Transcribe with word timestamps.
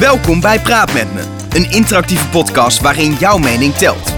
Welkom 0.00 0.40
bij 0.40 0.60
Praat 0.60 0.92
met 0.92 1.14
me, 1.14 1.22
een 1.48 1.70
interactieve 1.70 2.28
podcast 2.28 2.80
waarin 2.80 3.14
jouw 3.14 3.38
mening 3.38 3.74
telt. 3.74 4.12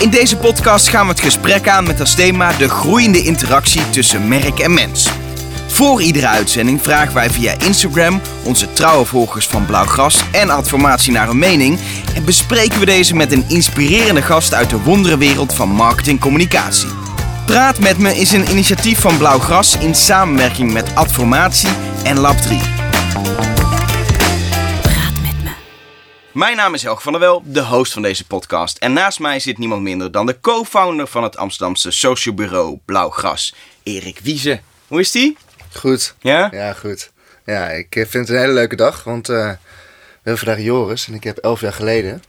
In 0.00 0.10
deze 0.10 0.36
podcast 0.36 0.88
gaan 0.88 1.06
we 1.06 1.12
het 1.12 1.20
gesprek 1.20 1.68
aan 1.68 1.86
met 1.86 2.00
als 2.00 2.14
thema 2.14 2.52
de 2.52 2.68
groeiende 2.68 3.22
interactie 3.22 3.90
tussen 3.90 4.28
merk 4.28 4.58
en 4.58 4.74
mens. 4.74 5.10
Voor 5.66 6.02
iedere 6.02 6.26
uitzending 6.26 6.82
vragen 6.82 7.14
wij 7.14 7.30
via 7.30 7.54
Instagram 7.58 8.20
onze 8.42 8.72
trouwe 8.72 9.04
volgers 9.04 9.46
van 9.46 9.66
Blauwgras 9.66 10.20
en 10.32 10.50
Adformatie 10.50 11.12
naar 11.12 11.26
hun 11.26 11.38
mening 11.38 11.78
en 12.14 12.24
bespreken 12.24 12.78
we 12.78 12.86
deze 12.86 13.14
met 13.14 13.32
een 13.32 13.44
inspirerende 13.48 14.22
gast 14.22 14.54
uit 14.54 14.70
de 14.70 14.80
wonderenwereld 14.82 15.54
van 15.54 15.68
marketingcommunicatie. 15.68 16.90
Praat 17.46 17.78
met 17.78 17.98
me 17.98 18.16
is 18.16 18.32
een 18.32 18.50
initiatief 18.50 19.00
van 19.00 19.16
Blauwgras 19.16 19.76
in 19.76 19.94
samenwerking 19.94 20.72
met 20.72 20.94
Adformatie 20.94 21.70
en 22.02 22.18
Lab 22.18 22.36
3. 22.36 22.73
Mijn 26.34 26.56
naam 26.56 26.74
is 26.74 26.82
Helge 26.82 27.02
van 27.02 27.12
der 27.12 27.20
Wel, 27.20 27.42
de 27.44 27.64
host 27.64 27.92
van 27.92 28.02
deze 28.02 28.26
podcast. 28.26 28.78
En 28.78 28.92
naast 28.92 29.18
mij 29.20 29.38
zit 29.38 29.58
niemand 29.58 29.82
minder 29.82 30.10
dan 30.10 30.26
de 30.26 30.40
co-founder 30.40 31.06
van 31.06 31.22
het 31.22 31.36
Amsterdamse 31.36 31.90
social 31.90 32.34
bureau 32.34 32.78
Blauwgras, 32.84 33.54
Erik 33.82 34.18
Wiese. 34.22 34.60
Hoe 34.86 35.00
is 35.00 35.10
die? 35.10 35.36
Goed. 35.72 36.14
Ja? 36.20 36.48
Ja, 36.52 36.72
goed. 36.72 37.10
Ja, 37.44 37.68
ik 37.70 37.96
eh, 37.96 38.06
vind 38.06 38.28
het 38.28 38.36
een 38.36 38.42
hele 38.42 38.52
leuke 38.52 38.76
dag, 38.76 39.04
want 39.04 39.28
eh, 39.28 39.36
we 39.36 39.58
hebben 40.22 40.38
vandaag 40.38 40.64
Joris 40.64 41.06
en 41.06 41.14
ik 41.14 41.24
heb 41.24 41.36
elf 41.36 41.60
jaar 41.60 41.72
geleden 41.72 42.22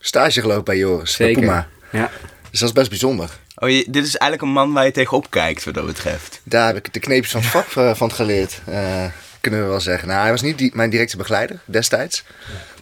stage 0.00 0.40
gelopen 0.40 0.64
bij 0.64 0.76
Joris, 0.76 1.12
Zeker. 1.12 1.40
bij 1.40 1.42
Puma. 1.42 1.68
Ja. 1.92 2.10
Dus 2.50 2.60
dat 2.60 2.68
is 2.68 2.74
best 2.74 2.88
bijzonder. 2.88 3.30
Oh, 3.56 3.68
je, 3.68 3.86
dit 3.88 4.06
is 4.06 4.16
eigenlijk 4.16 4.42
een 4.42 4.62
man 4.62 4.72
waar 4.72 4.84
je 4.84 4.92
tegenop 4.92 5.30
kijkt, 5.30 5.64
wat 5.64 5.74
dat 5.74 5.86
betreft. 5.86 6.40
Daar 6.44 6.66
heb 6.66 6.76
ik 6.76 6.92
de 6.92 7.00
kneepjes 7.00 7.32
van 7.32 7.40
het 7.40 7.50
vak 7.50 7.70
eh, 7.76 7.94
van 7.94 8.12
geleerd, 8.12 8.60
eh, 8.66 9.04
kunnen 9.40 9.60
we 9.60 9.66
wel 9.66 9.80
zeggen. 9.80 10.08
Nou, 10.08 10.20
hij 10.20 10.30
was 10.30 10.42
niet 10.42 10.58
die, 10.58 10.70
mijn 10.74 10.90
directe 10.90 11.16
begeleider 11.16 11.60
destijds, 11.64 12.24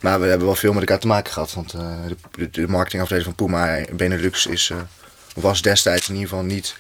maar 0.04 0.20
we 0.20 0.26
hebben 0.26 0.46
wel 0.46 0.56
veel 0.56 0.72
met 0.72 0.80
elkaar 0.80 0.98
te 0.98 1.06
maken 1.06 1.32
gehad. 1.32 1.54
Want 1.54 1.72
eh, 1.72 1.96
de, 2.30 2.50
de 2.50 2.68
marketingafdeling 2.68 3.24
van 3.24 3.34
Puma 3.34 3.80
Benelux 3.92 4.46
is, 4.46 4.70
eh, 4.70 4.78
was 5.34 5.62
destijds 5.62 6.08
in 6.08 6.14
ieder 6.14 6.28
geval 6.28 6.44
niet 6.44 6.76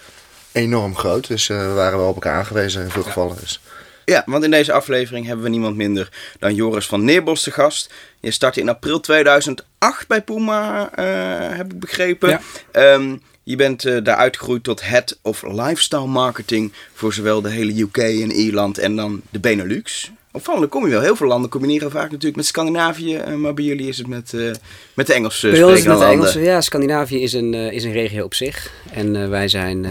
enorm 0.52 0.96
groot. 0.96 1.26
Dus 1.26 1.48
eh, 1.48 1.58
we 1.58 1.72
waren 1.72 1.98
wel 1.98 2.08
op 2.08 2.14
elkaar 2.14 2.38
aangewezen 2.38 2.82
in 2.82 2.90
veel 2.90 3.02
gevallen. 3.02 3.36
Dus. 3.40 3.60
Ja, 4.04 4.22
want 4.26 4.44
in 4.44 4.50
deze 4.50 4.72
aflevering 4.72 5.26
hebben 5.26 5.44
we 5.44 5.50
niemand 5.50 5.76
minder 5.76 6.08
dan 6.38 6.54
Joris 6.54 6.86
van 6.86 7.04
Neerbos 7.04 7.42
te 7.42 7.50
gast. 7.50 7.92
Je 8.20 8.30
startte 8.30 8.60
in 8.60 8.68
april 8.68 9.00
2008 9.00 10.06
bij 10.06 10.22
Puma, 10.22 10.90
eh, 10.94 11.56
heb 11.56 11.72
ik 11.72 11.80
begrepen. 11.80 12.28
Ja. 12.28 12.40
Ehm, 12.70 13.16
je 13.44 13.56
bent 13.56 13.84
eh, 13.84 13.96
daar 14.02 14.16
uitgegroeid 14.16 14.64
tot 14.64 14.82
Head 14.82 15.18
of 15.22 15.42
Lifestyle 15.42 16.06
Marketing 16.06 16.72
voor 16.94 17.12
zowel 17.12 17.40
de 17.40 17.50
hele 17.50 17.80
UK 17.80 17.96
en 17.96 18.32
Ierland 18.32 18.78
en 18.78 18.96
dan 18.96 19.22
de 19.30 19.38
Benelux. 19.38 20.12
Opvallend 20.32 20.70
kom 20.70 20.84
je 20.84 20.90
wel. 20.90 21.00
Heel 21.00 21.16
veel 21.16 21.26
landen 21.26 21.50
combineren 21.50 21.90
vaak 21.90 22.10
natuurlijk 22.10 22.36
met 22.36 22.46
Scandinavië, 22.46 23.16
eh, 23.16 23.34
maar 23.34 23.54
bij 23.54 23.64
jullie 23.64 23.88
is 23.88 23.98
het 23.98 24.06
met, 24.06 24.34
eh, 24.34 24.50
met 24.94 25.06
de 25.06 25.12
Engelse 25.12 25.50
Bij 25.50 25.62
ons 25.62 25.82
met 25.82 25.98
de. 25.98 26.04
Engelse. 26.04 26.40
Ja, 26.40 26.60
Scandinavië 26.60 27.22
is 27.22 27.32
een, 27.32 27.54
is 27.54 27.84
een 27.84 27.92
regio 27.92 28.24
op 28.24 28.34
zich. 28.34 28.72
En 28.92 29.30
wij 29.30 29.48
zijn, 29.48 29.84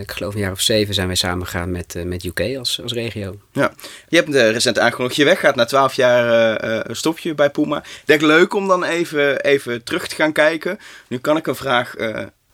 ik 0.00 0.10
geloof 0.10 0.34
een 0.34 0.40
jaar 0.40 0.52
of 0.52 0.60
zeven, 0.60 0.94
zijn 0.94 1.06
wij 1.06 1.16
samengegaan 1.16 1.70
met, 1.70 1.94
met 2.04 2.24
UK 2.24 2.56
als, 2.58 2.80
als 2.82 2.92
regio. 2.92 3.34
Ja. 3.52 3.72
Je 4.08 4.16
hebt 4.16 4.34
recent 4.34 4.78
aangekondigd 4.78 5.16
je 5.16 5.24
weggaat. 5.24 5.54
Na 5.54 5.64
twaalf 5.64 5.94
jaar 5.94 6.56
eh, 6.60 6.76
eh, 6.78 6.84
stop 6.90 7.18
je 7.18 7.34
bij 7.34 7.50
Puma. 7.50 7.78
Ik 7.78 8.02
denk 8.04 8.20
leuk 8.20 8.54
om 8.54 8.68
dan 8.68 8.84
even, 8.84 9.40
even 9.40 9.84
terug 9.84 10.08
te 10.08 10.14
gaan 10.14 10.32
kijken. 10.32 10.78
Nu 11.08 11.18
kan 11.18 11.36
ik 11.36 11.46
een 11.46 11.54
vraag 11.54 11.94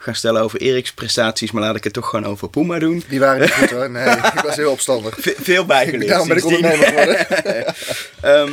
gaan 0.04 0.14
stellen 0.14 0.42
over 0.42 0.60
Erik's 0.60 0.92
prestaties, 0.92 1.50
maar 1.50 1.62
laat 1.62 1.76
ik 1.76 1.84
het 1.84 1.92
toch 1.92 2.08
gewoon 2.08 2.26
over 2.26 2.48
Puma 2.50 2.78
doen. 2.78 3.02
Die 3.08 3.20
waren 3.20 3.40
niet 3.40 3.52
goed 3.52 3.70
hoor. 3.70 3.90
Nee, 3.90 4.08
ik 4.36 4.40
was 4.44 4.56
heel 4.56 4.70
opstandig. 4.70 5.14
Ve- 5.18 5.34
veel 5.40 5.64
bijgeleerd. 5.64 6.08
Daarom 6.08 6.28
ben 6.28 6.36
ik 6.36 6.44
ondernemer 6.44 6.86
geworden. 6.86 7.26
Ehm, 8.20 8.52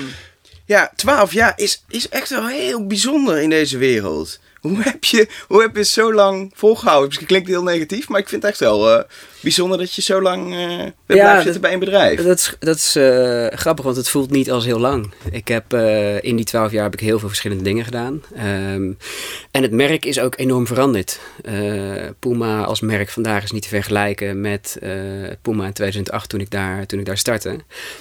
ja, 0.66 0.92
12 0.96 1.34
jaar 1.34 1.54
is, 1.56 1.84
is 1.90 2.10
echt 2.10 2.30
wel 2.30 2.48
heel 2.48 2.88
bijzonder 2.88 3.42
in 3.42 3.50
deze 3.50 3.78
wereld. 3.78 4.40
Hoe 4.62 4.78
heb 4.82 5.04
je, 5.04 5.28
hoe 5.48 5.62
heb 5.62 5.76
je 5.76 5.84
zo 5.84 6.14
lang 6.14 6.52
volgehouden? 6.56 7.08
Misschien 7.08 7.28
klinkt 7.28 7.48
heel 7.48 7.64
negatief, 7.64 8.10
maar 8.10 8.20
ik 8.20 8.30
vind 8.30 8.42
het 8.42 8.52
echt 8.52 8.60
wel 8.60 8.92
eh, 8.98 9.04
bijzonder 9.42 9.78
dat 9.78 9.94
je 9.94 10.02
zo 10.02 10.22
lang 10.22 10.50
bent 10.50 10.94
blijven 11.06 11.34
dat- 11.36 11.44
zitten 11.44 11.62
bij 11.62 11.74
een 11.74 11.80
bedrijf. 11.80 12.24
Dat 12.24 12.38
is, 12.38 12.56
dat 12.60 12.76
is 12.76 12.96
eh, 12.96 13.48
grappig, 13.48 13.86
want 13.86 13.98
het 13.98 14.10
voelt 14.10 14.32
niet 14.32 14.52
als 14.52 14.66
heel 14.66 14.80
lang. 14.80 15.14
Ik 15.32 15.48
heb 15.48 15.74
in 16.22 16.36
die 16.36 16.46
twaalf 16.46 16.72
jaar 16.72 16.84
heb 16.84 16.94
ik 16.94 17.00
heel 17.00 17.20
veel 17.20 17.28
verschillende 17.28 17.64
dingen 17.64 17.86
gedaan. 17.86 18.24
Ehm, 18.36 18.92
en 19.52 19.62
het 19.62 19.72
merk 19.72 20.06
is 20.06 20.20
ook 20.20 20.34
enorm 20.38 20.68
veranderd. 20.68 21.20
Puma 22.20 22.64
als 22.64 22.80
merk 22.82 23.10
vandaag 23.10 23.44
is 23.44 23.52
niet 23.52 23.64
te 23.64 23.68
vergelijken 23.70 24.42
met 24.42 24.78
Puma 25.42 25.66
in 25.66 25.74
2008 25.74 26.30
toen 26.30 26.40
ik, 26.40 26.52
daar, 26.52 26.86
toen 26.86 27.00
ik 27.00 27.06
daar 27.06 27.18
startte. 27.18 27.50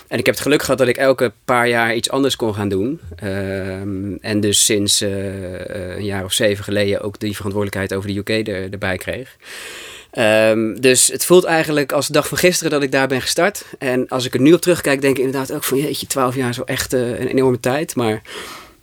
En 0.08 0.18
ik 0.18 0.26
heb 0.26 0.34
het 0.34 0.40
geluk 0.40 0.60
gehad 0.62 0.78
dat 0.78 0.88
ik 0.88 0.96
elke 0.96 1.32
paar 1.44 1.68
jaar 1.68 1.94
iets 1.94 2.10
anders 2.10 2.36
kon 2.36 2.54
gaan 2.54 2.68
doen. 2.68 3.00
Ehm, 3.16 4.14
en 4.20 4.40
dus 4.40 4.64
sinds 4.64 5.00
een 5.00 6.04
jaar 6.04 6.24
of 6.24 6.32
zeven 6.32 6.48
geleden 6.56 7.00
ook 7.00 7.18
die 7.18 7.36
verantwoordelijkheid 7.36 7.94
over 7.94 8.08
de 8.08 8.16
UK 8.18 8.48
er, 8.48 8.72
erbij 8.72 8.96
kreeg. 8.96 9.36
Ehm, 10.10 10.74
dus 10.74 11.06
het 11.06 11.24
voelt 11.24 11.44
eigenlijk 11.44 11.92
als 11.92 12.06
de 12.06 12.12
dag 12.12 12.28
van 12.28 12.38
gisteren 12.38 12.70
dat 12.70 12.82
ik 12.82 12.92
daar 12.92 13.08
ben 13.08 13.20
gestart. 13.20 13.64
En 13.78 14.08
als 14.08 14.24
ik 14.24 14.34
er 14.34 14.40
nu 14.40 14.52
op 14.52 14.60
terugkijk, 14.60 15.00
denk 15.00 15.16
ik 15.18 15.24
inderdaad 15.24 15.52
ook 15.52 15.64
van 15.64 15.78
jeetje, 15.78 16.06
12 16.06 16.34
jaar 16.34 16.54
zo 16.54 16.62
echt 16.62 16.92
eh, 16.92 17.08
een 17.08 17.28
enorme 17.28 17.60
tijd. 17.60 17.94
Maar 17.96 18.22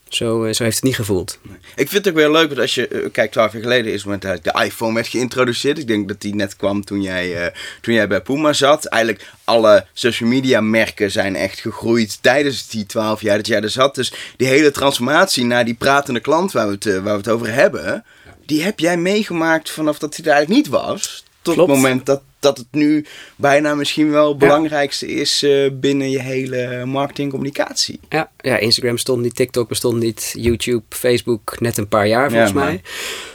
zo, 0.09 0.43
eh, 0.43 0.53
zo 0.53 0.63
heeft 0.63 0.75
het 0.75 0.83
niet 0.85 0.95
gevoeld. 0.95 1.39
Ik 1.75 1.89
vind 1.89 2.05
het 2.05 2.07
ook 2.07 2.19
weer 2.19 2.31
leuk, 2.31 2.47
want 2.47 2.59
als 2.59 2.75
je 2.75 2.87
eh, 2.87 3.11
kijkt, 3.11 3.31
12 3.31 3.53
jaar 3.53 3.61
geleden 3.61 3.93
is 3.93 4.03
het 4.03 4.05
moment 4.05 4.43
de 4.43 4.63
iPhone 4.63 4.93
werd 4.93 5.07
geïntroduceerd. 5.07 5.77
Ik 5.77 5.87
denk 5.87 6.07
dat 6.07 6.21
die 6.21 6.35
net 6.35 6.55
kwam 6.55 6.85
toen 6.85 7.01
jij, 7.01 7.45
eh, 7.45 7.53
toen 7.81 7.93
jij 7.93 8.07
bij 8.07 8.21
Puma 8.21 8.53
zat. 8.53 8.85
Eigenlijk 8.85 9.31
alle 9.43 9.85
social 9.93 10.29
media 10.29 10.61
merken 10.61 11.11
zijn 11.11 11.35
echt 11.35 11.59
gegroeid 11.59 12.17
tijdens 12.21 12.67
die 12.67 12.85
12 12.85 13.21
jaar 13.21 13.37
dat 13.37 13.47
jij 13.47 13.61
er 13.61 13.69
zat. 13.69 13.95
Dus 13.95 14.13
die 14.37 14.47
hele 14.47 14.71
transformatie 14.71 15.45
naar 15.45 15.65
die 15.65 15.73
pratende 15.73 16.19
klant 16.19 16.51
waar 16.51 16.67
we 16.67 16.73
het, 16.73 16.85
waar 16.85 17.03
we 17.03 17.09
het 17.09 17.29
over 17.29 17.53
hebben, 17.53 18.03
die 18.45 18.63
heb 18.63 18.79
jij 18.79 18.97
meegemaakt 18.97 19.69
vanaf 19.69 19.99
dat 19.99 20.15
hij 20.15 20.25
er 20.25 20.31
eigenlijk 20.31 20.63
niet 20.63 20.73
was. 20.73 21.25
Tot 21.53 21.65
Klopt. 21.65 21.71
het 21.71 21.81
moment 21.81 22.05
dat, 22.05 22.21
dat 22.39 22.57
het 22.57 22.67
nu 22.71 23.05
bijna 23.35 23.75
misschien 23.75 24.11
wel 24.11 24.29
het 24.29 24.37
belangrijkste 24.37 25.07
is 25.07 25.43
eh, 25.43 25.69
binnen 25.73 26.09
je 26.09 26.19
hele 26.21 26.85
marketingcommunicatie. 26.85 27.99
Ja, 28.09 28.29
ja, 28.37 28.57
Instagram 28.57 28.97
stond 28.97 29.21
niet, 29.21 29.35
TikTok 29.35 29.67
bestond 29.69 29.99
niet, 29.99 30.33
YouTube, 30.37 30.83
Facebook 30.89 31.59
net 31.59 31.77
een 31.77 31.87
paar 31.87 32.07
jaar 32.07 32.29
volgens 32.29 32.51
Ja, 32.51 32.57
mij. 32.59 32.81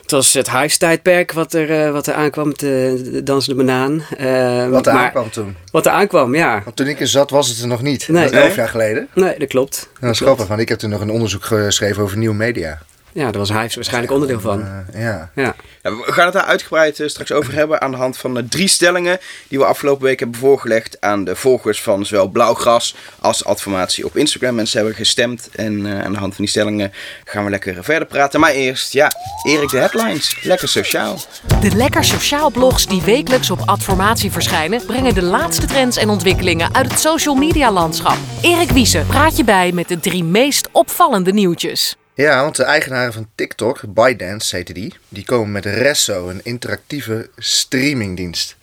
Het 0.03 0.11
was 0.11 0.33
het 0.35 0.51
Hives-tijdperk 0.51 1.33
wat 1.33 1.53
er, 1.55 1.85
eh, 1.87 1.93
wat 1.93 2.07
er 2.07 2.15
aankwam, 2.15 2.53
de, 2.57 3.01
de 3.13 3.23
dansende 3.23 3.65
banaan. 3.65 4.05
Eh, 4.17 4.69
Wat 4.69 4.87
er 4.87 4.93
maar- 4.95 5.05
aankwam 5.05 5.31
toen. 5.31 5.57
Wat 5.71 5.87
er 5.87 5.93
aankwam, 5.93 6.35
ja. 6.35 6.61
Want 6.65 6.77
toen 6.77 6.87
ik 6.87 7.01
er 7.01 7.07
zat 7.07 7.31
was 7.31 7.49
het 7.49 7.61
er 7.61 7.67
nog 7.67 7.83
niet. 7.83 8.09
Nee. 8.09 8.23
dat 8.25 8.33
is 8.33 8.39
elf 8.39 8.55
jaar 8.57 8.69
geleden. 8.69 9.09
Nee, 9.15 9.39
dat 9.39 9.49
klopt. 9.49 9.89
En 9.95 10.07
dat 10.07 10.11
is 10.11 10.21
grappig, 10.21 10.47
want 10.47 10.61
ik 10.61 10.69
heb 10.69 10.79
toen 10.79 10.91
nog 10.91 11.01
een 11.01 11.11
onderzoek 11.11 11.45
geschreven 11.45 12.03
over 12.03 12.19
nieuwe 12.19 12.35
media. 12.35 12.83
Ja, 13.13 13.23
daar 13.23 13.39
was 13.39 13.53
Hives 13.53 13.75
waarschijnlijk 13.75 14.13
onderdeel 14.13 14.41
van. 14.41 14.61
Eh, 14.63 15.03
ja. 15.03 15.31
Ja. 15.35 15.55
Ja, 15.83 15.91
we 15.91 16.13
gaan 16.13 16.25
het 16.25 16.35
daar 16.35 16.45
uitgebreid 16.45 17.01
eh, 17.01 17.09
straks 17.09 17.33
over 17.33 17.55
hebben 17.55 17.81
aan 17.81 17.91
de 17.91 17.97
hand 17.97 18.17
van 18.17 18.35
de 18.35 18.49
drie 18.49 18.69
stellingen 18.69 19.19
die 19.49 19.59
we 19.59 19.65
afgelopen 19.65 20.05
week 20.05 20.21
hebben 20.21 20.39
voorgelegd 20.39 20.97
aan 21.01 21.25
de 21.25 21.37
volgers 21.37 21.83
van 21.83 22.07
zowel 22.07 22.29
Blauwgras 22.29 22.95
als 23.19 23.45
Adformatie 23.45 24.05
op 24.05 24.17
Instagram. 24.17 24.55
Mensen 24.55 24.79
hebben 24.79 24.97
gestemd 24.97 25.49
en 25.53 25.87
eh, 25.87 26.05
aan 26.05 26.13
de 26.13 26.19
hand 26.19 26.35
van 26.35 26.45
die 26.45 26.49
stellingen 26.49 26.93
gaan 27.25 27.45
we 27.45 27.51
lekker 27.51 27.85
verder 27.85 28.09
praten. 28.09 28.41
Maar 28.41 28.51
eerst, 28.51 28.93
ja, 28.93 29.11
Erik 29.43 29.71
de 29.71 29.79
headlines. 29.79 30.37
Lekker 30.43 30.69
sociaal. 30.69 31.19
De 31.61 31.77
Lekker 31.77 32.05
Sociaal 32.05 32.51
blogs 32.51 32.87
die 32.87 33.03
wekelijks 33.03 33.51
op 33.51 33.61
Adformatie 33.65 34.31
verschijnen, 34.31 34.87
brengen 34.87 35.15
de 35.15 35.23
laatste 35.23 35.67
trends 35.67 35.97
en 35.97 36.09
ontwikkelingen 36.09 36.75
uit 36.75 36.91
het 36.91 37.01
social 37.01 37.35
media 37.35 37.73
landschap. 37.73 38.17
Erik 38.43 38.71
Wiese 38.71 39.05
praat 39.07 39.37
je 39.37 39.45
bij 39.45 39.73
met 39.73 39.89
de 39.89 40.01
drie 40.01 40.25
meest 40.25 40.69
opvallende 40.73 41.33
nieuwtjes. 41.33 41.97
Ja, 42.15 42.43
want 42.43 42.57
de 42.57 42.63
eigenaren 42.63 43.13
van 43.13 43.29
TikTok, 43.35 43.95
ByteDance 43.95 44.57
heette 44.57 44.73
die, 44.73 44.95
die 45.09 45.25
komen 45.25 45.53
met 45.53 45.65
Resso, 45.65 46.29
een 46.29 46.41
interactieve 46.45 47.31
streamingdienst. 47.37 48.57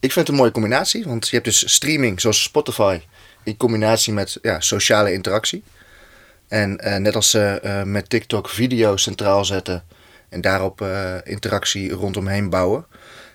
Ik 0.00 0.12
vind 0.12 0.14
het 0.14 0.28
een 0.28 0.34
mooie 0.34 0.50
combinatie, 0.50 1.04
want 1.04 1.28
je 1.28 1.34
hebt 1.34 1.44
dus 1.44 1.74
streaming 1.74 2.20
zoals 2.20 2.42
Spotify 2.42 3.00
in 3.42 3.56
combinatie 3.56 4.12
met 4.12 4.38
ja, 4.42 4.60
sociale 4.60 5.12
interactie. 5.12 5.62
En 6.48 6.78
eh, 6.78 6.96
net 6.96 7.14
als 7.14 7.30
ze 7.30 7.60
eh, 7.62 7.82
met 7.82 8.10
TikTok 8.10 8.48
video 8.48 8.96
centraal 8.96 9.44
zetten 9.44 9.84
en 10.28 10.40
daarop 10.40 10.80
eh, 10.80 11.14
interactie 11.24 11.90
rondomheen 11.90 12.50
bouwen, 12.50 12.86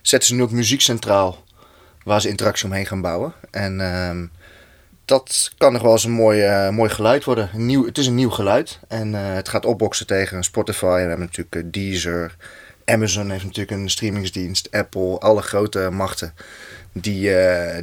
zetten 0.02 0.30
ze 0.30 0.36
nu 0.36 0.42
ook 0.42 0.52
muziek 0.52 0.82
centraal 0.82 1.44
waar 2.04 2.22
ze 2.22 2.30
interactie 2.30 2.66
omheen 2.66 2.86
gaan 2.86 3.02
bouwen. 3.02 3.34
En 3.52 3.82
ehm, 3.82 4.26
dat 5.06 5.52
kan 5.58 5.74
nog 5.74 5.82
wel 5.82 5.92
eens 5.92 6.04
een 6.04 6.12
mooi, 6.12 6.42
eh, 6.42 6.70
mooi 6.70 6.90
geluid 6.90 7.24
worden. 7.24 7.50
Een 7.54 7.66
nieuw, 7.66 7.86
het 7.86 7.98
is 7.98 8.08
een 8.08 8.16
nieuw 8.16 8.30
geluid 8.30 8.80
en 8.88 9.16
eh, 9.16 9.34
het 9.34 9.50
gaat 9.50 9.66
opboksen 9.66 10.08
tegen 10.08 10.44
Spotify. 10.44 10.86
We 10.86 11.08
hebben 11.08 11.20
natuurlijk 11.20 11.56
eh, 11.56 11.64
Deezer. 11.66 12.36
Amazon 12.86 13.30
heeft 13.30 13.44
natuurlijk 13.44 13.72
een 13.72 13.90
streamingsdienst. 13.90 14.72
Apple, 14.72 15.18
alle 15.20 15.42
grote 15.42 15.90
machten, 15.92 16.34
die, 16.92 17.32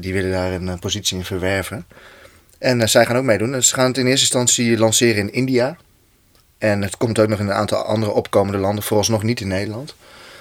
die 0.01 0.13
willen 0.13 0.31
daar 0.31 0.53
een 0.53 0.79
positie 0.79 1.19
in 1.19 1.25
verwerven. 1.25 1.87
En 2.59 2.89
zij 2.89 3.07
gaan 3.07 3.17
ook 3.17 3.25
meedoen. 3.25 3.53
Dus 3.53 3.69
ze 3.69 3.75
gaan 3.75 3.87
het 3.87 3.99
in 3.99 4.07
eerste 4.07 4.21
instantie 4.21 4.79
lanceren 4.79 5.21
in 5.21 5.33
India. 5.33 5.77
En 6.59 6.83
het 6.83 6.97
komt 6.97 7.19
ook 7.19 7.29
nog 7.29 7.39
in 7.39 7.47
een 7.47 7.53
aantal 7.53 7.79
andere 7.79 8.13
opkomende 8.13 8.59
landen, 8.59 8.85
vooralsnog 8.85 9.23
niet 9.23 9.41
in 9.41 9.49
Nederland. 9.49 9.95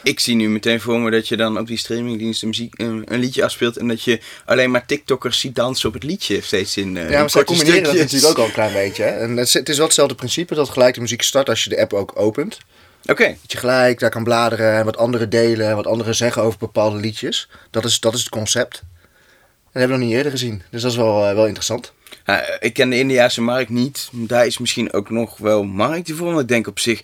Ik 0.03 0.19
zie 0.19 0.35
nu 0.35 0.49
meteen 0.49 0.81
voor 0.81 0.99
me 0.99 1.11
dat 1.11 1.27
je 1.27 1.37
dan 1.37 1.59
op 1.59 1.67
die 1.67 1.77
streamingdiensten 1.77 2.47
muziek, 2.47 2.79
een, 2.79 3.03
een 3.05 3.19
liedje 3.19 3.43
afspeelt 3.43 3.77
en 3.77 3.87
dat 3.87 4.03
je 4.03 4.19
alleen 4.45 4.71
maar 4.71 4.85
TikTokkers 4.85 5.39
ziet 5.39 5.55
dansen 5.55 5.87
op 5.87 5.93
het 5.93 6.03
liedje 6.03 6.41
steeds 6.41 6.77
in. 6.77 6.95
Uh, 6.95 7.09
ja, 7.09 7.19
maar 7.19 7.31
korte 7.31 7.43
combineren 7.43 7.83
dat 7.83 7.93
natuurlijk 7.93 8.31
ook 8.31 8.37
al 8.37 8.45
een 8.45 8.51
klein 8.51 8.73
beetje. 8.73 9.03
Hè? 9.03 9.09
En 9.09 9.37
het 9.37 9.47
is, 9.47 9.53
het 9.53 9.69
is 9.69 9.77
wel 9.77 9.85
hetzelfde 9.85 10.15
principe 10.15 10.55
dat 10.55 10.69
gelijk 10.69 10.93
de 10.93 11.01
muziek 11.01 11.21
start 11.21 11.49
als 11.49 11.63
je 11.63 11.69
de 11.69 11.81
app 11.81 11.93
ook 11.93 12.11
opent. 12.15 12.57
Oké, 13.05 13.27
Dat 13.41 13.51
je 13.51 13.57
gelijk 13.57 13.99
daar 13.99 14.09
kan 14.09 14.23
bladeren 14.23 14.77
en 14.77 14.85
wat 14.85 14.97
anderen 14.97 15.29
delen 15.29 15.67
en 15.67 15.75
wat 15.75 15.87
anderen 15.87 16.15
zeggen 16.15 16.41
over 16.41 16.59
bepaalde 16.59 16.99
liedjes. 16.99 17.49
Dat 17.69 17.85
is, 17.85 17.99
dat 17.99 18.13
is 18.13 18.19
het 18.19 18.29
concept. 18.29 18.79
En 18.79 19.79
dat 19.79 19.81
hebben 19.81 19.91
we 19.91 19.97
nog 19.97 20.07
niet 20.07 20.17
eerder 20.17 20.31
gezien. 20.31 20.61
Dus 20.69 20.81
dat 20.81 20.91
is 20.91 20.97
wel, 20.97 21.25
eh, 21.25 21.33
wel 21.33 21.45
interessant. 21.45 21.93
Ja, 22.25 22.59
ik 22.59 22.73
ken 22.73 22.89
de 22.89 22.99
Indiase 22.99 23.41
markt 23.41 23.69
niet. 23.69 24.09
Daar 24.11 24.45
is 24.45 24.57
misschien 24.57 24.93
ook 24.93 25.09
nog 25.09 25.37
wel 25.37 25.63
markt 25.63 26.11
voor. 26.11 26.27
Want 26.27 26.39
ik 26.41 26.47
denk 26.47 26.67
op 26.67 26.79
zich, 26.79 27.01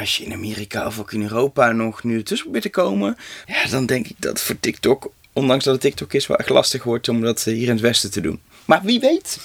als 0.00 0.16
je 0.16 0.24
in 0.24 0.32
Amerika 0.32 0.86
of 0.86 0.98
ook 0.98 1.12
in 1.12 1.22
Europa 1.22 1.72
nog 1.72 2.04
nu 2.04 2.16
ertussen 2.16 2.44
probeert 2.44 2.72
te 2.72 2.80
komen, 2.80 3.16
ja, 3.46 3.66
dan 3.70 3.86
denk 3.86 4.06
ik 4.06 4.16
dat 4.18 4.40
voor 4.40 4.60
TikTok, 4.60 5.12
ondanks 5.32 5.64
dat 5.64 5.72
het 5.72 5.82
TikTok 5.82 6.12
is, 6.12 6.26
wel 6.26 6.36
echt 6.36 6.48
lastig 6.48 6.82
wordt 6.82 7.08
om 7.08 7.20
dat 7.20 7.38
eh, 7.46 7.54
hier 7.54 7.66
in 7.66 7.72
het 7.72 7.80
Westen 7.80 8.10
te 8.10 8.20
doen. 8.20 8.40
Maar 8.64 8.82
wie 8.82 9.00
weet. 9.00 9.38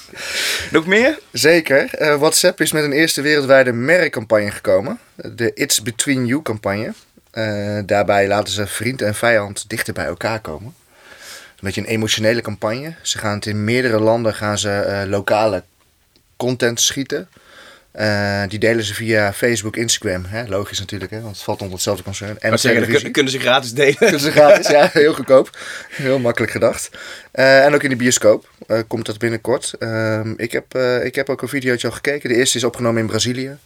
Nog 0.70 0.86
meer? 0.86 1.18
Zeker. 1.32 1.94
Eh, 1.94 2.18
WhatsApp 2.18 2.60
is 2.60 2.72
met 2.72 2.84
een 2.84 2.92
eerste 2.92 3.20
wereldwijde 3.20 3.72
merkcampagne 3.72 4.50
gekomen. 4.50 4.98
De 5.14 5.52
It's 5.54 5.82
Between 5.82 6.26
You 6.26 6.42
campagne. 6.42 6.92
Eh, 7.30 7.78
daarbij 7.86 8.28
laten 8.28 8.52
ze 8.52 8.66
vriend 8.66 9.02
en 9.02 9.14
vijand 9.14 9.68
dichter 9.68 9.94
bij 9.94 10.06
elkaar 10.06 10.40
komen. 10.40 10.74
Een 10.86 11.60
beetje 11.60 11.80
een 11.80 11.86
emotionele 11.86 12.40
campagne. 12.40 12.94
Ze 13.02 13.18
gaan 13.18 13.34
het 13.34 13.46
in 13.46 13.64
meerdere 13.64 14.00
landen 14.00 14.34
gaan 14.34 14.58
ze 14.58 15.04
lokale 15.08 15.62
content 16.36 16.80
schieten. 16.80 17.28
Eh, 17.96 18.42
die 18.48 18.58
delen 18.58 18.84
ze 18.84 18.94
via 18.94 19.32
Facebook, 19.32 19.76
Instagram. 19.76 20.24
Hè? 20.24 20.46
Logisch 20.46 20.78
natuurlijk, 20.78 21.10
hè? 21.10 21.20
want 21.20 21.34
het 21.34 21.44
valt 21.44 21.60
onder 21.60 21.74
hetzelfde 21.74 22.02
concern. 22.02 22.38
En 22.40 22.58
zeggen, 22.58 23.12
kunnen 23.12 23.32
ze 23.32 23.38
gratis 23.38 23.72
delen. 23.72 23.96
Kunnen 23.96 24.20
ze 24.20 24.30
gratis, 24.30 24.66
ja, 24.76 24.90
heel 24.92 25.14
goedkoop. 25.14 25.58
Heel 25.90 26.18
makkelijk 26.18 26.52
gedacht. 26.52 26.90
Eh, 27.30 27.64
en 27.64 27.74
ook 27.74 27.82
in 27.82 27.90
de 27.90 27.96
bioscoop 27.96 28.48
eh, 28.66 28.78
komt 28.86 29.06
dat 29.06 29.18
binnenkort. 29.18 29.74
Ehm, 29.78 30.32
ik, 30.36 30.52
heb, 30.52 30.74
ik 31.04 31.14
heb 31.14 31.28
ook 31.28 31.42
een 31.42 31.48
videootje 31.48 31.88
al 31.88 31.94
gekeken. 31.94 32.28
De 32.28 32.34
eerste 32.34 32.56
is 32.56 32.64
opgenomen 32.64 33.00
in 33.00 33.06
Brazilië. 33.06 33.56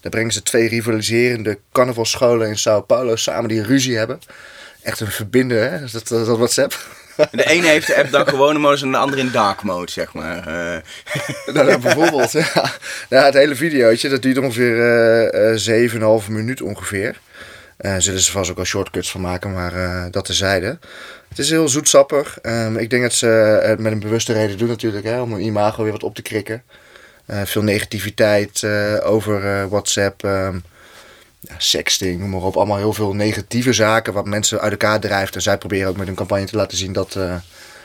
Daar 0.00 0.10
brengen 0.10 0.32
ze 0.32 0.42
twee 0.42 0.68
rivaliserende 0.68 1.58
carnavalscholen 1.72 2.48
in 2.48 2.58
Sao 2.58 2.80
Paulo 2.80 3.16
samen 3.16 3.48
die 3.48 3.62
ruzie 3.62 3.96
hebben. 3.96 4.18
Echt 4.82 5.00
een 5.00 5.06
verbinder, 5.06 5.70
hè? 5.70 5.80
Dat, 5.80 6.08
dat, 6.08 6.26
dat 6.26 6.36
WhatsApp. 6.36 6.88
De 7.30 7.44
ene 7.44 7.66
heeft 7.66 7.86
de 7.86 7.96
app 7.96 8.10
dan 8.10 8.28
gewone 8.28 8.58
modus 8.58 8.82
en 8.82 8.90
de 8.90 8.96
andere 8.96 9.22
in 9.22 9.30
dark 9.30 9.62
mode, 9.62 9.90
zeg 9.90 10.12
maar. 10.12 10.46
Eh, 10.46 10.80
nou, 11.54 11.78
bijvoorbeeld. 11.78 12.32
ja. 12.32 12.70
Nou, 13.08 13.24
het 13.24 13.34
hele 13.34 13.54
videootje, 13.54 14.08
dat 14.08 14.22
duurt 14.22 14.38
ongeveer 14.38 14.80
eh 14.80 15.52
eh 15.52 16.20
7,5 16.22 16.28
minuut 16.28 16.62
ongeveer. 16.62 17.20
Eh 17.76 17.94
zullen 17.98 18.20
ze 18.20 18.30
vast 18.30 18.50
ook 18.50 18.56
wel 18.56 18.64
shortcuts 18.64 19.10
van 19.10 19.20
maken, 19.20 19.52
maar 19.52 19.74
eh, 19.74 20.04
dat 20.10 20.24
tezijde. 20.24 20.78
Het 21.28 21.38
is 21.38 21.50
heel 21.50 21.68
zoetsappig. 21.68 22.38
Ehm, 22.42 22.76
ik 22.76 22.90
denk 22.90 23.02
dat 23.02 23.12
ze 23.12 23.26
het 23.62 23.78
met 23.78 23.92
een 23.92 24.00
bewuste 24.00 24.32
reden 24.32 24.58
doen 24.58 24.68
natuurlijk, 24.68 25.04
hè, 25.04 25.20
om 25.20 25.32
hun 25.32 25.42
imago 25.42 25.82
weer 25.82 25.92
wat 25.92 26.02
op 26.02 26.14
te 26.14 26.22
krikken. 26.22 26.62
Eh, 27.26 27.42
veel 27.44 27.62
negativiteit 27.62 28.62
eh, 28.62 28.96
over 29.02 29.44
eh, 29.44 29.66
WhatsApp, 29.66 30.24
ehm, 30.24 30.58
ja, 31.48 31.54
sexting, 31.58 32.20
noem 32.20 32.30
maar 32.30 32.42
op. 32.42 32.56
Allemaal 32.56 32.76
heel 32.76 32.92
veel 32.92 33.14
negatieve 33.14 33.72
zaken 33.72 34.12
wat 34.12 34.26
mensen 34.26 34.60
uit 34.60 34.70
elkaar 34.70 35.00
drijft. 35.00 35.34
En 35.34 35.42
zij 35.42 35.58
proberen 35.58 35.88
ook 35.88 35.96
met 35.96 36.06
hun 36.06 36.16
campagne 36.16 36.44
te 36.44 36.56
laten 36.56 36.78
zien 36.78 36.92
dat, 36.92 37.16
eh, 37.16 37.34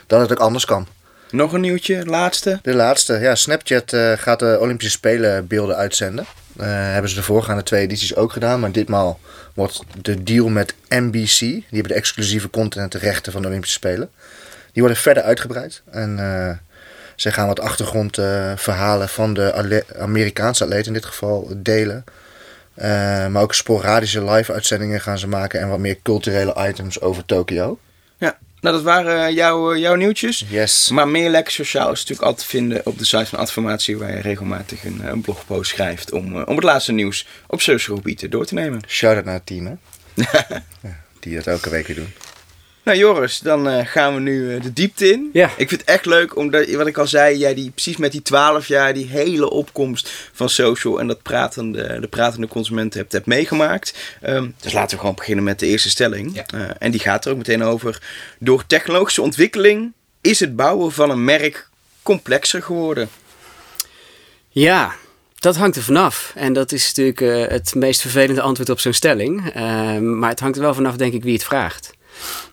dat 0.08 0.22
het 0.22 0.32
ook 0.32 0.40
anders 0.40 0.66
kan. 0.66 0.88
nog 1.32 1.54
een 1.54 1.62
nieuwtje, 1.62 2.06
laatste. 2.06 2.60
De 2.62 2.74
laatste, 2.74 3.14
ja, 3.14 3.36
Snapchat 3.36 3.94
eh, 3.94 4.12
gaat 4.12 4.40
de 4.40 4.58
Olympische 4.60 4.92
Spelen 4.92 5.48
beelden 5.48 5.76
uitzenden. 5.76 6.26
Eh, 6.58 6.68
hebben 6.68 7.10
ze 7.10 7.16
de 7.16 7.24
voorgaande 7.24 7.64
twee 7.64 7.82
edities 7.82 8.16
ook 8.16 8.32
gedaan, 8.32 8.60
maar 8.60 8.72
ditmaal 8.72 9.20
wordt 9.54 9.84
de 10.02 10.24
deal 10.24 10.48
met 10.48 10.74
NBC, 10.88 11.40
die 11.40 11.66
hebben 11.70 11.92
de 11.92 11.98
exclusieve 11.98 12.50
content 12.50 12.94
en 12.94 13.00
de 13.00 13.06
rechten 13.06 13.32
van 13.32 13.42
de 13.42 13.48
Olympische 13.48 13.76
Spelen, 13.76 14.10
die 14.72 14.82
worden 14.82 15.02
verder 15.02 15.24
uitgebreid. 15.24 15.82
En 15.92 16.20
eh 16.20 16.68
ze 17.20 17.32
gaan 17.32 17.48
wat 17.48 17.60
achtergrondverhalen 17.60 19.10
van 19.10 19.34
de 19.34 19.84
Amerikaanse 19.98 20.64
atleten 20.64 20.88
in 20.88 20.94
dit 20.94 21.06
geval 21.06 21.52
delen. 21.56 22.04
Eh, 22.80 23.28
maar 23.28 23.42
ook 23.42 23.54
sporadische 23.54 24.24
live 24.24 24.54
uitzendingen 24.54 25.02
gaan 25.02 25.18
ze 25.18 25.28
maken 25.28 25.60
en 25.60 25.70
wat 25.70 25.80
meer 25.80 26.00
culturele 26.04 26.68
items 26.68 27.02
over 27.02 27.26
Tokio. 27.26 27.80
Ja, 28.18 28.38
nou 28.62 28.76
dat 28.76 28.84
waren 28.84 29.26
eh, 29.26 29.36
jouw, 29.36 29.74
eh, 29.74 29.80
jouw 29.80 29.96
nieuwtjes. 29.96 30.46
Yes. 30.50 30.90
Maar 30.90 31.08
meer 31.08 31.30
lekker 31.30 31.54
sociaal 31.54 31.92
is 31.92 32.00
natuurlijk 32.00 32.28
altijd 32.28 32.48
te 32.48 32.56
vinden 32.56 32.86
op 32.86 32.98
de 32.98 33.06
site 33.06 33.26
van 33.26 33.40
Adformatie, 33.40 33.98
waar 33.98 34.16
je 34.16 34.22
regelmatig 34.22 34.86
een, 34.86 35.02
een 35.04 35.22
blogpost 35.22 35.72
schrijft 35.72 36.12
om, 36.12 36.42
om 36.44 36.56
het 36.56 36.64
laatste 36.64 36.92
nieuws 36.92 37.28
op 37.48 37.62
social 37.62 37.98
gebieden 37.98 38.30
door 38.30 38.46
te 38.46 38.54
nemen. 38.54 38.82
Shout-out 38.88 39.25
naar 39.25 39.34
het 39.34 39.46
team, 39.46 39.66
hè? 39.66 39.74
Ja, 40.82 40.96
die 41.20 41.36
dat 41.36 41.48
elke 41.48 41.70
week 41.70 41.88
weer 41.88 41.96
doen. 41.96 42.14
Nou 42.89 43.01
Joris, 43.01 43.39
dan 43.39 43.69
eh, 43.69 43.86
gaan 43.86 44.13
we 44.13 44.19
nu 44.19 44.56
eh, 44.56 44.62
de 44.62 44.74
diepte 44.74 45.12
in. 45.12 45.30
Ja. 45.33 45.51
Ik 45.57 45.69
vind 45.69 45.81
het 45.81 45.83
echt 45.83 46.06
leuk, 46.06 46.36
omdat, 46.36 46.71
wat 46.71 46.88
ik 46.88 46.97
al 46.97 47.07
zei, 47.07 47.38
jij 47.38 47.53
die, 47.53 47.71
precies 47.71 47.97
met 47.97 48.12
die 48.12 48.21
12 48.21 48.68
jaar, 48.68 48.94
die 48.94 49.06
hele 49.06 49.50
opkomst 49.50 50.12
van 50.33 50.50
social 50.50 51.00
en 51.00 51.07
dat 51.07 51.21
pratende, 51.21 52.00
de 52.00 52.07
pratende 52.07 52.47
consument 52.47 52.94
hebt, 52.94 53.12
hebt 53.12 53.25
meegemaakt. 53.25 53.94
Ehm, 54.21 54.47
dus 54.62 54.74
laten 54.74 54.95
we 54.95 55.00
gewoon 55.00 55.15
beginnen 55.15 55.44
met 55.44 55.59
de 55.59 55.65
eerste 55.65 55.89
stelling. 55.89 56.36
Ja. 56.36 56.45
Eh, 56.45 56.69
en 56.80 56.91
die 56.91 57.00
gaat 57.00 57.25
er 57.25 57.31
ook 57.31 57.38
meteen 57.38 57.63
over. 57.63 58.01
Door 58.39 58.65
technologische 58.68 59.21
ontwikkeling 59.21 59.94
is 60.21 60.39
het 60.39 60.56
bouwen 60.56 60.91
van 60.91 61.09
een 61.09 61.24
merk 61.24 61.68
complexer 62.03 62.63
geworden. 62.63 63.09
Ja, 64.50 64.95
dat 65.39 65.56
hangt 65.56 65.75
er 65.75 65.83
vanaf. 65.83 66.31
En 66.36 66.53
dat 66.53 66.71
is 66.71 66.94
natuurlijk 66.94 67.51
het 67.51 67.75
meest 67.75 68.01
vervelende 68.01 68.41
antwoord 68.41 68.69
op 68.69 68.80
zo'n 68.80 68.94
stelling. 68.94 69.51
Ehm, 69.53 70.19
maar 70.19 70.30
het 70.30 70.39
hangt 70.39 70.56
er 70.56 70.63
wel 70.63 70.74
vanaf, 70.74 70.95
denk 70.95 71.13
ik, 71.13 71.24
wie 71.24 71.33
het 71.33 71.44
vraagt. 71.44 71.97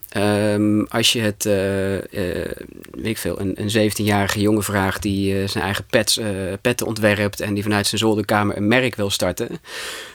Ehm, 0.09 0.83
als 0.83 1.13
je 1.13 1.19
het, 1.19 1.45
eh, 1.45 1.95
eh, 1.97 2.51
weet 2.91 3.05
ik 3.05 3.17
veel, 3.17 3.39
een, 3.39 3.61
een 3.61 3.91
17-jarige 3.91 4.41
jongen 4.41 4.63
vraagt 4.63 5.01
die 5.01 5.41
eh, 5.41 5.47
zijn 5.47 5.63
eigen 5.63 5.85
pets, 5.89 6.19
petten 6.61 6.87
ontwerpt 6.87 7.39
en 7.39 7.53
die 7.53 7.63
vanuit 7.63 7.87
zijn 7.87 8.01
zolderkamer 8.01 8.57
een 8.57 8.67
merk 8.67 8.95
wil 8.95 9.09
starten, 9.09 9.59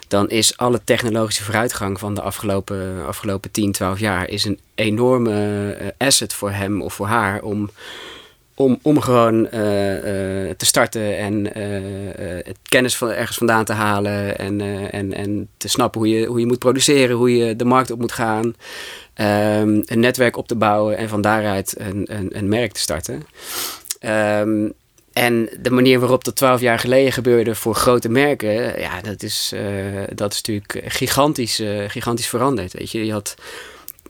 dan 0.09 0.31
is 0.31 0.57
alle 0.57 0.81
technologische 0.85 1.45
vooruitgang 1.45 1.99
van 1.99 2.15
de 2.15 2.21
afgelopen, 2.23 3.07
afgelopen 3.07 3.51
10, 3.51 3.73
12 3.73 3.99
jaar 3.99 4.29
is 4.29 4.45
een 4.45 4.59
enorme 4.75 5.95
asset 5.99 6.35
voor 6.35 6.51
hem 6.51 6.83
of 6.83 6.95
voor 6.95 7.07
haar 7.07 7.43
om 7.43 7.71
om, 8.55 8.79
om 8.83 9.01
gewoon 9.01 9.49
te 10.57 10.67
starten 10.67 11.19
en 11.19 11.53
kennis 12.69 12.97
van 12.97 13.11
ergens 13.11 13.37
vandaan 13.37 13.65
te 13.65 13.73
halen 13.73 14.39
en, 14.39 14.61
en, 14.91 15.13
en 15.13 15.49
te 15.57 15.69
snappen 15.69 16.01
hoe 16.01 16.09
je, 16.09 16.27
hoe 16.27 16.41
je 16.41 16.47
moet 16.47 16.59
produceren, 16.59 17.17
hoe 17.17 17.37
je 17.37 17.57
de 17.57 17.65
markt 17.65 17.91
op 17.91 17.99
moet 17.99 18.13
gaan, 18.13 18.55
ehm, 19.15 19.81
een 19.85 20.01
netwerk 20.01 20.37
op 20.37 20.49
te 20.49 20.57
bouwen 20.57 20.97
en 20.97 21.09
van 21.09 21.21
daaruit 21.21 21.75
een, 21.79 22.15
een, 22.17 22.39
een 22.39 22.49
merk 22.49 22.73
te 22.73 22.81
starten. 22.81 23.27
Ehm, 23.99 24.69
en 25.13 25.49
de 25.61 25.71
manier 25.71 25.99
waarop 25.99 26.25
dat 26.25 26.37
twaalf 26.37 26.61
jaar 26.61 26.79
geleden 26.79 27.13
gebeurde 27.13 27.55
voor 27.55 27.75
grote 27.75 28.09
merken, 28.09 28.81
ja, 28.81 29.01
dat 29.01 29.23
is, 29.23 29.53
eh, 29.55 29.63
dat 30.15 30.33
is 30.33 30.43
natuurlijk 30.43 30.93
gigantisch, 30.93 31.59
eh, 31.59 31.89
gigantisch 31.89 32.29
veranderd. 32.29 32.73
Weet 32.73 32.91
je, 32.91 33.07
je 33.07 33.13
had 33.13 33.35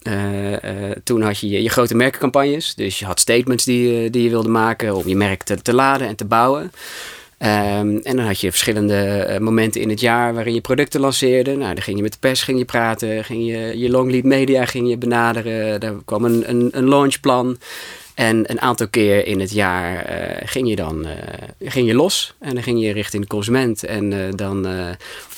eh, 0.02 0.90
toen 1.04 1.22
had 1.22 1.38
je, 1.38 1.62
je 1.62 1.68
grote 1.68 1.94
merkencampagnes. 1.94 2.74
Dus 2.74 2.98
je 2.98 3.04
had 3.04 3.20
statements 3.20 3.64
die, 3.64 4.10
die 4.10 4.22
je 4.22 4.28
wilde 4.28 4.48
maken 4.48 4.94
om 4.94 5.08
je 5.08 5.16
merk 5.16 5.42
te, 5.42 5.62
te 5.62 5.74
laden 5.74 6.06
en 6.06 6.16
te 6.16 6.24
bouwen. 6.24 6.72
Ehm, 7.42 7.96
en 8.02 8.16
dan 8.16 8.26
had 8.26 8.40
je 8.40 8.50
verschillende 8.50 8.94
eh, 8.94 9.38
momenten 9.40 9.80
in 9.80 9.88
het 9.88 10.00
jaar 10.00 10.34
waarin 10.34 10.54
je 10.54 10.60
producten 10.60 11.00
lanceerde. 11.00 11.56
Nou, 11.56 11.74
dan 11.74 11.82
ging 11.82 11.96
je 11.96 12.02
met 12.02 12.12
de 12.12 12.18
pers 12.18 12.42
ging 12.42 12.58
je 12.58 12.64
praten, 12.64 13.24
ging 13.24 13.46
je 13.46 13.78
je 13.78 13.90
long 13.90 14.10
lead 14.10 14.24
media 14.24 14.64
ging 14.64 14.88
je 14.88 14.96
benaderen. 14.96 15.80
Daar 15.80 15.94
kwam 16.04 16.24
een, 16.24 16.48
een, 16.50 16.68
een 16.72 16.88
launchplan. 16.88 17.58
En 18.22 18.50
een 18.50 18.60
aantal 18.60 18.88
keer 18.88 19.26
in 19.26 19.40
het 19.40 19.52
jaar 19.52 20.04
eh, 20.04 20.48
ging 20.48 20.68
je 20.68 20.76
dan 20.76 21.06
eh, 21.06 21.70
ging 21.70 21.86
je 21.86 21.94
los. 21.94 22.34
En 22.40 22.54
dan 22.54 22.62
ging 22.62 22.82
je 22.82 22.92
richting 22.92 23.22
de 23.22 23.28
consument. 23.28 23.84
En 23.84 24.12
eh, 24.12 24.18
dan 24.36 24.66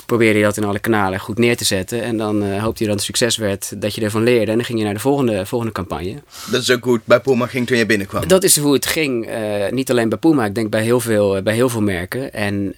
probeerde 0.07 0.39
je 0.39 0.45
dat 0.45 0.57
in 0.57 0.65
alle 0.65 0.79
kanalen 0.79 1.21
goed 1.21 1.39
neer 1.39 1.57
te 1.57 1.65
zetten. 1.65 2.03
En 2.03 2.17
dan 2.17 2.59
hoopte 2.59 2.83
je 2.83 2.89
dat 2.89 2.99
het 2.99 3.05
succes 3.05 3.37
werd, 3.37 3.81
dat 3.81 3.95
je 3.95 4.01
ervan 4.01 4.23
leerde. 4.23 4.51
En 4.51 4.57
dan 4.57 4.67
ging 4.67 4.79
je 4.79 4.85
naar 4.85 4.95
de 4.95 5.01
volgende, 5.01 5.47
volgende 5.47 5.75
campagne. 5.75 6.23
Dat 6.51 6.63
is 6.63 6.71
ook 6.71 6.85
hoe 6.85 6.95
het 6.95 7.05
bij 7.05 7.21
Puma 7.21 7.47
ging 7.47 7.67
toen 7.67 7.77
je 7.77 7.87
binnenkwam. 7.87 8.29
Dat 8.29 8.43
is 8.43 8.59
hoe 8.59 8.73
het 8.73 8.87
ging. 8.87 9.29
niet 9.71 9.91
alleen 9.91 10.09
bij 10.09 10.19
Puma, 10.19 10.45
ik 10.45 10.55
denk 10.55 10.71
bij 10.71 10.83
heel 10.83 11.01
veel, 11.01 11.43
bij 11.43 11.55
heel 11.55 11.69
veel 11.69 11.83
merken. 11.83 12.33
En 12.33 12.75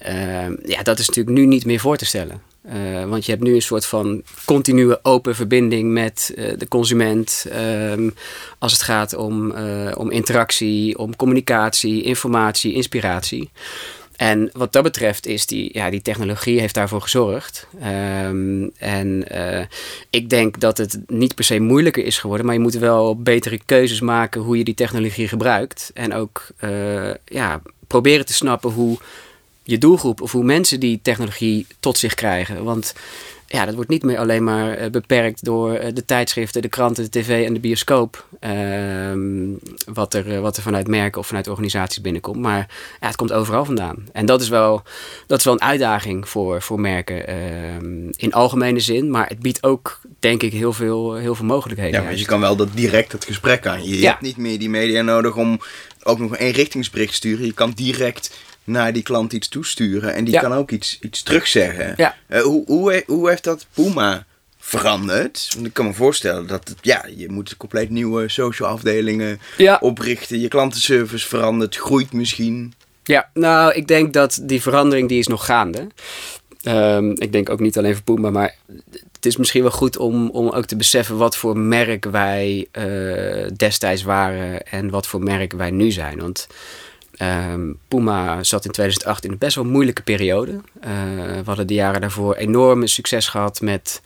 ja, 0.64 0.82
dat 0.82 0.98
is 0.98 1.06
natuurlijk 1.06 1.36
nu 1.36 1.46
niet 1.46 1.64
meer 1.64 1.80
voor 1.80 1.96
te 1.96 2.04
stellen. 2.04 2.40
Eh, 2.68 3.04
want 3.04 3.24
je 3.24 3.32
hebt 3.32 3.44
nu 3.44 3.54
een 3.54 3.62
soort 3.62 3.86
van 3.86 4.22
continue 4.44 4.98
open 5.04 5.34
verbinding 5.34 5.92
met 5.92 6.32
eh, 6.36 6.52
de 6.58 6.68
consument. 6.68 7.46
ehm, 7.50 8.10
als 8.58 8.72
het 8.72 8.82
gaat 8.82 9.14
om, 9.14 9.52
eh, 9.52 9.92
om 9.96 10.10
interactie, 10.10 10.98
om 10.98 11.16
communicatie, 11.16 12.02
informatie, 12.02 12.72
inspiratie. 12.72 13.50
En 14.16 14.50
wat 14.52 14.72
dat 14.72 14.82
betreft 14.82 15.26
is 15.26 15.46
die, 15.46 15.70
ja, 15.72 15.90
die 15.90 16.02
technologie 16.02 16.60
heeft 16.60 16.74
daarvoor 16.74 17.00
gezorgd. 17.00 17.66
Ehm, 17.80 18.68
en 18.78 19.26
ik 20.10 20.30
denk 20.30 20.60
dat 20.60 20.78
het 20.78 20.98
niet 21.06 21.34
per 21.34 21.44
se 21.44 21.60
moeilijker 21.60 22.04
is 22.04 22.18
geworden, 22.18 22.46
maar 22.46 22.54
je 22.54 22.60
moet 22.60 22.74
wel 22.74 23.22
betere 23.22 23.60
keuzes 23.66 24.00
maken 24.00 24.40
hoe 24.40 24.58
je 24.58 24.64
die 24.64 24.74
technologie 24.74 25.28
gebruikt. 25.28 25.90
En 25.94 26.14
ook 26.14 26.46
ja, 27.24 27.62
proberen 27.86 28.26
te 28.26 28.32
snappen 28.32 28.70
hoe 28.70 28.98
je 29.66 29.78
doelgroep 29.78 30.20
of 30.20 30.32
hoe 30.32 30.44
mensen 30.44 30.80
die 30.80 30.98
technologie 31.02 31.66
tot 31.80 31.98
zich 31.98 32.14
krijgen. 32.14 32.64
Want 32.64 32.94
ja, 33.48 33.64
dat 33.64 33.74
wordt 33.74 33.90
niet 33.90 34.02
meer 34.02 34.18
alleen 34.18 34.44
maar 34.44 34.72
eh, 34.72 34.90
beperkt 34.90 35.44
door 35.44 35.72
eh, 35.74 35.94
de 35.94 36.04
tijdschriften, 36.04 36.62
de 36.62 36.68
kranten, 36.68 37.04
de 37.04 37.10
tv 37.20 37.46
en 37.46 37.54
de 37.54 37.60
bioscoop. 37.60 38.26
Ehm, 38.40 39.18
wat, 39.86 40.14
er, 40.14 40.32
eh, 40.34 40.40
wat 40.40 40.56
er 40.56 40.62
vanuit 40.62 40.86
merken 40.88 41.20
of 41.20 41.26
vanuit 41.26 41.48
organisaties 41.48 42.00
binnenkomt. 42.00 42.40
Maar 42.40 42.58
ja, 43.00 43.06
het 43.06 43.16
komt 43.16 43.32
overal 43.32 43.64
vandaan. 43.64 44.08
En 44.12 44.26
dat 44.26 44.40
is 44.40 44.48
wel, 44.48 44.82
dat 45.26 45.38
is 45.38 45.44
wel 45.44 45.54
een 45.54 45.62
uitdaging 45.62 46.28
voor, 46.28 46.62
voor 46.62 46.80
merken 46.80 47.26
ehm, 47.26 48.08
in 48.16 48.32
algemene 48.32 48.80
zin. 48.80 49.10
Maar 49.10 49.26
het 49.28 49.38
biedt 49.40 49.62
ook, 49.62 50.00
denk 50.18 50.42
ik, 50.42 50.52
heel 50.52 50.72
veel, 50.72 51.14
heel 51.14 51.34
veel 51.34 51.44
mogelijkheden. 51.46 52.00
Ja, 52.00 52.06
want 52.06 52.18
je 52.20 52.26
kan 52.26 52.40
wel 52.40 52.56
dat 52.56 52.68
direct 52.74 53.12
het 53.12 53.24
gesprek 53.24 53.66
aan. 53.66 53.84
Je 53.88 53.98
Ja. 54.00 54.10
hebt 54.10 54.22
niet 54.22 54.36
meer 54.36 54.58
die 54.58 54.70
media 54.70 55.02
nodig 55.02 55.36
om 55.36 55.60
ook 56.02 56.18
nog 56.18 56.30
een 56.30 56.36
eenrichtingsbericht 56.36 57.10
te 57.10 57.16
sturen. 57.16 57.46
Je 57.46 57.52
kan 57.52 57.70
direct 57.74 58.30
naar 58.66 58.92
die 58.92 59.02
klant 59.02 59.32
iets 59.32 59.48
toesturen 59.48 60.14
en 60.14 60.24
die 60.24 60.34
Ja. 60.34 60.40
kan 60.40 60.52
ook 60.52 60.70
iets, 60.70 60.98
iets 61.00 61.22
terugzeggen. 61.22 61.94
Ja. 61.96 62.14
Eh, 62.26 62.40
hoe, 62.42 62.62
hoe, 62.66 63.02
hoe 63.06 63.28
heeft 63.28 63.44
dat 63.44 63.66
Puma 63.74 64.24
veranderd? 64.58 65.48
Want 65.54 65.66
ik 65.66 65.72
kan 65.72 65.86
me 65.86 65.92
voorstellen 65.92 66.46
dat 66.46 66.68
het, 66.68 66.78
ja, 66.80 67.04
je 67.16 67.28
moet 67.30 67.56
compleet 67.56 67.90
nieuwe 67.90 68.28
social 68.28 68.68
afdelingen 68.68 69.40
Ja. 69.56 69.78
oprichten. 69.80 70.40
Je 70.40 70.48
klantenservice 70.48 71.28
verandert, 71.28 71.76
groeit 71.76 72.12
misschien. 72.12 72.74
Ja, 73.04 73.30
nou, 73.34 73.72
ik 73.72 73.86
denk 73.88 74.12
dat 74.12 74.38
die 74.42 74.62
verandering 74.62 75.08
die 75.08 75.18
is 75.18 75.26
nog 75.26 75.44
gaande. 75.44 75.86
Ehm, 76.62 77.10
ik 77.10 77.32
denk 77.32 77.50
ook 77.50 77.60
niet 77.60 77.78
alleen 77.78 77.94
voor 77.94 78.02
Puma, 78.14 78.30
maar 78.30 78.54
het 79.12 79.26
is 79.26 79.36
misschien 79.36 79.62
wel 79.62 79.70
goed 79.70 79.96
om, 79.96 80.30
om 80.30 80.48
ook 80.48 80.64
te 80.64 80.76
beseffen 80.76 81.16
wat 81.16 81.36
voor 81.36 81.58
merk 81.58 82.04
wij 82.04 82.66
eh, 82.72 83.46
destijds 83.56 84.02
waren 84.02 84.66
en 84.66 84.90
wat 84.90 85.06
voor 85.06 85.22
merk 85.22 85.52
wij 85.52 85.70
nu 85.70 85.90
zijn. 85.90 86.18
Want 86.20 86.46
ehm, 87.16 87.72
Puma 87.88 88.42
zat 88.44 88.64
in 88.64 88.70
2008 88.70 89.24
in 89.24 89.30
een 89.30 89.38
best 89.38 89.54
wel 89.54 89.64
moeilijke 89.64 90.02
periode. 90.02 90.60
Eh, 90.80 90.90
we 91.36 91.42
hadden 91.44 91.66
de 91.66 91.74
jaren 91.74 92.00
daarvoor 92.00 92.34
enorme 92.34 92.86
succes 92.86 93.28
gehad 93.28 93.60
met 93.60 94.00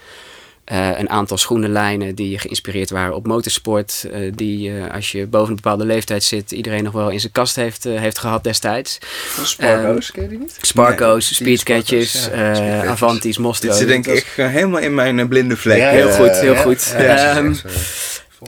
eh, 0.65 0.99
een 0.99 1.09
aantal 1.11 1.37
schoenenlijnen 1.37 2.15
die 2.15 2.39
geïnspireerd 2.39 2.91
waren 2.91 3.15
op 3.15 3.27
motorsport. 3.27 4.07
eh, 4.13 4.33
die 4.35 4.79
eh, 4.79 4.95
als 4.95 5.13
je 5.13 5.27
boven 5.27 5.49
een 5.49 5.55
bepaalde 5.55 5.85
leeftijd 5.85 6.23
zit, 6.23 6.51
iedereen 6.53 6.85
nog 6.85 6.93
wel 6.93 7.09
in 7.11 7.21
zijn 7.21 7.33
kast 7.33 7.57
heeft, 7.57 7.87
eh, 7.87 7.99
heeft 8.01 8.19
gehad 8.19 8.45
destijds. 8.45 8.99
Sparko's, 9.45 10.11
ken 10.11 10.23
je 10.23 10.29
die 10.29 10.39
niet? 10.39 10.59
Sparko's, 10.61 11.25
Nee, 11.31 11.35
Speedcatches, 11.57 12.23
Sparko's, 12.23 12.39
ja, 12.39 12.49
eh, 12.49 12.55
Speedcatches. 12.55 12.89
Avantis, 12.91 13.39
Mostro. 13.39 13.69
Dit 13.69 13.77
zit 13.79 13.89
denk 13.89 14.07
ik 14.07 14.27
Dat 14.37 14.51
helemaal 14.51 14.81
in 14.81 14.95
mijn 14.95 15.29
blinde 15.29 15.57
vlek. 15.57 15.79
Ja, 15.79 15.89
heel 15.89 16.11
goed, 16.11 16.31
heel 16.41 16.55
ja, 16.55 16.61
goed. 16.61 16.95
ja, 16.99 17.43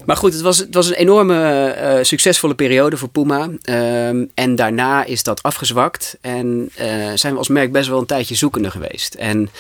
Maar 0.05 0.17
goed, 0.17 0.33
het 0.33 0.43
was, 0.43 0.59
het 0.59 0.75
was 0.75 0.89
een 0.89 0.95
enorme 0.95 1.69
eh, 1.69 2.05
succesvolle 2.05 2.55
periode 2.55 2.97
voor 2.97 3.09
Puma. 3.09 3.49
Ehm, 3.63 4.25
en 4.35 4.55
daarna 4.55 5.05
is 5.05 5.23
dat 5.23 5.43
afgezwakt. 5.43 6.19
En 6.21 6.71
eh, 6.75 7.11
zijn 7.15 7.33
we 7.33 7.39
als 7.39 7.49
merk 7.49 7.73
best 7.73 7.89
wel 7.89 7.99
een 7.99 8.07
tijdje 8.07 8.35
zoekende 8.35 8.71
geweest. 8.71 9.15
En 9.15 9.51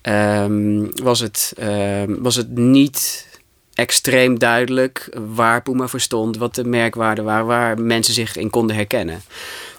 ehm, 0.00 0.86
was, 1.02 1.20
het, 1.20 1.52
ehm, 1.56 2.14
was 2.18 2.36
het 2.36 2.56
niet 2.56 3.26
extreem 3.74 4.38
duidelijk 4.38 5.16
waar 5.34 5.62
Puma 5.62 5.86
voor 5.86 6.00
stond, 6.00 6.36
wat 6.36 6.54
de 6.54 6.64
merkwaarden 6.64 7.24
waren, 7.24 7.46
waar 7.46 7.80
mensen 7.80 8.14
zich 8.14 8.36
in 8.36 8.50
konden 8.50 8.76
herkennen. 8.76 9.22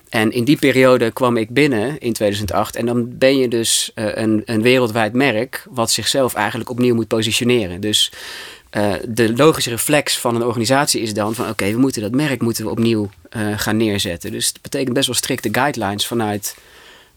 En 0.10 0.32
in 0.32 0.44
die 0.44 0.58
periode 0.58 1.12
kwam 1.12 1.38
ik 1.38 1.50
binnen 1.50 2.00
in 2.00 2.14
2008 2.14 2.76
en 2.76 2.86
dan 2.86 3.18
ben 3.18 3.38
je 3.38 3.48
dus 3.48 3.92
eh, 3.94 4.06
een, 4.14 4.42
een 4.46 4.62
wereldwijd 4.62 5.14
merk 5.14 5.66
wat 5.70 5.92
zichzelf 5.92 6.34
eigenlijk 6.34 6.70
opnieuw 6.70 6.96
moet 6.96 7.08
positioneren. 7.08 7.82
Dus 7.82 8.12
eh, 8.70 8.94
de 9.08 9.36
logische 9.36 9.70
reflex 9.70 10.18
van 10.18 10.36
een 10.36 10.44
organisatie 10.44 11.02
is 11.02 11.14
dan 11.14 11.36
van 11.36 11.50
oké, 11.50 11.72
we 11.72 11.78
moeten 11.78 12.02
dat 12.02 12.12
merk 12.12 12.42
moeten 12.42 12.64
we 12.64 12.70
opnieuw 12.72 13.10
eh, 13.30 13.60
gaan 13.60 13.78
neerzetten. 13.78 14.32
Dus 14.32 14.48
het 14.48 14.62
betekent 14.62 14.94
best 14.94 15.08
wel 15.08 15.16
strikte 15.16 15.50
guidelines 15.52 16.08
vanuit, 16.08 16.58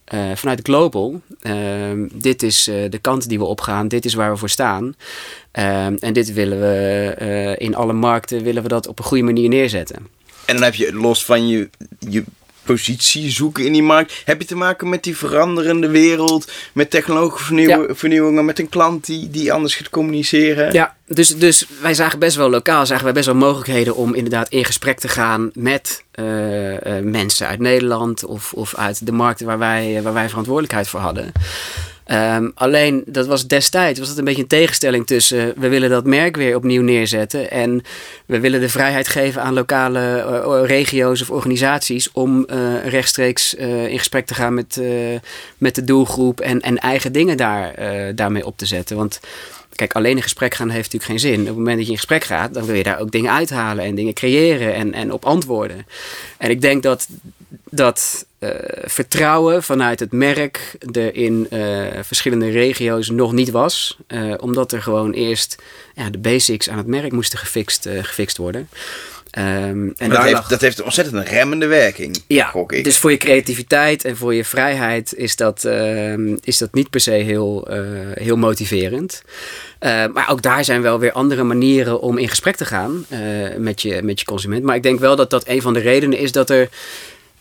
eh, 0.04 0.20
vanuit 0.34 0.60
Global. 0.62 1.20
Ehm, 1.40 2.08
dit 2.12 2.42
is 2.42 2.64
de 2.64 2.98
kant 3.00 3.28
die 3.28 3.38
we 3.38 3.44
opgaan, 3.44 3.88
dit 3.88 4.04
is 4.04 4.14
waar 4.14 4.30
we 4.30 4.36
voor 4.36 4.50
staan. 4.50 4.94
Ehm, 5.50 5.96
en 6.00 6.12
dit 6.12 6.32
willen 6.32 6.60
we 6.60 7.54
in 7.58 7.74
alle 7.74 7.92
markten 7.92 8.42
willen 8.42 8.62
we 8.62 8.68
dat 8.68 8.86
op 8.86 8.98
een 8.98 9.04
goede 9.04 9.24
manier 9.24 9.48
neerzetten. 9.48 9.96
En 10.44 10.54
dan 10.54 10.64
heb 10.64 10.74
je 10.74 10.92
los 10.94 11.24
van 11.24 11.48
je, 11.48 11.70
je 11.98 12.24
positie 12.64 13.30
zoeken 13.30 13.64
in 13.66 13.72
die 13.72 13.82
markt. 13.82 14.22
Heb 14.24 14.40
je 14.40 14.46
te 14.46 14.56
maken 14.56 14.88
met 14.88 15.02
die 15.02 15.16
veranderende 15.16 15.88
wereld. 15.88 16.50
Met 16.72 16.90
technologische 16.90 17.44
vernieuw- 17.44 17.68
Ja. 17.68 17.94
vernieuwingen. 17.94 18.44
Met 18.44 18.58
een 18.58 18.68
klant 18.68 19.06
die, 19.06 19.30
die 19.30 19.52
anders 19.52 19.74
gaat 19.74 19.90
communiceren. 19.90 20.72
Ja, 20.72 20.96
dus, 21.06 21.28
dus 21.28 21.66
wij 21.80 21.94
zagen 21.94 22.18
best 22.18 22.36
wel 22.36 22.50
lokaal, 22.50 22.86
zagen 22.86 23.04
wij 23.04 23.12
best 23.12 23.26
wel 23.26 23.34
mogelijkheden 23.34 23.96
om 23.96 24.14
inderdaad 24.14 24.48
in 24.48 24.64
gesprek 24.64 24.98
te 24.98 25.08
gaan 25.08 25.50
met 25.54 26.04
eh, 26.10 26.96
eh, 26.98 27.04
mensen 27.04 27.46
uit 27.46 27.58
Nederland 27.58 28.24
of, 28.24 28.52
of 28.52 28.74
uit 28.74 29.06
de 29.06 29.12
markten 29.12 29.46
waar 29.46 29.58
wij, 29.58 30.00
waar 30.02 30.12
wij 30.12 30.28
verantwoordelijkheid 30.28 30.88
voor 30.88 31.00
hadden. 31.00 31.32
Ehm, 32.12 32.50
alleen 32.54 33.02
dat 33.06 33.26
was 33.26 33.46
destijds 33.46 33.98
was 33.98 34.08
dat 34.08 34.18
een 34.18 34.24
beetje 34.24 34.42
een 34.42 34.48
tegenstelling 34.48 35.06
tussen 35.06 35.48
eh, 35.48 35.60
we 35.60 35.68
willen 35.68 35.90
dat 35.90 36.04
merk 36.04 36.36
weer 36.36 36.56
opnieuw 36.56 36.82
neerzetten 36.82 37.50
en 37.50 37.82
we 38.26 38.40
willen 38.40 38.60
de 38.60 38.68
vrijheid 38.68 39.08
geven 39.08 39.42
aan 39.42 39.54
lokale 39.54 40.00
eh, 40.00 40.62
regio's 40.66 41.20
of 41.20 41.30
organisaties 41.30 42.12
om 42.12 42.44
eh, 42.44 42.86
rechtstreeks 42.86 43.54
in 43.54 43.98
gesprek 43.98 44.26
te 44.26 44.34
gaan 44.34 44.54
met, 44.54 44.80
met 45.58 45.74
de 45.74 45.84
doelgroep 45.84 46.40
en, 46.40 46.60
en 46.60 46.78
eigen 46.78 47.12
dingen 47.12 47.36
daar, 47.36 47.74
daarmee 48.14 48.46
op 48.46 48.56
te 48.56 48.66
zetten. 48.66 48.96
Want 48.96 49.20
Kijk, 49.74 49.92
alleen 49.92 50.16
in 50.16 50.22
gesprek 50.22 50.54
gaan 50.54 50.70
heeft 50.70 50.92
natuurlijk 50.92 51.10
geen 51.10 51.30
zin. 51.30 51.40
Op 51.40 51.46
het 51.46 51.56
moment 51.56 51.76
dat 51.76 51.86
je 51.86 51.92
in 51.92 51.98
gesprek 51.98 52.24
gaat, 52.24 52.54
dan 52.54 52.64
wil 52.64 52.74
je 52.74 52.82
daar 52.82 53.00
ook 53.00 53.10
dingen 53.10 53.32
uithalen 53.32 53.84
en 53.84 53.94
dingen 53.94 54.14
creëren 54.14 54.74
en, 54.74 54.94
en 54.94 55.12
op 55.12 55.24
antwoorden. 55.24 55.86
En 56.38 56.50
ik 56.50 56.60
denk 56.60 56.82
dat 56.82 57.08
dat 57.70 58.26
eh, 58.42 58.82
vertrouwen 58.84 59.62
vanuit 59.62 60.00
het 60.00 60.12
merk 60.12 60.76
er 60.92 61.14
in 61.14 61.46
eh, 61.50 61.86
verschillende 62.02 62.50
regio's 62.50 63.10
nog 63.10 63.32
niet 63.32 63.50
was. 63.50 63.98
eh, 64.06 64.34
omdat 64.40 64.72
er 64.72 64.82
gewoon 64.82 65.12
eerst 65.12 65.62
ja, 65.94 66.10
de 66.10 66.18
basics 66.18 66.68
aan 66.68 66.78
het 66.78 66.86
merk 66.86 67.12
moesten 67.12 67.38
gefixt, 67.38 67.88
gefixt 68.02 68.36
worden. 68.36 68.68
Ehm, 69.30 69.88
en 69.96 70.08
dat, 70.08 70.22
heeft, 70.22 70.48
dat 70.48 70.60
heeft 70.60 70.78
een 70.78 70.84
ontzettend 70.84 71.16
een 71.16 71.32
remmende 71.32 71.66
werking. 71.66 72.22
ja, 72.26 72.46
gok 72.46 72.72
ik. 72.72 72.84
dus 72.84 72.98
voor 72.98 73.10
je 73.10 73.16
creativiteit 73.16 74.04
en 74.04 74.16
voor 74.16 74.34
je 74.34 74.44
vrijheid 74.44 75.14
is 75.14 75.36
dat, 75.36 75.64
ehm, 75.64 76.36
is 76.44 76.58
dat 76.58 76.74
niet 76.74 76.90
per 76.90 77.00
se 77.00 77.10
heel, 77.10 77.68
heel 78.14 78.36
motiverend. 78.36 79.22
Eh, 79.78 80.06
maar 80.12 80.30
ook 80.30 80.42
daar 80.42 80.64
zijn 80.64 80.82
wel 80.82 80.98
weer 80.98 81.12
andere 81.12 81.42
manieren 81.42 82.00
om 82.00 82.18
in 82.18 82.28
gesprek 82.28 82.56
te 82.56 82.64
gaan 82.64 83.06
met, 83.56 83.82
je, 83.82 84.02
met 84.02 84.20
je 84.20 84.26
consument. 84.26 84.62
Maar 84.62 84.76
ik 84.76 84.82
denk 84.82 85.00
wel 85.00 85.16
dat 85.16 85.30
dat 85.30 85.48
een 85.48 85.62
van 85.62 85.72
de 85.72 85.80
redenen 85.80 86.18
is 86.18 86.32
dat 86.32 86.50
er 86.50 86.68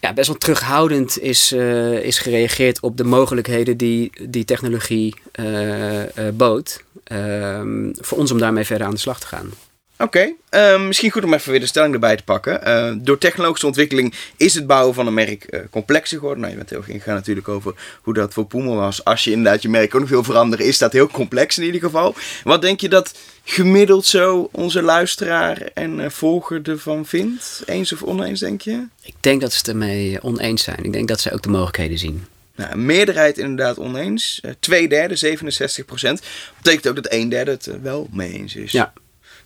ja, 0.01 0.13
best 0.13 0.27
wel 0.27 0.37
terughoudend 0.37 1.19
is, 1.19 1.51
eh, 1.51 2.03
is 2.03 2.19
gereageerd 2.19 2.79
op 2.79 2.97
de 2.97 3.03
mogelijkheden 3.03 3.77
die 3.77 4.11
die 4.29 4.45
technologie 4.45 5.15
eh, 5.31 6.27
eh, 6.27 6.33
bood. 6.33 6.83
Ehm, 7.03 7.93
voor 7.93 8.17
ons 8.17 8.31
om 8.31 8.39
daarmee 8.39 8.63
verder 8.63 8.87
aan 8.87 8.93
de 8.93 8.99
slag 8.99 9.19
te 9.19 9.27
gaan. 9.27 9.51
Oké, 10.01 10.33
eh, 10.49 10.85
misschien 10.85 11.11
goed 11.11 11.23
om 11.23 11.33
even 11.33 11.51
weer 11.51 11.59
de 11.59 11.65
stelling 11.65 11.93
erbij 11.93 12.15
te 12.15 12.23
pakken. 12.23 12.63
Eh, 12.63 12.93
door 12.97 13.17
technologische 13.17 13.65
ontwikkeling 13.65 14.13
is 14.37 14.53
het 14.53 14.67
bouwen 14.67 14.93
van 14.93 15.07
een 15.07 15.13
merk 15.13 15.43
eh, 15.43 15.59
complexer 15.69 16.17
geworden. 16.17 16.39
Nou, 16.39 16.51
je 16.51 16.57
bent 16.57 16.69
heel 16.69 16.83
ingegaan 16.87 17.15
natuurlijk 17.15 17.47
over 17.47 17.73
hoe 18.01 18.13
dat 18.13 18.33
voor 18.33 18.45
Puma 18.45 18.73
was. 18.73 19.03
Als 19.03 19.23
je 19.23 19.31
inderdaad 19.31 19.61
je 19.61 19.69
merk 19.69 19.95
ook 19.95 20.01
nog 20.01 20.09
wil 20.09 20.23
veranderen, 20.23 20.65
is 20.65 20.77
dat 20.77 20.91
heel 20.91 21.07
complex 21.07 21.57
in 21.57 21.63
ieder 21.63 21.81
geval. 21.81 22.15
Wat 22.43 22.61
denk 22.61 22.81
je 22.81 22.89
dat 22.89 23.13
gemiddeld 23.43 24.05
zo 24.05 24.49
onze 24.51 24.81
luisteraar 24.81 25.61
en 25.73 25.99
eh, 25.99 26.09
volger 26.09 26.61
ervan 26.63 27.05
vindt? 27.05 27.63
Eens 27.65 27.93
of 27.93 28.03
oneens, 28.03 28.39
denk 28.39 28.61
je? 28.61 28.85
Ik 29.01 29.15
denk 29.19 29.41
dat 29.41 29.51
ze 29.51 29.57
het 29.57 29.67
ermee 29.67 30.21
oneens 30.21 30.63
zijn. 30.63 30.83
Ik 30.83 30.93
denk 30.93 31.07
dat 31.07 31.19
ze 31.19 31.31
ook 31.31 31.41
de 31.41 31.49
mogelijkheden 31.49 31.97
zien. 31.97 32.25
Nou, 32.55 32.71
een 32.71 32.85
meerderheid 32.85 33.37
inderdaad 33.37 33.79
oneens. 33.79 34.39
Eh, 34.41 34.51
twee 34.59 34.89
derde, 34.89 35.15
67 35.15 35.85
procent. 35.85 36.21
Betekent 36.57 36.87
ook 36.87 36.95
dat 36.95 37.13
een 37.13 37.29
derde 37.29 37.51
het 37.51 37.69
wel 37.81 38.07
mee 38.11 38.33
eens 38.33 38.55
is. 38.55 38.71
Ja. 38.71 38.93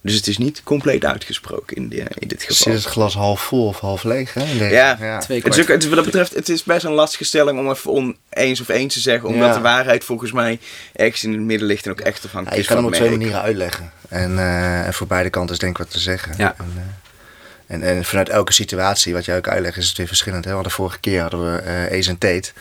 Dus 0.05 0.15
het 0.15 0.27
is 0.27 0.37
niet 0.37 0.63
compleet 0.63 1.05
uitgesproken 1.05 1.75
in, 1.75 1.87
die, 1.87 2.03
in 2.19 2.27
dit 2.27 2.41
geval. 2.43 2.55
Zit 2.73 2.83
het 2.83 2.91
glas 2.91 3.13
half 3.13 3.41
vol 3.41 3.67
of 3.67 3.79
half 3.79 4.03
leeg? 4.03 4.33
Hè? 4.33 4.43
Ja, 4.69 5.17
Twee 5.19 5.41
Het 5.43 5.53
is 5.57 5.61
ook, 5.61 5.67
het 5.67 5.81
is 5.81 5.87
wat 5.87 5.95
dat 5.95 6.05
betreft, 6.05 6.33
het 6.33 6.49
is 6.49 6.63
best 6.63 6.85
een 6.85 6.91
lastige 6.91 7.23
stelling 7.23 7.59
om 7.59 7.69
even 7.69 7.91
oneens 7.91 8.61
of 8.61 8.67
eens 8.67 8.93
te 8.93 8.99
zeggen. 8.99 9.29
Omdat 9.29 9.47
Ja. 9.47 9.53
de 9.53 9.59
waarheid 9.61 10.03
volgens 10.03 10.31
mij 10.31 10.59
ergens 10.93 11.23
in 11.23 11.31
het 11.31 11.41
midden 11.41 11.67
ligt 11.67 11.85
en 11.85 11.91
ook 11.91 11.99
echt 11.99 12.17
Ja, 12.21 12.23
afhankelijk 12.25 12.55
je 12.55 12.61
is 12.61 12.67
kan 12.67 12.75
van 12.75 12.85
hem 12.85 12.93
op 12.93 12.99
twee 12.99 13.17
manieren 13.17 13.41
uitleggen. 13.41 13.91
En, 14.09 14.39
eh, 14.39 14.85
en 14.85 14.93
voor 14.93 15.07
beide 15.07 15.29
kanten 15.29 15.53
is 15.53 15.59
denk 15.59 15.71
ik 15.71 15.77
wat 15.77 15.91
te 15.91 15.99
zeggen. 15.99 16.33
Ja. 16.37 16.55
En, 16.57 16.73
eh, 16.75 17.75
en, 17.75 17.81
en 17.83 18.05
vanuit 18.05 18.29
elke 18.29 18.53
situatie, 18.53 19.13
wat 19.13 19.25
jij 19.25 19.37
ook 19.37 19.47
uitlegt, 19.47 19.77
is 19.77 19.87
het 19.87 19.97
weer 19.97 20.07
verschillend. 20.07 20.43
Hè? 20.43 20.49
We 20.49 20.55
hadden 20.55 20.73
vorige 20.73 20.99
keer 20.99 21.21
hadden 21.21 21.53
we 21.53 21.59
eh 21.61 21.97
Ace 21.99 22.09
en 22.09 22.17
Tate. 22.17 22.51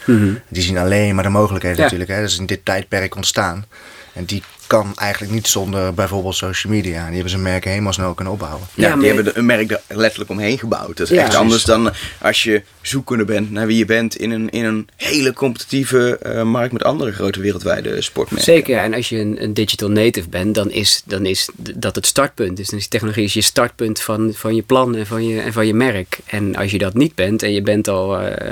Die 0.48 0.62
zien 0.62 0.78
alleen 0.78 1.14
maar 1.14 1.24
de 1.24 1.30
mogelijkheden 1.30 1.76
Ja. 1.76 1.82
natuurlijk. 1.82 2.10
Hè? 2.10 2.20
Dat 2.20 2.30
is 2.30 2.38
in 2.38 2.46
dit 2.46 2.64
tijdperk 2.64 3.14
ontstaan. 3.16 3.66
En 4.12 4.24
die 4.24 4.42
kan 4.66 4.92
eigenlijk 4.97 5.33
niet 5.33 5.47
zonder 5.47 5.94
bijvoorbeeld 5.94 6.35
social 6.37 6.73
media. 6.73 6.99
En 6.99 7.04
die 7.04 7.12
hebben 7.14 7.30
zijn 7.30 7.42
merken 7.42 7.71
helemaal 7.71 7.92
snel 7.92 8.14
kunnen 8.14 8.33
opbouwen. 8.33 8.66
Ja, 8.75 8.88
Ja, 8.88 8.94
die 8.94 9.04
maar- 9.04 9.14
hebben 9.14 9.38
een 9.38 9.47
merk 9.47 9.71
er 9.71 9.80
letterlijk 9.88 10.30
omheen 10.30 10.59
gebouwd. 10.59 10.97
Dat 10.97 11.00
is 11.00 11.09
Ja, 11.09 11.14
echt 11.16 11.25
precies. 11.25 11.40
anders 11.42 11.64
dan 11.64 11.92
als 12.21 12.42
je 12.42 12.62
zoekende 12.80 13.25
bent 13.25 13.50
naar 13.50 13.66
wie 13.66 13.76
je 13.78 13.85
bent 13.85 14.16
in 14.16 14.30
een, 14.30 14.50
in 14.50 14.64
een 14.64 14.88
hele 14.97 15.33
competitieve 15.33 16.18
eh, 16.18 16.42
markt 16.42 16.73
met 16.73 16.85
andere 16.85 17.12
grote 17.12 17.40
wereldwijde 17.40 18.02
sportmerken. 18.02 18.52
Zeker, 18.52 18.78
en 18.78 18.94
als 18.94 19.09
je 19.09 19.18
een, 19.18 19.42
een 19.42 19.54
digital 19.54 19.88
native 19.90 20.28
bent, 20.28 20.54
dan 20.54 20.71
is, 20.71 21.02
dan 21.04 21.26
is 21.26 21.49
dat 21.75 21.94
het 21.94 22.06
startpunt. 22.06 22.56
Dus 22.56 22.68
dan 22.68 22.78
is 22.78 22.88
technologie 22.88 23.25
is 23.25 23.33
je 23.35 23.40
startpunt 23.42 24.00
van, 24.00 24.33
van 24.35 24.54
je 24.54 24.62
plan 24.62 24.97
en 24.97 25.06
van 25.06 25.26
je, 25.28 25.40
en 25.40 25.52
van 25.52 25.66
je 25.66 25.75
merk. 25.75 26.18
En 26.26 26.56
als 26.56 26.71
je 26.71 26.78
dat 26.78 26.94
niet 26.94 27.14
bent 27.14 27.42
en 27.42 27.52
je 27.52 27.62
bent 27.62 27.88
al 27.88 28.18
eh, 28.21 28.50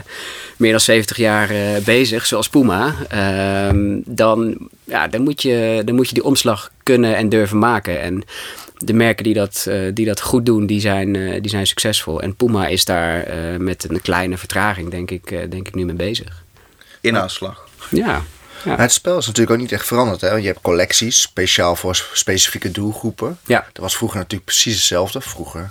meer 0.57 0.71
dan 0.71 0.81
70 0.81 1.17
jaar 1.17 1.51
eh, 1.51 1.59
bezig, 1.85 2.27
zoals 2.27 2.49
Puma, 2.49 2.95
ehm, 3.09 3.99
dan, 4.05 4.57
ja, 4.85 5.09
dan, 5.09 5.23
moet 5.23 5.43
je, 5.43 5.83
dan 5.85 5.95
moet 5.95 6.02
je 6.09 6.15
die 6.15 6.25
omslag 6.25 6.71
kunnen 6.83 7.17
en 7.17 7.29
durven 7.29 7.59
maken. 7.59 8.01
En 8.01 8.23
de 8.79 8.93
merken 8.93 9.25
die 9.25 9.35
dat, 9.35 9.65
eh, 9.69 9.81
die 9.95 10.07
dat 10.07 10.21
goed 10.21 10.47
doen, 10.47 10.67
die 10.67 10.81
zijn, 10.81 11.17
eh, 11.17 11.41
die 11.41 11.51
zijn 11.51 11.67
succesvol. 11.67 12.23
En 12.23 12.37
Puma 12.37 12.67
is 12.67 12.85
daar 12.85 13.23
eh, 13.23 13.57
met 13.57 13.91
een 13.91 14.01
kleine 14.01 14.39
vertraging, 14.39 14.91
denk 14.91 15.11
ik, 15.11 15.31
eh, 15.31 15.51
denk 15.51 15.69
ik 15.69 15.75
nu 15.75 15.85
mee 15.85 15.95
bezig. 15.95 16.45
In 17.01 17.17
aanslag. 17.17 17.69
Ja, 17.91 18.23
het 18.65 18.93
spel 18.93 19.19
is 19.19 19.27
natuurlijk 19.27 19.57
ook 19.57 19.63
niet 19.63 19.73
echt 19.73 19.87
veranderd. 19.87 20.21
Hè? 20.21 20.35
Je 20.35 20.47
hebt 20.47 20.61
collecties, 20.61 21.21
speciaal 21.21 21.77
voor 21.77 22.05
specifieke 22.13 22.71
doelgroepen. 22.71 23.39
Ja. 23.47 23.67
Dat 23.73 23.83
was 23.83 23.97
vroeger 23.97 24.19
natuurlijk 24.19 24.45
precies 24.45 24.75
hetzelfde. 24.75 25.21
Vroeger. 25.21 25.71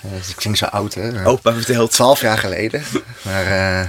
Eh, 0.00 0.10
het 0.12 0.34
klinkt 0.34 0.58
zo 0.58 0.64
oud, 0.64 0.94
hè? 0.94 1.26
Opa 1.26 1.52
vertelt. 1.52 1.90
Twaalf 1.90 2.20
jaar 2.20 2.38
geleden. 2.38 2.82
Maar 3.22 3.46
eh, 3.46 3.88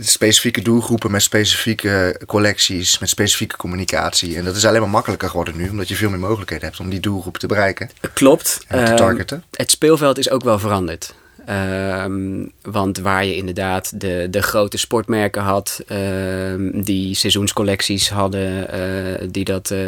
specifieke 0.00 0.62
doelgroepen 0.62 1.10
met 1.10 1.22
specifieke 1.22 2.20
collecties, 2.26 2.98
met 2.98 3.08
specifieke 3.08 3.56
communicatie. 3.56 4.36
En 4.36 4.44
dat 4.44 4.56
is 4.56 4.64
alleen 4.66 4.80
maar 4.80 4.90
makkelijker 4.90 5.28
geworden 5.28 5.56
nu, 5.56 5.68
omdat 5.68 5.88
je 5.88 5.94
veel 5.96 6.10
meer 6.10 6.18
mogelijkheden 6.18 6.64
hebt 6.66 6.80
om 6.80 6.88
die 6.90 7.00
doelgroep 7.00 7.36
te 7.38 7.46
bereiken. 7.46 7.90
Klopt. 8.12 8.64
En 8.68 8.84
te 8.84 8.90
Ehm, 8.90 8.96
targeten. 8.96 9.44
het 9.52 9.70
speelveld 9.70 10.18
is 10.18 10.30
ook 10.30 10.42
wel 10.44 10.58
veranderd. 10.58 11.14
Ehm, 11.46 12.44
want 12.62 12.98
waar 12.98 13.24
je 13.24 13.36
inderdaad 13.36 14.00
de, 14.00 14.26
de 14.30 14.42
grote 14.42 14.76
sportmerken 14.78 15.42
had, 15.42 15.80
ehm, 15.86 16.80
die 16.82 17.14
seizoenscollecties 17.14 18.10
hadden, 18.10 18.70
eh, 18.70 19.28
die 19.30 19.44
dat 19.44 19.70
eh 19.70 19.78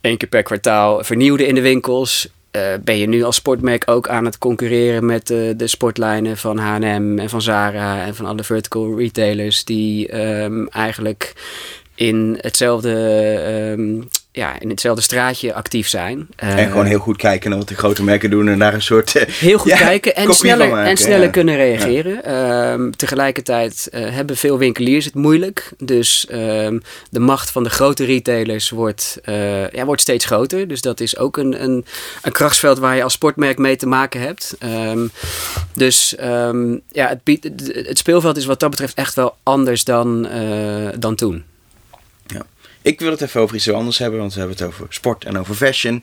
één 0.00 0.16
keer 0.16 0.28
per 0.28 0.42
kwartaal 0.42 1.04
vernieuwden 1.04 1.46
in 1.46 1.54
de 1.54 1.60
winkels. 1.60 2.28
Eh, 2.50 2.74
ben 2.80 2.98
je 2.98 3.06
nu 3.06 3.22
als 3.22 3.36
sportmerk 3.36 3.90
ook 3.90 4.08
aan 4.08 4.24
het 4.24 4.38
concurreren 4.38 5.06
met 5.06 5.26
de, 5.26 5.54
de 5.56 5.66
sportlijnen 5.66 6.36
van 6.36 6.58
H&M 6.58 7.18
en 7.18 7.28
van 7.28 7.42
Zara 7.42 8.04
en 8.04 8.14
van 8.14 8.26
alle 8.26 8.44
vertical 8.44 8.98
retailers 8.98 9.64
die 9.64 10.08
ehm, 10.08 10.66
eigenlijk 10.66 11.32
in 11.94 12.38
hetzelfde, 12.40 12.94
ehm, 13.44 14.02
ja, 14.32 14.60
in 14.60 14.68
hetzelfde 14.68 15.02
straatje 15.02 15.54
actief 15.54 15.88
zijn. 15.88 16.28
En 16.36 16.56
Eh, 16.58 16.66
gewoon 16.70 16.84
heel 16.86 16.98
goed 16.98 17.16
kijken 17.16 17.50
naar 17.50 17.58
wat 17.58 17.68
de 17.68 17.74
grote 17.74 18.02
merken 18.02 18.30
doen 18.30 18.48
en 18.48 18.58
daar 18.58 18.74
een 18.74 18.82
soort... 18.82 19.16
eh, 19.16 19.34
Heel 19.34 19.58
goed 19.58 19.70
ja, 19.78 19.78
kijken 19.78 20.16
en 20.16 20.34
sneller, 20.34 20.68
maken, 20.68 20.90
en 20.90 20.96
sneller 20.96 21.24
ja. 21.24 21.30
kunnen 21.30 21.56
reageren. 21.56 22.24
Ehm, 22.24 22.90
tegelijkertijd 22.90 23.88
eh, 23.92 24.10
hebben 24.10 24.36
veel 24.36 24.58
winkeliers 24.58 25.04
het 25.04 25.14
moeilijk. 25.14 25.70
Dus 25.78 26.26
ehm, 26.26 26.78
de 27.10 27.18
macht 27.20 27.50
van 27.50 27.62
de 27.62 27.70
grote 27.70 28.04
retailers 28.04 28.70
wordt, 28.70 29.18
ja, 29.72 29.84
wordt 29.84 30.00
steeds 30.00 30.24
groter. 30.24 30.68
Dus 30.68 30.80
dat 30.80 31.00
is 31.00 31.16
ook 31.16 31.36
een, 31.36 31.62
een, 31.62 31.84
een 32.22 32.32
krachtsveld 32.32 32.78
waar 32.78 32.96
je 32.96 33.02
als 33.02 33.12
sportmerk 33.12 33.58
mee 33.58 33.76
te 33.76 33.86
maken 33.86 34.20
hebt. 34.20 34.56
Ehm, 34.58 35.06
dus 35.74 36.14
ja, 36.92 37.08
het, 37.08 37.20
het- 37.86 37.98
speelveld 37.98 38.36
is 38.36 38.44
wat 38.46 38.60
dat 38.60 38.70
betreft 38.70 38.94
echt 38.94 39.14
wel 39.14 39.36
anders 39.42 39.84
dan, 39.84 40.28
dan 40.98 41.14
toen. 41.14 41.44
Ik 42.82 43.00
wil 43.00 43.10
het 43.10 43.20
even 43.20 43.40
over 43.40 43.56
iets 43.56 43.64
heel 43.64 43.74
anders 43.74 43.98
hebben, 43.98 44.20
want 44.20 44.32
we 44.32 44.38
hebben 44.38 44.56
het 44.56 44.66
over 44.66 44.86
sport 44.88 45.24
en 45.24 45.38
over 45.38 45.54
fashion. 45.54 46.02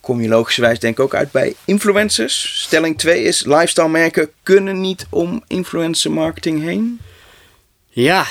Kom 0.00 0.20
je 0.20 0.28
logischerwijs 0.28 0.78
denk 0.78 0.98
ik 0.98 1.04
ook 1.04 1.14
uit 1.14 1.30
bij 1.30 1.54
influencers. 1.64 2.62
Stelling 2.62 2.98
2 2.98 3.22
is, 3.22 3.44
lifestyle 3.44 3.88
merken 3.88 4.30
kunnen 4.42 4.80
niet 4.80 5.06
om 5.10 5.42
influencer 5.46 6.10
marketing 6.10 6.62
heen. 6.62 7.00
Ja. 7.88 8.26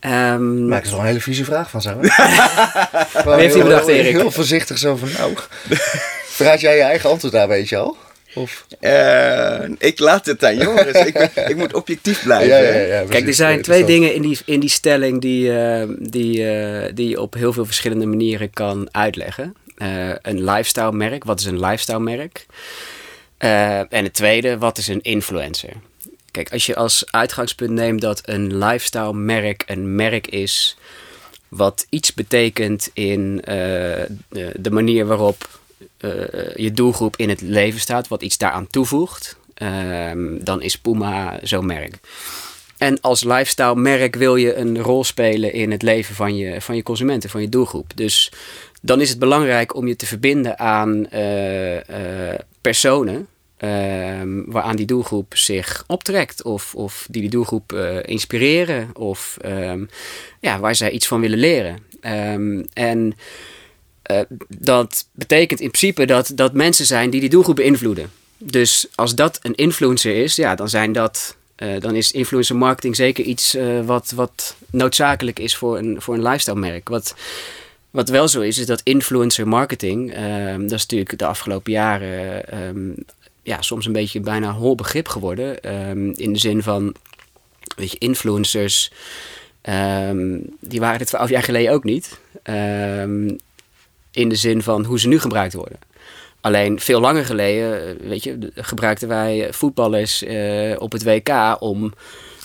Ehm, 0.00 0.68
Maak 0.68 0.84
er 0.84 0.90
toch 0.90 0.98
een 0.98 1.06
hele 1.06 1.20
vieze 1.20 1.44
vraag 1.44 1.70
van 1.70 1.82
zo. 1.82 1.98
Wie 2.00 2.10
heeft 3.34 3.54
die 3.54 3.62
bedacht, 3.62 3.86
Erik? 3.86 4.16
Heel 4.16 4.30
voorzichtig 4.30 4.78
zo 4.78 4.96
van, 4.96 5.08
nou, 5.18 5.34
verraad 6.36 6.60
jij 6.60 6.76
je 6.76 6.82
eigen 6.82 7.10
antwoord 7.10 7.32
daar, 7.32 7.48
weet 7.48 7.68
je 7.68 7.76
al? 7.76 7.96
Of? 8.36 8.66
Eh, 8.80 9.68
ik 9.78 9.98
laat 9.98 10.26
het 10.26 10.44
aan 10.44 10.56
Joris. 10.56 11.04
ik, 11.06 11.16
ik 11.48 11.56
moet 11.56 11.74
objectief 11.74 12.22
blijven. 12.22 13.08
Kijk, 13.08 13.26
er 13.26 13.34
zijn 13.34 13.62
twee 13.62 13.84
dingen 13.84 14.14
in 14.14 14.22
die, 14.22 14.38
in 14.44 14.60
die 14.60 14.70
stelling 14.70 15.20
die, 15.20 15.58
eh, 15.58 15.88
die, 15.98 16.50
eh, 16.50 16.90
die 16.94 17.08
je 17.08 17.20
op 17.20 17.34
heel 17.34 17.52
veel 17.52 17.64
verschillende 17.64 18.06
manieren 18.06 18.50
kan 18.50 18.88
uitleggen. 18.90 19.54
Eh, 19.76 20.10
een 20.22 20.44
lifestyle 20.44 20.92
merk, 20.92 21.24
wat 21.24 21.40
is 21.40 21.46
een 21.46 21.60
lifestyle 21.60 22.00
merk? 22.00 22.46
Eh, 23.38 23.78
en 23.78 24.04
het 24.04 24.14
tweede, 24.14 24.58
wat 24.58 24.78
is 24.78 24.88
een 24.88 25.02
influencer? 25.02 25.72
Kijk, 26.30 26.52
als 26.52 26.66
je 26.66 26.76
als 26.76 27.04
uitgangspunt 27.10 27.70
neemt 27.70 28.00
dat 28.00 28.20
een 28.24 28.58
lifestyle 28.58 29.12
merk 29.12 29.62
een 29.66 29.94
merk 29.94 30.26
is 30.26 30.76
wat 31.48 31.86
iets 31.88 32.14
betekent 32.14 32.90
in 32.92 33.40
eh, 33.44 33.54
de, 34.28 34.52
de 34.56 34.70
manier 34.70 35.06
waarop 35.06 35.48
je 36.54 36.70
doelgroep 36.74 37.16
in 37.16 37.28
het 37.28 37.40
leven 37.40 37.80
staat, 37.80 38.08
wat 38.08 38.22
iets 38.22 38.38
daaraan 38.38 38.66
toevoegt, 38.66 39.38
ehm, 39.54 40.44
dan 40.44 40.62
is 40.62 40.78
Puma 40.78 41.38
zo'n 41.42 41.66
merk. 41.66 41.98
En 42.78 43.00
als 43.00 43.24
lifestyle 43.24 43.74
merk 43.74 44.16
wil 44.16 44.36
je 44.36 44.54
een 44.54 44.78
rol 44.78 45.04
spelen 45.04 45.52
in 45.52 45.70
het 45.70 45.82
leven 45.82 46.14
van 46.14 46.36
je, 46.36 46.60
van 46.60 46.76
je 46.76 46.82
consumenten, 46.82 47.30
van 47.30 47.40
je 47.40 47.48
doelgroep. 47.48 47.92
Dus 47.94 48.32
dan 48.82 49.00
is 49.00 49.08
het 49.08 49.18
belangrijk 49.18 49.74
om 49.74 49.86
je 49.86 49.96
te 49.96 50.06
verbinden 50.06 50.58
aan 50.58 51.06
eh, 51.06 52.32
eh, 52.32 52.38
personen. 52.60 53.28
ehm, 53.56 54.42
waaraan 54.46 54.76
die 54.76 54.86
doelgroep 54.86 55.36
zich 55.36 55.84
optrekt. 55.86 56.42
Of, 56.42 56.74
of 56.74 57.06
die 57.10 57.20
die 57.20 57.30
doelgroep 57.30 57.72
eh, 57.72 57.96
inspireren. 58.02 58.90
Of 58.92 59.36
ehm, 59.40 59.84
ja, 60.40 60.58
waar 60.60 60.74
zij 60.74 60.90
iets 60.90 61.06
van 61.06 61.20
willen 61.20 61.38
leren. 61.38 61.78
En 62.72 63.16
eh, 64.06 64.20
dat 64.48 65.06
betekent 65.12 65.60
in 65.60 65.70
principe 65.70 66.04
dat, 66.06 66.32
dat 66.34 66.52
mensen 66.52 66.86
zijn 66.86 67.10
die 67.10 67.20
die 67.20 67.30
doelgroep 67.30 67.56
beïnvloeden. 67.56 68.10
Dus 68.38 68.86
als 68.94 69.14
dat 69.14 69.38
een 69.42 69.54
influencer 69.54 70.16
is, 70.22 70.36
ja, 70.36 70.54
dan 70.54 70.68
zijn 70.68 70.92
dat. 70.92 71.36
eh, 71.56 71.80
dan 71.80 71.94
is 71.94 72.12
influencer 72.12 72.56
marketing 72.56 72.96
zeker 72.96 73.24
iets 73.24 73.54
eh, 73.54 73.80
wat, 73.84 74.12
wat 74.14 74.56
noodzakelijk 74.70 75.38
is 75.38 75.56
voor 75.56 75.78
een, 75.78 76.02
voor 76.02 76.14
een 76.14 76.22
lifestyle 76.22 76.58
merk. 76.58 76.88
Wat, 76.88 77.14
wat 77.90 78.08
wel 78.08 78.28
zo 78.28 78.40
is, 78.40 78.58
is 78.58 78.66
dat 78.66 78.80
influencer 78.84 79.48
marketing, 79.48 80.12
ehm, 80.12 80.60
dat 80.60 80.72
is 80.72 80.80
natuurlijk 80.80 81.18
de 81.18 81.26
afgelopen 81.26 81.72
jaren 81.72 82.48
ehm, 82.48 82.90
ja, 83.42 83.62
soms 83.62 83.86
een 83.86 83.92
beetje 83.92 84.20
bijna 84.20 84.52
hol 84.52 84.74
begrip 84.74 85.08
geworden. 85.08 85.62
ehm, 85.62 86.10
in 86.10 86.32
de 86.32 86.38
zin 86.38 86.62
van, 86.62 86.94
weet 87.76 87.90
je, 87.90 87.98
influencers, 87.98 88.92
die 90.60 90.80
waren 90.80 90.98
het 90.98 91.06
twaalf 91.08 91.28
jaar 91.28 91.42
geleden 91.42 91.72
ook 91.72 91.84
niet. 91.84 92.18
In 94.16 94.28
de 94.28 94.34
zin 94.36 94.62
van 94.62 94.84
hoe 94.84 95.00
ze 95.00 95.08
nu 95.08 95.18
gebruikt 95.20 95.54
worden. 95.54 95.78
Alleen 96.40 96.80
veel 96.80 97.00
langer 97.00 97.24
geleden, 97.24 97.88
eh, 98.00 98.08
weet 98.08 98.24
je, 98.24 98.38
gebruikten 98.54 99.08
wij 99.08 99.48
voetballers 99.50 100.22
eh, 100.24 100.72
op 100.78 100.92
het 100.92 101.04
WK 101.04 101.56
om 101.58 101.82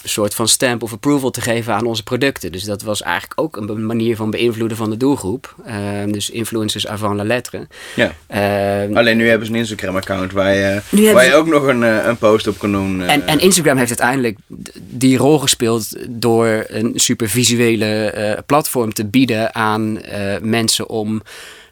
een 0.03 0.09
soort 0.09 0.33
van 0.33 0.47
stamp 0.47 0.83
of 0.83 0.91
approval 0.93 1.29
te 1.29 1.41
geven 1.41 1.73
aan 1.73 1.85
onze 1.85 2.03
producten. 2.03 2.51
Dus 2.51 2.63
dat 2.63 2.81
was 2.81 3.01
eigenlijk 3.01 3.41
ook 3.41 3.57
een 3.57 3.85
manier 3.85 4.15
van 4.15 4.29
beïnvloeden 4.31 4.77
van 4.77 4.89
de 4.89 4.97
doelgroep. 4.97 5.55
Ehm, 5.65 6.11
dus 6.11 6.29
influencers 6.29 6.87
avant 6.87 7.15
la 7.15 7.23
lettre. 7.23 7.67
Ja. 7.95 8.15
Ehm, 8.27 8.97
Alleen 8.97 9.17
nu 9.17 9.27
hebben 9.29 9.47
ze 9.47 9.53
een 9.53 9.59
Instagram-account 9.59 10.31
waar 10.31 10.55
je, 10.55 10.81
waar 11.13 11.25
je 11.25 11.33
ook 11.33 11.47
nog 11.47 11.67
een, 11.67 11.83
eh, 11.83 12.05
een 12.05 12.17
post 12.17 12.47
op 12.47 12.57
kan 12.59 12.71
doen. 12.71 13.01
eh. 13.03 13.13
En, 13.13 13.27
en 13.27 13.39
Instagram 13.39 13.77
heeft 13.77 13.99
uiteindelijk 13.99 14.37
die 14.79 15.17
rol 15.17 15.39
gespeeld 15.39 15.87
door 16.09 16.65
een 16.67 16.91
super 16.95 17.29
visuele 17.29 17.85
eh, 18.11 18.37
platform 18.45 18.93
te 18.93 19.05
bieden 19.05 19.55
aan 19.55 20.01
eh, 20.01 20.39
mensen 20.41 20.89
om, 20.89 21.21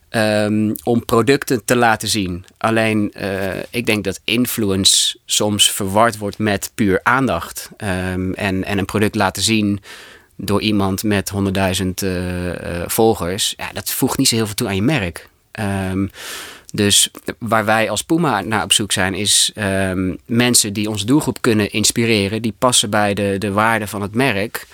ehm, 0.09 0.73
om 0.83 1.05
producten 1.05 1.65
te 1.65 1.75
laten 1.75 2.07
zien. 2.07 2.45
Alleen 2.57 3.13
eh, 3.13 3.57
ik 3.69 3.85
denk 3.85 4.03
dat 4.03 4.19
influence 4.23 5.17
soms 5.25 5.71
verward 5.71 6.17
wordt 6.17 6.37
met 6.37 6.71
puur 6.75 6.99
aandacht. 7.03 7.69
Ehm, 7.77 8.31
en, 8.31 8.63
en 8.63 8.77
een 8.77 8.85
product 8.85 9.15
laten 9.15 9.43
zien 9.43 9.79
door 10.35 10.61
iemand 10.61 11.03
met 11.03 11.31
100.000 11.31 11.41
eh, 12.03 12.81
eh, 12.81 12.89
volgers. 12.89 13.53
Ja, 13.57 13.69
dat 13.73 13.91
voegt 13.91 14.17
niet 14.17 14.27
zo 14.27 14.35
heel 14.35 14.45
veel 14.45 14.55
toe 14.55 14.67
aan 14.67 14.75
je 14.75 14.81
merk. 14.81 15.29
Ehm, 15.51 16.07
dus 16.73 17.11
waar 17.37 17.65
wij 17.65 17.89
als 17.89 18.01
Puma 18.01 18.41
naar 18.41 18.63
op 18.63 18.73
zoek 18.73 18.91
zijn, 18.91 19.13
is 19.13 19.51
mensen 20.25 20.73
die 20.73 20.89
onze 20.89 21.05
doelgroep 21.05 21.41
kunnen 21.41 21.71
inspireren, 21.71 22.41
die 22.41 22.53
passen 22.57 22.89
bij 22.89 23.13
de, 23.13 23.35
de 23.37 23.51
waarde 23.51 23.87
van 23.87 24.01
het 24.01 24.13
merk. 24.13 24.67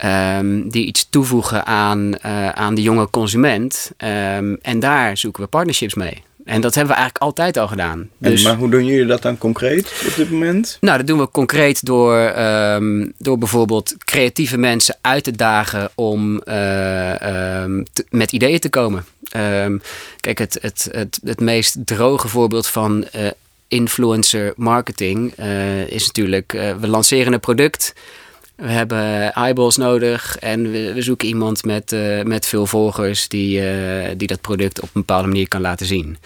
Ehm, 0.00 0.68
die 0.68 0.86
iets 0.86 1.06
toevoegen 1.10 1.66
aan, 1.66 2.14
eh, 2.18 2.48
aan 2.48 2.74
de 2.74 2.82
jonge 2.82 3.10
consument. 3.10 3.90
Ehm, 3.96 4.54
en 4.62 4.80
daar 4.80 5.16
zoeken 5.16 5.42
we 5.42 5.48
partnerships 5.48 5.94
mee. 5.94 6.22
En 6.44 6.60
dat 6.60 6.74
hebben 6.74 6.94
we 6.94 7.00
eigenlijk 7.00 7.24
altijd 7.24 7.56
al 7.56 7.68
gedaan. 7.68 7.98
En, 8.20 8.30
Dus, 8.30 8.42
maar 8.42 8.56
hoe 8.56 8.70
doen 8.70 8.84
jullie 8.84 9.06
dat 9.06 9.22
dan 9.22 9.38
concreet 9.38 10.04
op 10.08 10.14
dit 10.16 10.30
moment? 10.30 10.76
nou, 10.80 10.96
dat 10.98 11.06
doen 11.06 11.18
we 11.18 11.30
concreet 11.30 11.84
door, 11.86 12.16
ehm, 12.18 13.06
door 13.18 13.38
bijvoorbeeld 13.38 13.94
creatieve 14.04 14.56
mensen 14.58 14.96
uit 15.00 15.24
te 15.24 15.30
dagen 15.36 15.90
om 15.94 16.38
eh, 16.38 16.54
te- 17.92 18.04
met 18.10 18.32
ideeën 18.32 18.58
te 18.60 18.68
komen. 18.68 19.04
Kijk, 20.20 20.38
het, 20.38 20.58
het, 20.60 20.88
het, 20.92 21.20
het 21.24 21.40
meest 21.40 21.76
droge 21.84 22.28
voorbeeld 22.28 22.66
van 22.66 23.04
eh, 23.04 23.26
influencer 23.68 24.52
marketing 24.56 25.32
is 25.88 26.06
natuurlijk, 26.06 26.52
we 26.80 26.88
lanceren 26.88 27.32
een 27.32 27.40
product. 27.40 27.92
We 28.60 28.70
hebben 28.70 29.32
eyeballs 29.32 29.76
nodig 29.76 30.38
en 30.38 30.70
we, 30.70 30.92
we 30.92 31.02
zoeken 31.02 31.28
iemand 31.28 31.64
met, 31.64 31.92
eh, 31.92 32.22
met 32.22 32.46
veel 32.46 32.66
volgers 32.66 33.28
die, 33.28 33.70
eh, 33.70 34.10
die 34.16 34.28
dat 34.28 34.40
product 34.40 34.80
op 34.80 34.84
een 34.84 35.00
bepaalde 35.00 35.28
manier 35.28 35.48
kan 35.48 35.60
laten 35.60 35.86
zien. 35.86 36.18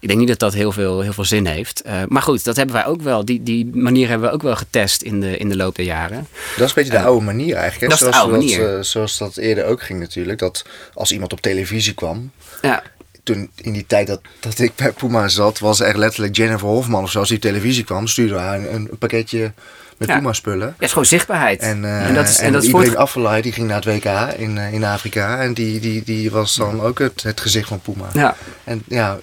Ik 0.00 0.08
denk 0.08 0.20
niet 0.20 0.28
dat 0.28 0.38
dat 0.38 0.52
heel 0.52 0.72
veel, 0.72 1.00
heel 1.00 1.12
veel 1.12 1.24
zin 1.24 1.46
heeft. 1.46 1.82
Eh, 1.82 2.02
maar 2.08 2.22
goed, 2.22 2.44
dat 2.44 2.56
hebben 2.56 2.74
wij 2.74 2.86
ook 2.86 3.02
wel. 3.02 3.24
Die, 3.24 3.42
die 3.42 3.66
manier 3.72 4.08
hebben 4.08 4.28
we 4.28 4.34
ook 4.34 4.42
wel 4.42 4.56
getest 4.56 5.02
in 5.02 5.20
de, 5.20 5.36
in 5.36 5.48
de 5.48 5.56
loop 5.56 5.76
der 5.76 5.84
jaren. 5.84 6.26
Dat 6.56 6.68
is 6.68 6.76
een 6.76 6.82
beetje 6.82 6.98
de 6.98 7.06
oude 7.06 7.24
manier 7.24 7.54
eigenlijk. 7.54 7.80
Hè? 7.80 7.98
dat 7.98 8.00
is 8.00 8.06
de 8.06 8.12
zoals, 8.12 8.32
oude 8.32 8.46
dat, 8.46 8.58
manier. 8.58 8.84
zoals 8.84 9.18
dat 9.18 9.36
eerder 9.36 9.64
ook 9.64 9.82
ging 9.82 10.00
natuurlijk. 10.00 10.38
Dat 10.38 10.64
als 10.94 11.12
iemand 11.12 11.32
op 11.32 11.40
televisie 11.40 11.94
kwam. 11.94 12.30
Ja, 12.62 12.82
Toen 13.22 13.50
in 13.56 13.72
die 13.72 13.86
tijd 13.86 14.06
dat, 14.06 14.20
dat 14.40 14.58
ik 14.58 14.74
bij 14.74 14.92
Puma 14.92 15.28
zat, 15.28 15.58
was 15.58 15.80
echt 15.80 15.96
letterlijk 15.96 16.36
Jennifer 16.36 16.68
Hofman 16.68 17.02
of 17.02 17.10
zo. 17.10 17.18
Als 17.18 17.28
die 17.28 17.36
op 17.36 17.42
televisie 17.42 17.84
kwam, 17.84 18.06
stuurde 18.06 18.34
haar 18.34 18.58
een, 18.58 18.74
een 18.74 18.98
pakketje 18.98 19.52
met 20.02 20.10
Ja. 20.10 20.18
Puma 20.20 20.32
spullen. 20.32 20.66
ja, 20.78 20.84
is 20.84 20.88
gewoon 20.88 21.06
zichtbaarheid. 21.06 21.60
En, 21.60 21.84
en 21.84 22.14
dat 22.14 22.28
is, 22.28 22.38
en 22.38 22.52
dat 22.52 22.64
is 22.64 22.94
Afellay, 22.96 23.42
die 23.42 23.52
ging 23.52 23.66
naar 23.66 23.76
het 23.76 23.84
WK 23.84 24.38
in, 24.38 24.58
eh, 24.58 24.72
in 24.72 24.84
Afrika. 24.84 25.38
En 25.40 25.54
die, 25.54 25.80
die, 25.80 26.02
die 26.04 26.30
was 26.30 26.54
dan 26.54 26.80
ook 26.80 26.98
het, 26.98 27.22
het 27.22 27.40
gezicht 27.40 27.68
van 27.68 27.80
Puma. 27.80 28.08
Ja. 28.12 28.36
En 28.64 28.82
ja, 28.88 29.18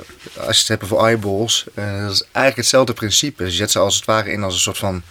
als 0.48 0.56
je 0.56 0.60
het 0.60 0.68
hebt 0.68 0.84
over 0.84 1.06
eyeballs, 1.06 1.65
eh, 1.74 2.02
dat 2.02 2.12
is 2.12 2.22
eigenlijk 2.22 2.56
hetzelfde 2.56 2.94
principe. 2.94 3.44
Je 3.44 3.52
zet 3.52 3.72
ze 3.72 3.80
als 3.80 3.96
het 3.96 4.06
ware 4.06 4.32
in 4.32 4.44
als 4.44 4.54
een 4.54 4.60
soort 4.60 4.78
van 4.78 5.02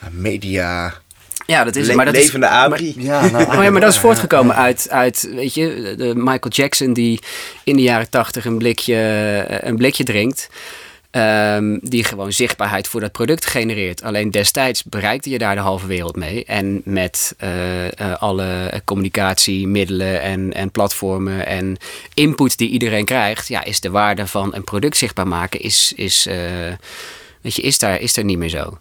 ja, 0.00 0.08
media... 0.10 0.94
ja, 1.46 1.64
dat 1.64 1.76
is 1.76 1.86
Le- 1.86 1.94
maar 1.94 2.04
dat 2.04 2.14
is, 2.14 2.22
levende 2.24 2.48
abri. 2.48 2.94
Ja, 2.98 3.26
nou, 3.26 3.44
Oh 3.56 3.62
ja, 3.62 3.70
maar 3.70 3.80
dat 3.80 3.90
is 3.90 3.94
ja, 3.96 4.00
voortgekomen 4.00 4.56
uit, 4.56 4.86
uit, 4.90 5.28
weet 5.34 5.54
je, 5.54 5.94
de 5.96 6.12
Michael 6.14 6.48
Jackson 6.48 6.92
die 6.92 7.20
in 7.64 7.76
de 7.76 7.82
jaren 7.82 8.10
tachtig 8.10 8.44
een 8.44 8.58
blikje, 8.58 8.94
een 9.48 9.76
blikje 9.76 10.04
drinkt. 10.04 10.48
Ehm, 11.12 11.78
die 11.80 12.04
gewoon 12.04 12.32
zichtbaarheid 12.32 12.88
voor 12.88 13.00
dat 13.00 13.12
product 13.12 13.46
genereert. 13.46 14.02
Alleen 14.02 14.30
destijds 14.30 14.82
bereikte 14.84 15.30
je 15.30 15.38
daar 15.38 15.54
de 15.54 15.60
halve 15.60 15.86
wereld 15.86 16.16
mee. 16.16 16.44
En 16.44 16.82
met 16.84 17.34
eh, 17.38 17.86
eh, 17.86 18.22
alle 18.22 18.80
communicatiemiddelen 18.84 20.20
en, 20.20 20.52
en 20.52 20.70
platformen 20.70 21.46
en 21.46 21.76
input 22.14 22.58
die 22.58 22.68
iedereen 22.68 23.04
krijgt, 23.04 23.48
ja, 23.48 23.64
is 23.64 23.80
de 23.80 23.90
waarde 23.90 24.26
van 24.26 24.54
een 24.54 24.64
product 24.64 24.96
zichtbaar 24.96 25.28
maken, 25.28 25.60
is, 25.60 25.92
is, 25.96 26.26
eh, 26.26 26.36
weet 27.40 27.54
je, 27.54 27.62
is, 27.62 27.78
daar, 27.78 28.00
is 28.00 28.14
daar 28.14 28.24
niet 28.24 28.38
meer 28.38 28.48
zo. 28.48 28.78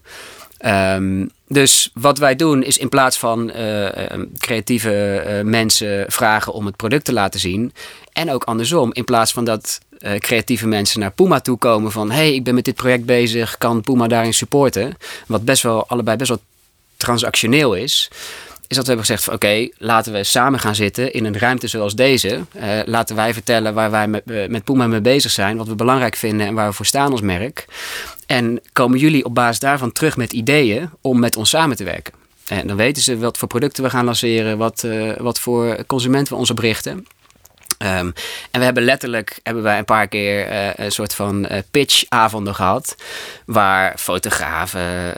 Ehm, 0.61 1.25
dus 1.47 1.91
wat 1.93 2.17
wij 2.17 2.35
doen 2.35 2.63
is 2.63 2.77
in 2.77 2.89
plaats 2.89 3.17
van 3.17 3.51
eh, 3.51 4.11
eh, 4.11 4.19
creatieve 4.37 5.17
eh, 5.17 5.43
mensen 5.43 6.05
vragen 6.07 6.53
om 6.53 6.65
het 6.65 6.75
product 6.75 7.05
te 7.05 7.13
laten 7.13 7.39
zien. 7.39 7.73
En 8.13 8.31
ook 8.31 8.43
andersom, 8.43 8.93
in 8.93 9.03
plaats 9.03 9.31
van 9.31 9.43
dat 9.43 9.79
eh, 9.99 10.15
creatieve 10.15 10.67
mensen 10.67 10.99
naar 10.99 11.11
Puma 11.11 11.39
toe 11.39 11.57
komen 11.57 11.91
van... 11.91 12.11
hey, 12.11 12.33
ik 12.33 12.43
ben 12.43 12.55
met 12.55 12.65
dit 12.65 12.75
project 12.75 13.05
bezig, 13.05 13.57
kan 13.57 13.81
Puma 13.81 14.07
daarin 14.07 14.33
supporten? 14.33 14.97
Wat 15.27 15.45
best 15.45 15.63
wel, 15.63 15.87
allebei 15.87 16.17
best 16.17 16.29
wel 16.29 16.41
transactioneel 16.97 17.73
is... 17.73 18.09
is 18.67 18.75
dat 18.75 18.85
we 18.85 18.91
hebben 18.91 19.05
gezegd 19.05 19.23
van 19.23 19.33
oké, 19.33 19.67
laten 19.77 20.13
we 20.13 20.23
samen 20.23 20.59
gaan 20.59 20.75
zitten 20.75 21.13
in 21.13 21.25
een 21.25 21.37
ruimte 21.37 21.67
zoals 21.67 21.95
deze. 21.95 22.39
Laten 22.85 23.15
wij 23.15 23.33
vertellen 23.33 23.73
waar 23.73 23.91
wij 23.91 24.07
met, 24.07 24.49
met 24.49 24.63
Puma 24.63 24.87
mee 24.87 25.01
bezig 25.01 25.31
zijn, 25.31 25.57
wat 25.57 25.67
we 25.67 25.75
belangrijk 25.75 26.15
vinden 26.15 26.47
en 26.47 26.53
waar 26.53 26.67
we 26.67 26.75
voor 26.75 26.85
staan 26.85 27.11
als 27.11 27.21
merk. 27.21 27.65
En 28.31 28.61
komen 28.73 28.99
jullie 28.99 29.25
op 29.25 29.35
basis 29.35 29.59
daarvan 29.59 29.91
terug 29.91 30.17
met 30.17 30.33
ideeën 30.33 30.89
om 31.01 31.19
met 31.19 31.35
ons 31.35 31.49
samen 31.49 31.75
te 31.75 31.83
werken. 31.83 32.13
En 32.47 32.67
dan 32.67 32.77
weten 32.77 33.03
ze 33.03 33.17
wat 33.17 33.37
voor 33.37 33.47
producten 33.47 33.83
we 33.83 33.89
gaan 33.89 34.05
lanceren, 34.05 34.57
wat, 34.57 34.83
eh, 34.83 35.11
wat 35.17 35.39
voor 35.39 35.85
consumenten 35.85 36.33
we 36.33 36.39
ons 36.39 36.49
op 36.49 36.59
richten. 36.59 37.05
Ehm, 37.77 38.11
en 38.51 38.59
we 38.59 38.63
hebben 38.63 38.83
letterlijk 38.83 39.39
hebben 39.43 39.63
wij 39.63 39.77
een 39.77 39.85
paar 39.85 40.07
keer 40.07 40.47
eh, 40.47 40.85
een 40.85 40.91
soort 40.91 41.15
van 41.15 41.45
eh, 41.45 41.61
pitchavonden 41.71 42.55
gehad. 42.55 42.95
Waar 43.45 43.97
fotografen, 43.97 45.13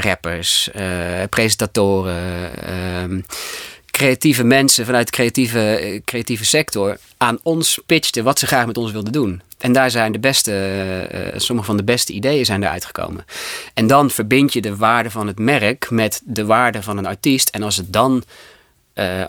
rappers, 0.00 0.70
presentatoren, 1.30 2.50
ehm, 2.62 3.20
creatieve 4.00 4.44
mensen 4.44 4.84
vanuit 4.84 5.06
de 5.06 5.12
creatieve, 5.12 5.60
eh, 5.60 6.00
creatieve 6.04 6.44
sector 6.44 6.96
aan 7.16 7.38
ons 7.42 7.80
pitchten 7.86 8.24
wat 8.24 8.38
ze 8.38 8.46
graag 8.46 8.66
met 8.66 8.76
ons 8.76 8.92
wilden 8.92 9.12
doen. 9.12 9.42
En 9.58 9.72
daar 9.72 9.90
zijn 9.90 10.12
de 10.12 10.18
beste, 10.18 10.52
eh, 10.52 11.26
eh, 11.26 11.32
sommige 11.36 11.66
van 11.66 11.76
de 11.76 11.84
beste 11.84 12.12
ideeën 12.12 12.44
zijn 12.44 12.62
eruit 12.62 12.84
gekomen. 12.84 13.24
En 13.74 13.86
dan 13.86 14.10
verbind 14.10 14.52
je 14.52 14.60
de 14.60 14.76
waarde 14.76 15.10
van 15.10 15.26
het 15.26 15.38
merk 15.38 15.90
met 15.90 16.20
de 16.24 16.44
waarde 16.44 16.82
van 16.82 16.98
een 16.98 17.06
artiest. 17.06 17.48
En 17.48 17.62
als 17.62 17.76
het 17.76 17.92
dan 17.92 18.24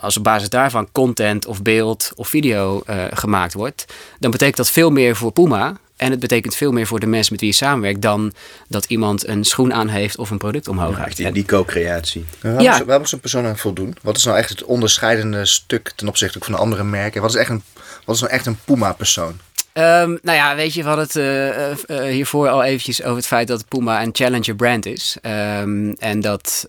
als 0.01 0.17
op 0.17 0.23
basis 0.23 0.49
daarvan 0.49 0.91
content 0.91 1.45
of 1.45 1.61
beeld 1.61 2.11
of 2.15 2.27
video 2.27 2.83
gemaakt 3.13 3.53
wordt, 3.53 3.85
dan 4.19 4.31
betekent 4.31 4.57
dat 4.57 4.69
veel 4.69 4.91
meer 4.91 5.15
voor 5.15 5.31
Puma. 5.31 5.77
En 6.01 6.11
het 6.11 6.19
betekent 6.19 6.55
veel 6.55 6.71
meer 6.71 6.87
voor 6.87 6.99
de 6.99 7.05
mensen 7.05 7.31
met 7.31 7.41
wie 7.41 7.49
je 7.49 7.55
samenwerkt 7.55 8.01
dan 8.01 8.33
dat 8.67 8.85
iemand 8.85 9.27
een 9.27 9.43
schoen 9.43 9.73
aan 9.73 9.87
heeft 9.87 10.17
of 10.17 10.29
een 10.29 10.37
product 10.37 10.67
omhoog 10.67 11.17
Ja, 11.17 11.31
die, 11.31 11.45
co-creatie. 11.45 12.25
Ja, 12.41 12.51
waar, 12.51 12.61
Ja. 12.61 12.77
Moet, 12.77 12.85
waar 12.85 12.99
moet 12.99 13.09
zo'n 13.09 13.19
persoon 13.19 13.45
aan 13.45 13.57
voldoen? 13.57 13.95
Wat 14.01 14.17
is 14.17 14.23
nou 14.23 14.37
echt 14.37 14.49
het 14.49 14.63
onderscheidende 14.63 15.45
stuk 15.45 15.91
ten 15.95 16.07
opzichte 16.07 16.37
ook 16.37 16.43
van 16.43 16.53
de 16.53 16.59
andere 16.59 16.83
merken? 16.83 17.21
Wat 17.21 17.29
is, 17.29 17.35
echt 17.35 17.49
een, 17.49 17.63
wat 18.05 18.15
is 18.15 18.21
nou 18.21 18.33
echt 18.33 18.45
een 18.45 18.57
Puma-persoon? 18.65 19.39
Ehm, 19.73 20.17
nou 20.21 20.37
ja, 20.37 20.55
weet 20.55 20.73
je, 20.73 20.81
we 20.81 20.87
hadden 20.87 21.05
het 21.05 21.15
eh, 21.15 21.71
eh, 21.71 21.77
eh, 21.87 22.13
hiervoor 22.13 22.49
al 22.49 22.63
eventjes 22.63 23.03
over 23.03 23.15
het 23.15 23.27
feit 23.27 23.47
dat 23.47 23.67
Puma 23.67 24.01
een 24.01 24.09
challenger 24.13 24.55
brand 24.55 24.85
is. 24.85 25.17
Ehm, 25.21 25.91
en 25.99 26.19
dat, 26.19 26.67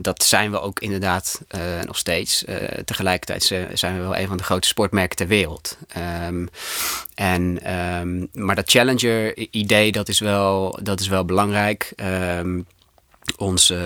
dat 0.00 0.22
zijn 0.22 0.50
we 0.50 0.60
ook 0.60 0.80
inderdaad 0.80 1.40
nog 1.86 1.98
steeds. 1.98 2.44
Tegelijkertijd 2.84 3.44
zijn 3.72 3.96
we 3.96 4.00
wel 4.00 4.16
een 4.16 4.28
van 4.28 4.36
de 4.36 4.42
grootste 4.42 4.68
sportmerken 4.68 5.16
ter 5.16 5.26
wereld. 5.26 5.78
Ehm, 5.88 6.46
en, 7.14 7.58
maar 8.32 8.54
dat 8.54 8.70
challenger 8.70 9.36
idee, 9.50 9.92
dat 9.92 10.08
is 10.08 10.18
wel, 10.20 10.78
dat 10.82 11.00
is 11.00 11.08
wel 11.08 11.24
belangrijk. 11.24 11.92
Onze, 13.36 13.78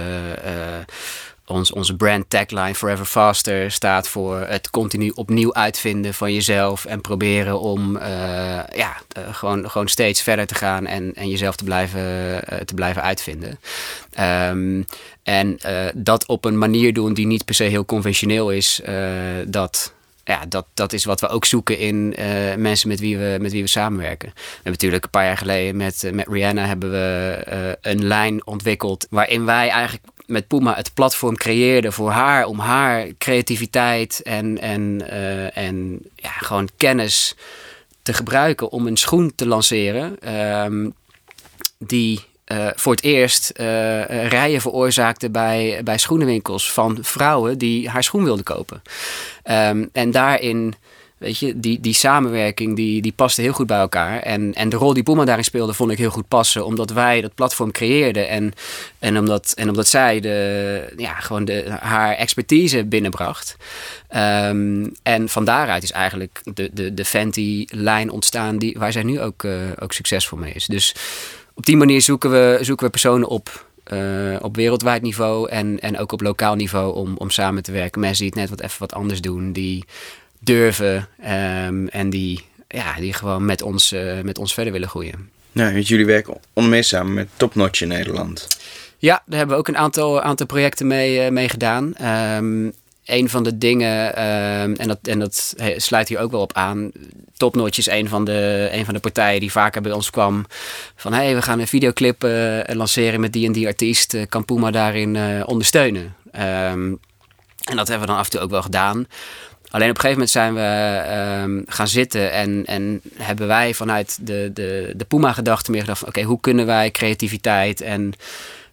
ons, 1.47 1.73
onze 1.73 1.97
brand 1.97 2.31
tagline 2.31 2.75
Forever 2.75 3.05
Faster 3.05 3.71
staat 3.71 4.09
voor 4.09 4.39
het 4.39 4.71
continu 4.71 5.11
opnieuw 5.11 5.55
uitvinden 5.55 6.15
van 6.15 6.33
jezelf 6.33 6.85
en 6.85 7.01
proberen 7.01 7.61
om 7.61 7.97
eh, 7.97 8.09
ja, 8.75 8.97
eh, 9.13 9.35
gewoon, 9.35 9.71
gewoon 9.71 9.89
steeds 9.89 10.23
verder 10.23 10.47
te 10.47 10.55
gaan 10.55 10.87
en, 10.87 11.15
en 11.15 11.29
jezelf 11.29 11.57
te 11.57 11.65
blijven, 11.65 12.03
eh, 12.47 12.59
te 12.59 12.75
blijven 12.75 13.03
uitvinden. 13.03 13.59
Ehm, 14.13 14.83
en 15.23 15.59
dat 15.95 16.27
op 16.27 16.45
een 16.45 16.59
manier 16.59 16.93
doen 16.93 17.15
die 17.15 17.27
niet 17.27 17.45
per 17.45 17.55
se 17.55 17.65
heel 17.65 17.85
conventioneel 17.85 18.51
is, 18.51 18.81
dat, 19.47 19.93
ja, 20.25 20.47
dat, 20.49 20.67
dat 20.75 20.93
is 20.93 21.05
wat 21.05 21.21
we 21.21 21.29
ook 21.29 21.45
zoeken 21.45 21.79
in 21.79 22.15
mensen 22.59 22.89
met 22.89 23.01
wie, 23.01 23.19
we, 23.19 23.37
met 23.41 23.53
wie 23.53 23.63
we 23.63 23.69
samenwerken. 23.69 24.29
We 24.35 24.41
hebben 24.55 24.73
natuurlijk 24.73 25.05
een 25.05 25.11
paar 25.11 25.25
jaar 25.25 25.37
geleden 25.37 25.77
met, 25.77 26.11
met 26.13 26.29
Rihanna 26.29 26.67
hebben 26.67 26.91
we 26.91 27.79
een 27.81 28.05
lijn 28.05 28.47
ontwikkeld 28.47 29.07
waarin 29.11 29.45
wij 29.45 29.69
eigenlijk 29.69 30.05
met 30.27 30.47
Puma 30.47 30.75
het 30.75 30.95
platform 30.95 31.37
creëerden 31.37 31.93
voor 31.93 32.11
haar 32.11 32.45
om 32.45 32.59
haar 32.59 33.07
creativiteit 33.19 34.23
en, 34.23 34.61
en, 34.61 35.11
eh, 35.11 35.57
en 35.57 36.01
ja, 36.15 36.31
gewoon 36.31 36.69
kennis 36.77 37.37
te 38.03 38.13
gebruiken 38.13 38.71
om 38.71 38.87
een 38.87 38.97
schoen 38.97 39.33
te 39.35 39.47
lanceren. 39.47 40.21
ehm, 40.21 40.91
die 41.79 42.21
eh, 42.45 42.69
voor 42.75 42.93
het 42.93 43.03
eerst 43.03 43.51
eh, 43.51 44.27
rijen 44.29 44.61
veroorzaakte 44.61 45.31
bij, 45.31 45.81
bij 45.85 45.99
schoenenwinkels 45.99 46.73
van 46.73 46.99
vrouwen 47.01 47.59
die 47.59 47.89
haar 47.89 48.03
schoen 48.03 48.25
wilden 48.25 48.45
kopen. 48.45 48.83
Ehm, 49.43 49.87
en 49.93 50.11
daarin, 50.11 50.75
weet 51.25 51.39
je, 51.39 51.61
die, 51.61 51.81
die 51.81 51.95
samenwerking 51.95 52.77
die, 52.77 53.03
die 53.03 53.13
paste 53.13 53.41
heel 53.41 53.53
goed 53.53 53.67
bij 53.67 53.79
elkaar. 53.79 54.21
En, 54.21 54.55
en 54.55 54.69
de 54.69 54.77
rol 54.77 54.95
die 54.95 55.03
Puma 55.03 55.25
daarin 55.25 55.45
speelde 55.45 55.75
vond 55.75 55.91
ik 55.91 55.99
heel 55.99 56.11
goed 56.11 56.29
passen, 56.29 56.65
omdat 56.65 56.91
wij 56.91 57.21
dat 57.21 57.35
platform 57.35 57.73
creëerden 57.73 58.29
en, 58.29 58.53
en, 58.99 59.19
omdat, 59.19 59.53
en 59.57 59.69
omdat 59.69 59.87
zij 59.87 60.21
de, 60.21 60.93
ja, 60.97 61.15
gewoon 61.15 61.45
de, 61.45 61.77
haar 61.81 62.15
expertise 62.15 62.85
binnenbracht. 62.85 63.57
Ehm, 64.09 64.87
en 65.03 65.29
van 65.29 65.45
daaruit 65.45 65.83
is 65.83 65.93
eigenlijk 65.93 66.41
de, 66.55 66.71
de, 66.73 66.95
de 66.95 67.05
Fenty-lijn 67.05 68.11
ontstaan 68.11 68.59
die, 68.59 68.77
waar 68.79 68.93
zij 68.93 69.03
nu 69.03 69.21
ook, 69.21 69.45
eh, 69.45 69.53
ook 69.79 69.93
succesvol 69.93 70.39
mee 70.39 70.53
is. 70.53 70.67
Dus 70.67 70.95
op 71.55 71.67
die 71.67 71.77
manier 71.77 72.01
zoeken 72.01 72.31
we, 72.31 72.59
zoeken 72.61 72.85
we 72.85 72.91
personen 72.91 73.29
op, 73.29 73.67
eh, 73.85 74.37
op 74.41 74.57
wereldwijd 74.57 75.03
niveau 75.03 75.49
en, 75.49 75.81
en 75.81 75.99
ook 75.99 76.13
op 76.13 76.21
lokaal 76.21 76.55
niveau 76.55 76.95
om, 76.95 77.17
om 77.17 77.31
samen 77.31 77.63
te 77.63 77.73
werken. 77.73 78.01
Mensen 78.01 78.19
die 78.19 78.33
het 78.33 78.39
net 78.39 78.51
wat 78.51 78.61
even 78.61 78.81
wat 78.81 78.95
anders 78.95 79.21
doen, 79.21 79.53
die 79.53 79.85
durven 80.45 81.09
ehm, 81.23 81.87
en 81.87 82.11
die, 82.11 82.45
ja, 82.69 82.95
die 82.95 83.13
gewoon 83.13 83.45
met 83.45 83.63
ons, 83.63 83.93
eh, 83.93 84.21
met 84.21 84.39
ons 84.39 84.55
verder 84.55 84.73
willen 84.73 84.89
groeien. 84.89 85.31
Nou, 85.53 85.81
jullie 85.81 86.07
werken 86.07 86.37
onder 86.53 86.71
meer 86.71 86.85
samen 86.85 87.15
met 87.15 87.29
Topnotch 87.37 87.81
in 87.81 87.89
Nederland. 87.89 88.47
Ja, 88.99 89.23
daar 89.27 89.39
hebben 89.39 89.57
we 89.57 89.61
ook 89.61 89.69
een 89.69 89.77
aantal, 89.77 90.23
aantal 90.23 90.47
projecten 90.47 90.87
mee, 90.87 91.21
eh, 91.21 91.31
mee 91.31 91.49
gedaan. 91.49 91.95
Ehm, 91.95 92.71
een 93.05 93.29
van 93.29 93.43
de 93.43 93.59
dingen, 93.59 94.17
ehm, 94.17 94.75
en, 94.75 94.89
dat, 94.89 94.99
en 95.03 95.19
dat 95.19 95.55
sluit 95.77 96.09
hier 96.09 96.19
ook 96.19 96.31
wel 96.31 96.41
op 96.41 96.53
aan. 96.53 96.91
Topnotch 97.37 97.79
is 97.79 97.87
een 97.87 98.09
van, 98.09 98.25
de, 98.25 98.69
een 98.73 98.85
van 98.85 98.95
de 98.95 99.01
partijen 99.01 99.41
die 99.41 99.53
vaker 99.53 99.83
bij 99.83 99.93
ons 99.93 100.11
kwam. 100.11 100.47
Van 100.97 101.13
hé, 101.13 101.25
hey, 101.25 101.35
we 101.35 101.43
gaan 101.43 101.61
een 101.61 101.67
videoclip 101.67 102.25
eh, 102.25 102.75
lanceren 102.75 103.21
met 103.21 103.33
die 103.33 103.47
en 103.47 103.53
die 103.53 103.67
artiest. 103.67 104.17
Kan 104.29 104.45
Puma 104.45 104.71
daarin 104.71 105.45
ondersteunen? 105.45 106.15
En 107.65 107.77
dat 107.77 107.89
hebben 107.89 108.07
we 108.07 108.13
dan 108.13 108.17
af 108.17 108.25
en 108.25 108.31
toe 108.31 108.41
ook 108.41 108.51
wel 108.51 108.63
gedaan. 108.63 109.07
Alleen 109.75 109.91
op 109.91 109.95
een 109.95 110.01
gegeven 110.01 110.27
moment 110.27 110.31
zijn 110.31 110.55
we 110.55 111.01
ehm, 111.09 111.63
gaan 111.67 111.89
zitten 111.89 112.33
en, 112.33 112.63
en 112.67 113.01
hebben 113.17 113.47
wij 113.47 113.75
vanuit 113.75 114.27
de, 114.27 114.51
de, 114.53 114.93
de 114.97 115.05
Puma-gedachte 115.05 115.71
meer 115.71 115.81
gedacht 115.81 116.05
oké, 116.05 116.23
hoe 116.23 116.41
kunnen 116.41 116.67
wij 116.67 116.91
creativiteit 116.91 117.81
en, 117.81 118.13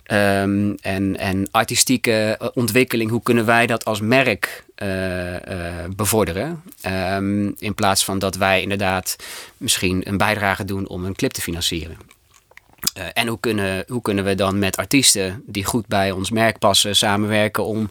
ehm, 0.04 0.74
en, 0.82 1.18
en 1.18 1.48
artistieke 1.52 2.38
eh, 2.40 2.48
ontwikkeling, 2.54 3.10
hoe 3.10 3.22
kunnen 3.24 3.46
wij 3.46 3.68
dat 3.68 3.86
als 3.86 4.02
merk 4.02 4.64
eh, 4.76 5.36
eh, 5.36 5.90
bevorderen? 5.96 6.64
Ehm, 6.82 7.52
in 7.58 7.74
plaats 7.76 8.06
van 8.06 8.20
dat 8.20 8.36
wij 8.36 8.62
inderdaad 8.62 9.16
misschien 9.58 10.02
een 10.08 10.18
bijdrage 10.18 10.66
doen 10.66 10.88
om 10.88 11.06
een 11.06 11.16
clip 11.16 11.32
te 11.32 11.42
financieren. 11.42 11.98
En 13.14 13.28
hoe 13.28 13.40
kunnen, 13.40 13.84
hoe 13.88 14.02
kunnen 14.02 14.24
we 14.24 14.36
dan 14.36 14.60
met 14.60 14.78
artiesten 14.78 15.44
die 15.46 15.66
goed 15.66 15.88
bij 15.88 16.12
ons 16.12 16.32
merk 16.32 16.60
passen 16.60 16.96
samenwerken 16.96 17.66
om 17.66 17.90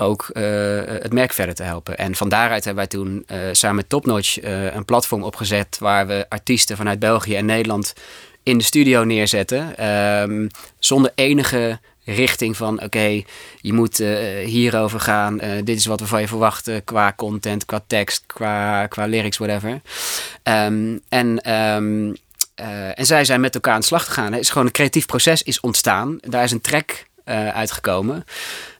ook 0.00 0.28
eh, 0.32 0.42
het 0.84 1.12
merk 1.12 1.32
verder 1.32 1.54
te 1.54 1.62
helpen. 1.62 1.98
En 1.98 2.14
van 2.14 2.28
daaruit 2.28 2.64
hebben 2.64 2.88
wij 2.88 3.00
toen 3.00 3.22
eh, 3.26 3.38
samen 3.52 3.76
met 3.76 3.88
Topnotch 3.88 4.38
eh, 4.38 4.74
een 4.74 4.84
platform 4.84 5.22
opgezet 5.22 5.76
waar 5.80 6.06
we 6.06 6.26
artiesten 6.28 6.76
vanuit 6.76 6.98
België 6.98 7.36
en 7.36 7.46
Nederland 7.46 7.92
in 8.42 8.58
de 8.58 8.64
studio 8.64 9.04
neerzetten. 9.04 9.76
ehm, 9.76 10.48
zonder 10.78 11.12
enige 11.14 11.78
richting 12.04 12.56
van 12.56 12.82
oké, 12.82 13.22
je 13.60 13.72
moet 13.72 14.02
hierover 14.44 15.00
gaan. 15.00 15.40
dit 15.64 15.78
is 15.78 15.86
wat 15.86 16.00
we 16.00 16.06
van 16.06 16.20
je 16.20 16.28
verwachten 16.28 16.84
qua 16.84 17.12
content, 17.16 17.64
qua 17.64 17.80
tekst, 17.86 18.22
qua, 18.26 18.86
qua 18.86 19.06
lyrics, 19.06 19.38
whatever. 19.38 19.80
Ehm, 20.42 20.96
en 21.08 21.40
ehm, 21.40 22.12
eh, 22.58 22.98
en 22.98 23.06
zij 23.06 23.24
zijn 23.24 23.40
met 23.40 23.54
elkaar 23.54 23.74
aan 23.74 23.80
de 23.80 23.86
slag 23.86 24.04
gegaan. 24.04 24.32
Het 24.32 24.40
is 24.40 24.50
gewoon 24.50 24.66
een 24.66 24.72
creatief 24.72 25.06
proces 25.06 25.42
is 25.42 25.60
ontstaan. 25.60 26.18
Daar 26.20 26.44
is 26.44 26.50
een 26.50 26.60
track 26.60 27.06
uitgekomen. 27.52 28.24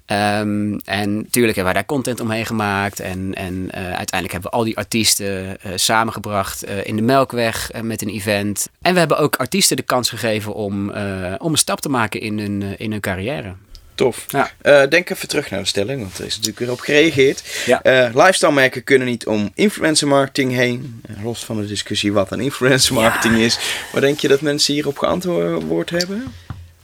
Ehm, 0.09 0.79
en 0.85 1.17
natuurlijk 1.17 1.57
hebben 1.57 1.65
wij 1.65 1.73
daar 1.73 1.85
content 1.85 2.21
omheen 2.21 2.47
gemaakt. 2.47 3.01
En, 3.01 3.35
en 3.35 3.69
eh, 3.71 3.83
uiteindelijk 3.83 4.33
hebben 4.33 4.51
we 4.51 4.57
al 4.57 4.65
die 4.65 4.77
artiesten 4.77 5.61
eh, 5.61 5.73
samengebracht 5.75 6.63
eh, 6.63 6.87
in 6.87 6.97
de 6.97 7.03
Melkweg 7.03 7.71
met 7.83 8.03
een 8.03 8.09
event. 8.09 8.69
En 8.83 8.93
we 8.93 8.99
hebben 8.99 9.19
ook 9.19 9.37
artiesten 9.37 9.77
de 9.77 9.83
kans 9.83 10.09
gegeven 10.09 10.55
om, 10.55 10.91
om 11.39 11.53
een 11.53 11.59
stap 11.59 11.81
te 11.81 11.89
maken 11.89 12.21
in 12.21 12.39
hun, 12.39 12.79
in 12.79 12.91
hun 12.91 13.01
carrière. 13.01 13.55
Tof. 13.95 14.27
Ja. 14.29 14.87
Denk 14.87 15.11
even 15.11 15.29
terug 15.29 15.51
naar 15.51 15.61
de 15.61 15.67
stelling, 15.67 16.01
want 16.01 16.19
er 16.19 16.25
is 16.25 16.35
natuurlijk 16.35 16.59
weer 16.59 16.71
op 16.71 16.81
gereageerd. 16.81 17.43
Ja. 17.67 17.81
Lifestyle 18.15 18.53
merken 18.53 18.85
kunnen 18.85 19.09
niet 19.09 19.27
om 19.27 19.51
influencer 19.55 20.09
marketing 20.09 20.53
heen. 20.53 21.03
Los 21.23 21.45
van 21.45 21.61
de 21.61 21.67
discussie 21.67 22.13
wat 22.13 22.33
een 22.33 22.41
influencer 22.41 22.95
marketing 22.95 23.37
is. 23.37 23.59
Maar 23.93 24.01
denk 24.01 24.19
je 24.19 24.29
dat 24.29 24.41
mensen 24.41 24.75
hierop 24.75 24.99
geantwoord 24.99 25.91
hebben? 25.91 26.33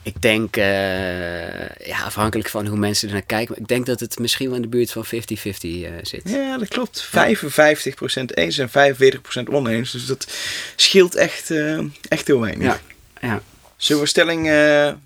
Ik 0.05 0.21
denk, 0.21 0.57
eh, 0.57 1.87
ja, 1.87 2.03
afhankelijk 2.03 2.49
van 2.49 2.67
hoe 2.67 2.77
mensen 2.77 3.07
er 3.07 3.13
naar 3.13 3.23
kijken. 3.23 3.51
Maar 3.51 3.61
ik 3.61 3.67
denk 3.67 3.85
dat 3.85 3.99
het 3.99 4.19
misschien 4.19 4.47
wel 4.47 4.55
in 4.55 4.61
de 4.61 4.67
buurt 4.67 4.91
van 4.91 5.05
50-50 5.05 5.09
eh, 5.83 5.91
zit. 6.01 6.21
Ja, 6.29 6.57
dat 6.57 6.67
klopt. 6.67 7.09
55% 7.09 8.33
eens 8.33 8.57
en 8.57 8.69
45% 8.69 9.49
oneens. 9.49 9.91
Dus 9.91 10.05
dat 10.05 10.27
scheelt 10.75 11.15
echt, 11.15 11.51
eh, 11.51 11.79
echt 12.07 12.27
heel 12.27 12.39
weinig. 12.39 12.65
Ja, 12.65 12.79
ja. 13.27 13.41
Zullen 13.77 14.01
we 14.01 14.07
stelling 14.07 14.43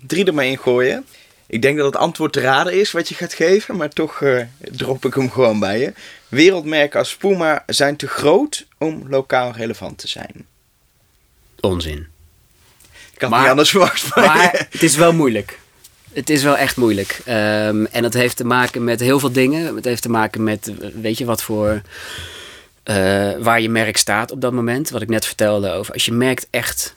3 0.06 0.24
er 0.24 0.34
maar 0.34 0.46
in 0.46 0.58
gooien? 0.58 1.06
Ik 1.46 1.62
denk 1.62 1.76
dat 1.76 1.86
het 1.86 1.96
antwoord 1.96 2.32
te 2.32 2.40
raden 2.40 2.80
is 2.80 2.90
wat 2.90 3.08
je 3.08 3.14
gaat 3.14 3.34
geven, 3.34 3.76
maar 3.76 3.88
toch 3.88 4.22
drop 4.58 5.04
ik 5.04 5.14
hem 5.14 5.30
gewoon 5.30 5.58
bij 5.58 5.80
je. 5.80 5.92
Wereldmerken 6.28 6.98
als 6.98 7.16
Puma 7.16 7.62
zijn 7.66 7.96
te 7.96 8.06
groot 8.06 8.66
om 8.78 9.04
lokaal 9.08 9.52
relevant 9.52 9.98
te 9.98 10.08
zijn. 10.08 10.46
onzin. 11.60 12.06
Ik 13.20 13.26
had 13.26 13.30
Maar- 13.34 13.40
niet 13.40 13.50
anders 13.50 13.70
verwacht 13.70 14.16
Maar 14.16 14.66
het 14.70 14.82
is 14.82 14.96
wel 14.96 15.12
moeilijk. 15.12 15.58
Het 16.12 16.30
is 16.30 16.42
wel 16.42 16.56
echt 16.56 16.76
moeilijk. 16.76 17.20
Ehm, 17.24 17.84
en 17.84 18.02
dat 18.02 18.14
heeft 18.14 18.36
te 18.36 18.44
maken 18.44 18.84
met 18.84 19.00
heel 19.00 19.18
veel 19.20 19.32
dingen. 19.32 19.74
Het 19.76 19.84
heeft 19.84 20.02
te 20.02 20.08
maken 20.10 20.42
met, 20.42 20.72
weet 21.00 21.18
je, 21.18 21.24
wat 21.24 21.42
voor. 21.42 21.80
eh, 22.82 23.30
waar 23.40 23.60
je 23.60 23.68
merk 23.68 23.96
staat 23.96 24.30
op 24.30 24.40
dat 24.40 24.52
moment. 24.52 24.90
Wat 24.90 25.02
ik 25.02 25.08
net 25.08 25.26
vertelde 25.26 25.70
over. 25.70 25.92
Als 25.92 26.04
je 26.04 26.12
merkt 26.12 26.46
echt 26.50 26.94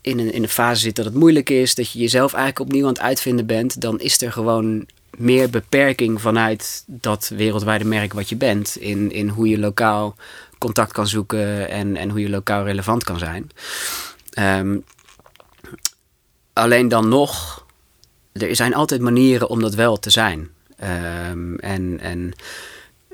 in 0.00 0.18
een, 0.18 0.32
in 0.32 0.42
een 0.42 0.48
fase 0.48 0.80
zit 0.80 0.96
dat 0.96 1.04
het 1.04 1.14
moeilijk 1.14 1.50
is. 1.50 1.74
Dat 1.74 1.90
je 1.92 1.98
jezelf 1.98 2.32
eigenlijk 2.32 2.60
opnieuw 2.68 2.82
aan 2.86 2.92
het 2.92 3.00
uitvinden 3.02 3.46
bent. 3.46 3.80
Dan 3.80 4.00
is 4.00 4.20
er 4.22 4.32
gewoon 4.32 4.86
meer 5.18 5.50
beperking 5.50 6.20
vanuit 6.20 6.82
dat 6.86 7.30
wereldwijde 7.36 7.84
merk 7.84 8.12
wat 8.12 8.28
je 8.28 8.36
bent. 8.36 8.76
In, 8.80 9.12
in 9.12 9.28
hoe 9.28 9.48
je 9.48 9.58
lokaal 9.58 10.16
contact 10.58 10.92
kan 10.92 11.06
zoeken. 11.06 11.68
En, 11.68 11.96
en 11.96 12.10
hoe 12.10 12.20
je 12.20 12.30
lokaal 12.30 12.64
relevant 12.64 13.04
kan 13.04 13.18
zijn. 13.18 13.50
Ehm, 14.32 14.76
alleen 16.52 16.88
dan 16.88 17.08
nog, 17.08 17.64
er 18.32 18.56
zijn 18.56 18.74
altijd 18.74 19.00
manieren 19.00 19.48
om 19.48 19.60
dat 19.60 19.74
wel 19.74 19.98
te 19.98 20.10
zijn. 20.10 20.48
Ehm, 20.76 21.54
en, 21.54 22.00
en 22.00 22.34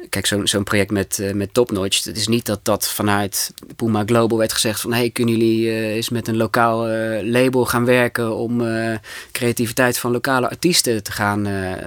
kijk, 0.09 0.27
zo'n 0.45 0.65
project 0.65 0.91
met, 0.91 1.19
eh, 1.19 1.33
met 1.33 1.55
Topnotch, 1.55 2.05
het 2.05 2.17
is 2.17 2.29
niet 2.29 2.47
dat 2.47 2.61
dat 2.63 2.89
vanuit 2.89 3.55
Puma 3.77 4.03
Global 4.07 4.39
werd 4.39 4.53
gezegd 4.53 4.81
van... 4.81 4.93
hey, 4.93 5.11
kunnen 5.11 5.37
jullie 5.37 5.69
eh, 5.69 5.95
eens 5.95 6.09
met 6.09 6.29
een 6.29 6.37
lokaal 6.37 6.89
eh, 6.89 7.23
label 7.23 7.67
gaan 7.67 7.85
werken 7.85 8.35
om 8.35 8.63
creativiteit 9.33 9.99
van 9.99 10.11
lokale 10.11 10.49
artiesten 10.49 11.03
te 11.03 11.13
gaan, 11.13 11.43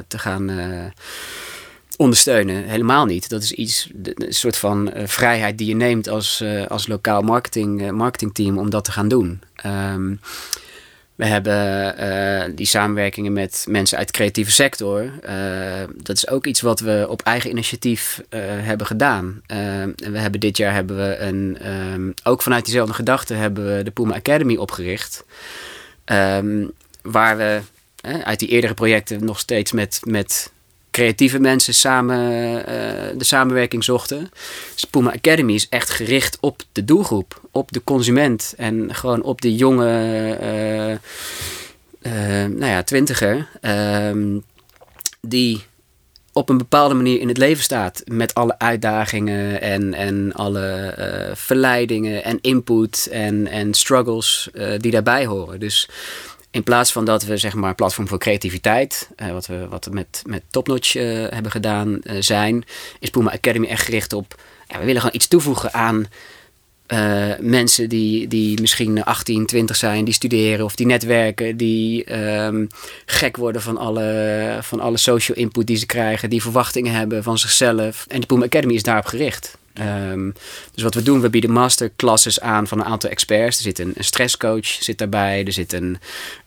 te 0.08 0.20
gaan 0.20 0.52
ondersteunen? 1.98 2.64
Helemaal 2.64 3.06
niet. 3.06 3.30
Dat 3.30 3.44
is 3.44 3.52
iets, 3.52 3.90
een 4.04 4.34
soort 4.34 4.58
van 4.58 4.92
vrijheid 5.06 5.58
die 5.58 5.68
je 5.68 5.76
neemt 5.76 6.10
als, 6.10 6.44
als 6.68 6.88
lokaal 6.88 7.22
marketing, 7.22 7.92
marketingteam 7.92 8.58
om 8.58 8.70
dat 8.70 8.84
te 8.84 8.92
gaan 8.92 9.08
doen. 9.08 9.42
Ehm, 9.56 10.14
we 11.22 11.28
hebben 11.28 11.98
eh, 11.98 12.52
die 12.56 12.66
samenwerkingen 12.66 13.34
met 13.34 13.66
mensen 13.70 13.98
uit 13.98 14.08
de 14.08 14.14
creatieve 14.14 14.52
sector. 14.52 15.12
Eh, 15.22 15.84
dat 15.96 16.16
is 16.16 16.28
ook 16.28 16.46
iets 16.46 16.62
wat 16.62 16.80
we 16.80 17.06
op 17.10 17.22
eigen 17.22 17.50
initiatief 17.50 18.22
eh, 18.30 18.40
hebben 18.44 18.88
gedaan. 18.88 19.42
En 19.46 19.96
we 19.98 20.18
hebben 20.18 20.40
dit 20.40 20.58
jaar 20.58 20.74
hebben 20.74 20.98
we 20.98 21.18
een, 21.18 21.58
ehm, 21.62 22.12
ook 22.24 22.42
vanuit 22.42 22.66
diezelfde 22.66 22.94
gedachte 22.94 23.34
hebben 23.34 23.76
we 23.76 23.84
de 23.84 23.92
Puma 23.92 24.16
Academy 24.16 24.56
opgericht. 24.56 25.26
Ehm, 26.06 26.66
waar 27.02 27.38
we 27.38 27.62
uit 28.24 28.40
die 28.40 28.50
eerdere 28.50 28.74
projecten 28.74 29.26
nog 29.26 29.40
steeds 29.40 29.72
met, 29.72 30.00
met 30.04 30.52
creatieve 30.92 31.40
mensen 31.40 31.74
samen 31.74 32.20
eh, 32.66 33.18
de 33.18 33.24
samenwerking 33.24 33.84
zochten. 33.84 34.32
Dus 34.74 35.06
Academy 35.06 35.54
is 35.54 35.70
echt 35.70 35.90
gericht 35.90 36.38
op 36.40 36.62
de 36.72 36.86
doelgroep, 36.86 37.42
op 37.52 37.72
de 37.72 37.84
consument 37.84 38.54
en 38.58 38.96
gewoon 38.96 39.22
op 39.22 39.42
de 39.42 39.56
jonge, 39.56 39.88
eh, 40.40 40.92
eh, 40.92 41.00
nou 42.50 42.66
ja, 42.66 42.84
twintiger, 42.84 43.48
ehm, 43.62 44.38
die 45.22 45.64
op 46.34 46.50
een 46.50 46.58
bepaalde 46.58 46.96
manier 46.96 47.20
in 47.20 47.28
het 47.28 47.38
leven 47.38 47.64
staat. 47.64 48.02
Met 48.06 48.34
alle 48.34 48.60
uitdagingen 48.60 49.62
en, 49.62 49.94
en 49.94 50.34
alle 50.34 50.94
verleidingen 51.34 52.24
en 52.24 52.38
input 52.42 53.08
en, 53.12 53.48
en 53.48 53.74
struggles 53.74 54.50
die 54.78 54.92
daarbij 54.92 55.26
horen. 55.26 55.60
Dus 55.60 55.90
in 56.52 56.64
plaats 56.64 56.92
van 56.92 57.06
dat 57.06 57.24
we 57.24 57.38
zeg 57.38 57.54
maar 57.54 57.76
platform 57.76 58.08
voor 58.08 58.20
creativiteit, 58.20 59.10
eh, 59.16 59.32
wat 59.32 59.48
we, 59.48 59.68
wat 59.68 59.88
met, 59.92 60.22
met 60.26 60.44
Topnotch 60.50 60.96
eh, 60.96 61.04
hebben 61.30 61.52
gedaan 61.52 62.02
eh, 62.02 62.16
zijn, 62.20 62.64
is 63.00 63.10
Puma 63.10 63.32
Academy 63.32 63.68
echt 63.68 63.86
gericht 63.86 64.14
op, 64.14 64.42
ja, 64.68 64.80
we 64.80 64.86
willen 64.86 65.02
gewoon 65.02 65.16
iets 65.16 65.28
toevoegen 65.28 65.74
aan 65.74 66.06
mensen 67.40 67.90
die, 67.90 68.28
die 68.28 68.62
misschien 68.62 69.04
18, 69.04 69.46
20 69.46 69.76
zijn, 69.76 70.06
die 70.06 70.14
studeren 70.14 70.66
of 70.66 70.76
die 70.76 70.86
netwerken, 70.86 71.58
die 71.58 72.04
ehm, 72.04 72.66
gek 73.06 73.38
worden 73.38 73.62
van 73.62 73.78
alle, 73.78 74.58
van 74.62 74.80
alle 74.80 74.98
social 74.98 75.38
input 75.38 75.68
die 75.68 75.78
ze 75.78 75.86
krijgen, 75.86 76.30
die 76.30 76.42
verwachtingen 76.42 76.94
hebben 76.94 77.24
van 77.24 77.38
zichzelf. 77.38 78.06
En 78.08 78.20
de 78.20 78.26
Puma 78.26 78.46
Academy 78.46 78.74
is 78.74 78.84
daarop 78.84 79.06
gericht. 79.06 79.58
Ehm, 79.74 80.32
dus 80.74 80.84
wat 80.84 80.94
we 80.94 81.04
doen, 81.04 81.22
we 81.22 81.30
bieden 81.30 81.52
masterclasses 81.52 82.40
aan 82.40 82.68
van 82.68 82.80
een 82.80 82.86
aantal 82.86 83.10
experts. 83.10 83.58
Er 83.58 83.64
zit 83.64 83.80
een, 83.80 83.94
een 83.96 84.04
stresscoach 84.04 84.66
zit 84.66 84.98
daarbij, 84.98 85.46
er 85.46 85.52
zit 85.52 85.74
een, 85.74 85.98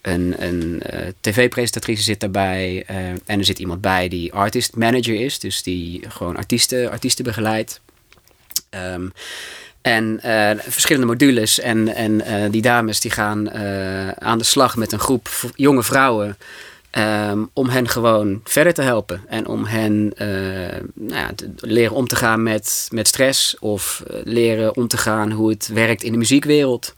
een, 0.02 0.34
een 0.38 0.82
eh, 0.82 1.08
tv-presentatrice 1.20 2.02
zit 2.02 2.20
daarbij 2.20 2.84
eh, 2.86 2.96
en 3.08 3.38
er 3.38 3.44
zit 3.44 3.58
iemand 3.58 3.80
bij 3.80 4.08
die 4.08 4.32
artist 4.32 4.76
manager 4.76 5.14
is, 5.20 5.38
dus 5.38 5.62
die 5.62 6.02
gewoon 6.08 6.36
artiesten, 6.36 6.90
artiesten 6.90 7.24
begeleidt. 7.24 7.80
Ehm, 8.70 9.08
en 9.82 10.20
eh, 10.22 10.50
verschillende 10.58 11.06
modules. 11.06 11.60
En, 11.60 11.94
en 11.94 12.50
die 12.50 12.62
dames 12.62 13.00
die 13.00 13.10
gaan 13.10 13.50
aan 14.20 14.38
de 14.38 14.44
slag 14.44 14.76
met 14.76 14.92
een 14.92 14.98
groep 14.98 15.28
jonge 15.54 15.82
vrouwen. 15.82 16.36
Ehm, 16.94 17.44
om 17.52 17.68
hen 17.68 17.88
gewoon 17.88 18.40
verder 18.44 18.74
te 18.74 18.82
helpen. 18.82 19.22
En 19.28 19.46
om 19.46 19.64
hen 19.64 20.12
eh, 20.16 20.28
nou 20.94 21.20
ja, 21.20 21.32
te 21.34 21.50
leren 21.56 21.94
om 21.94 22.08
te 22.08 22.16
gaan 22.16 22.42
met, 22.42 22.88
met 22.90 23.08
stress. 23.08 23.58
Of 23.58 24.02
eh, 24.06 24.16
leren 24.24 24.76
om 24.76 24.88
te 24.88 24.96
gaan 24.96 25.30
hoe 25.30 25.50
het 25.50 25.70
werkt 25.72 26.02
in 26.02 26.12
de 26.12 26.18
muziekwereld. 26.18 26.94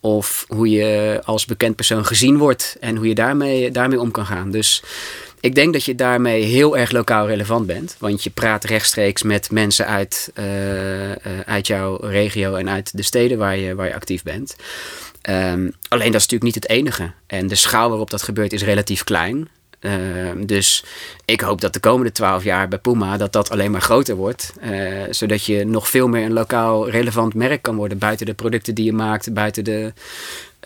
Of 0.00 0.44
hoe 0.48 0.70
je 0.70 1.20
als 1.24 1.44
bekend 1.44 1.76
persoon 1.76 2.06
gezien 2.06 2.38
wordt. 2.38 2.76
En 2.80 2.96
hoe 2.96 3.08
je 3.08 3.14
daarmee, 3.14 3.70
daarmee 3.70 4.00
om 4.00 4.10
kan 4.10 4.26
gaan. 4.26 4.50
Dus 4.50 4.82
ik 5.44 5.54
denk 5.54 5.72
dat 5.72 5.84
je 5.84 5.94
daarmee 5.94 6.42
heel 6.42 6.76
erg 6.76 6.90
lokaal 6.90 7.26
relevant 7.26 7.66
bent. 7.66 7.96
Want 7.98 8.24
je 8.24 8.30
praat 8.30 8.64
rechtstreeks 8.64 9.22
met 9.22 9.50
mensen 9.50 9.86
uit, 9.86 10.32
uh, 10.38 11.12
uit 11.46 11.66
jouw 11.66 11.96
regio 11.96 12.54
en 12.54 12.68
uit 12.68 12.96
de 12.96 13.02
steden 13.02 13.38
waar 13.38 13.56
je, 13.56 13.74
waar 13.74 13.86
je 13.86 13.94
actief 13.94 14.22
bent. 14.22 14.56
Um, 15.30 15.74
alleen 15.88 16.12
dat 16.12 16.20
is 16.20 16.28
natuurlijk 16.28 16.42
niet 16.42 16.54
het 16.54 16.68
enige. 16.68 17.12
En 17.26 17.46
de 17.46 17.54
schaal 17.54 17.88
waarop 17.88 18.10
dat 18.10 18.22
gebeurt 18.22 18.52
is 18.52 18.62
relatief 18.62 19.04
klein. 19.04 19.48
Uh, 19.80 19.92
dus 20.46 20.84
ik 21.24 21.40
hoop 21.40 21.60
dat 21.60 21.72
de 21.72 21.80
komende 21.80 22.12
twaalf 22.12 22.44
jaar 22.44 22.68
bij 22.68 22.78
Puma 22.78 23.16
dat 23.16 23.32
dat 23.32 23.50
alleen 23.50 23.70
maar 23.70 23.80
groter 23.80 24.14
wordt. 24.14 24.52
Uh, 24.62 25.02
zodat 25.10 25.44
je 25.44 25.64
nog 25.64 25.88
veel 25.88 26.08
meer 26.08 26.24
een 26.24 26.32
lokaal 26.32 26.90
relevant 26.90 27.34
merk 27.34 27.62
kan 27.62 27.76
worden. 27.76 27.98
Buiten 27.98 28.26
de 28.26 28.34
producten 28.34 28.74
die 28.74 28.84
je 28.84 28.92
maakt, 28.92 29.32
buiten 29.32 29.64
de, 29.64 29.92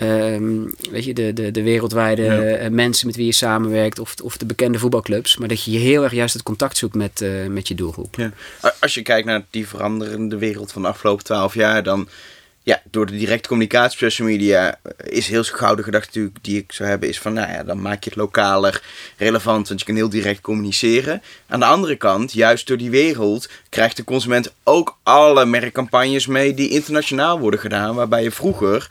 um, 0.02 0.74
weet 0.90 1.04
je, 1.04 1.14
de, 1.14 1.32
de, 1.32 1.50
de 1.50 1.62
wereldwijde 1.62 2.22
ja. 2.62 2.70
mensen 2.70 3.06
met 3.06 3.16
wie 3.16 3.26
je 3.26 3.32
samenwerkt. 3.32 3.98
Of, 3.98 4.14
of 4.22 4.36
de 4.36 4.46
bekende 4.46 4.78
voetbalclubs. 4.78 5.36
Maar 5.36 5.48
dat 5.48 5.64
je 5.64 5.78
heel 5.78 6.02
erg 6.02 6.12
juist 6.12 6.34
het 6.34 6.42
contact 6.42 6.76
zoekt 6.76 6.94
met, 6.94 7.20
uh, 7.20 7.46
met 7.46 7.68
je 7.68 7.74
doelgroep. 7.74 8.14
Ja. 8.16 8.32
Als 8.80 8.94
je 8.94 9.02
kijkt 9.02 9.26
naar 9.26 9.44
die 9.50 9.68
veranderende 9.68 10.38
wereld 10.38 10.72
van 10.72 10.82
de 10.82 10.88
afgelopen 10.88 11.24
twaalf 11.24 11.54
jaar, 11.54 11.82
dan 11.82 12.08
ja, 12.68 12.82
door 12.90 13.06
de 13.06 13.16
directe 13.16 13.48
communicatie 13.48 13.92
op 13.92 14.10
social 14.10 14.28
media 14.28 14.78
is 15.04 15.28
heel 15.28 15.42
gauw 15.42 15.74
de 15.74 15.82
gedachte 15.82 16.06
natuurlijk 16.06 16.44
die 16.44 16.58
ik 16.58 16.72
zou 16.72 16.88
hebben 16.88 17.08
is 17.08 17.18
van, 17.18 17.32
nou 17.32 17.52
ja, 17.52 17.64
dan 17.64 17.80
maak 17.80 18.04
je 18.04 18.10
het 18.10 18.18
lokaler 18.18 18.82
relevant, 19.16 19.68
want 19.68 19.80
je 19.80 19.86
kan 19.86 19.94
heel 19.94 20.08
direct 20.08 20.40
communiceren. 20.40 21.22
Aan 21.48 21.60
de 21.60 21.66
andere 21.66 21.96
kant, 21.96 22.32
juist 22.32 22.66
door 22.66 22.76
die 22.76 22.90
wereld, 22.90 23.48
krijgt 23.68 23.96
de 23.96 24.04
consument 24.04 24.54
ook 24.64 24.98
alle 25.02 25.44
merkcampagnes 25.44 26.26
mee 26.26 26.54
die 26.54 26.68
internationaal 26.68 27.38
worden 27.38 27.60
gedaan, 27.60 27.94
waarbij 27.94 28.22
je 28.22 28.30
vroeger 28.30 28.86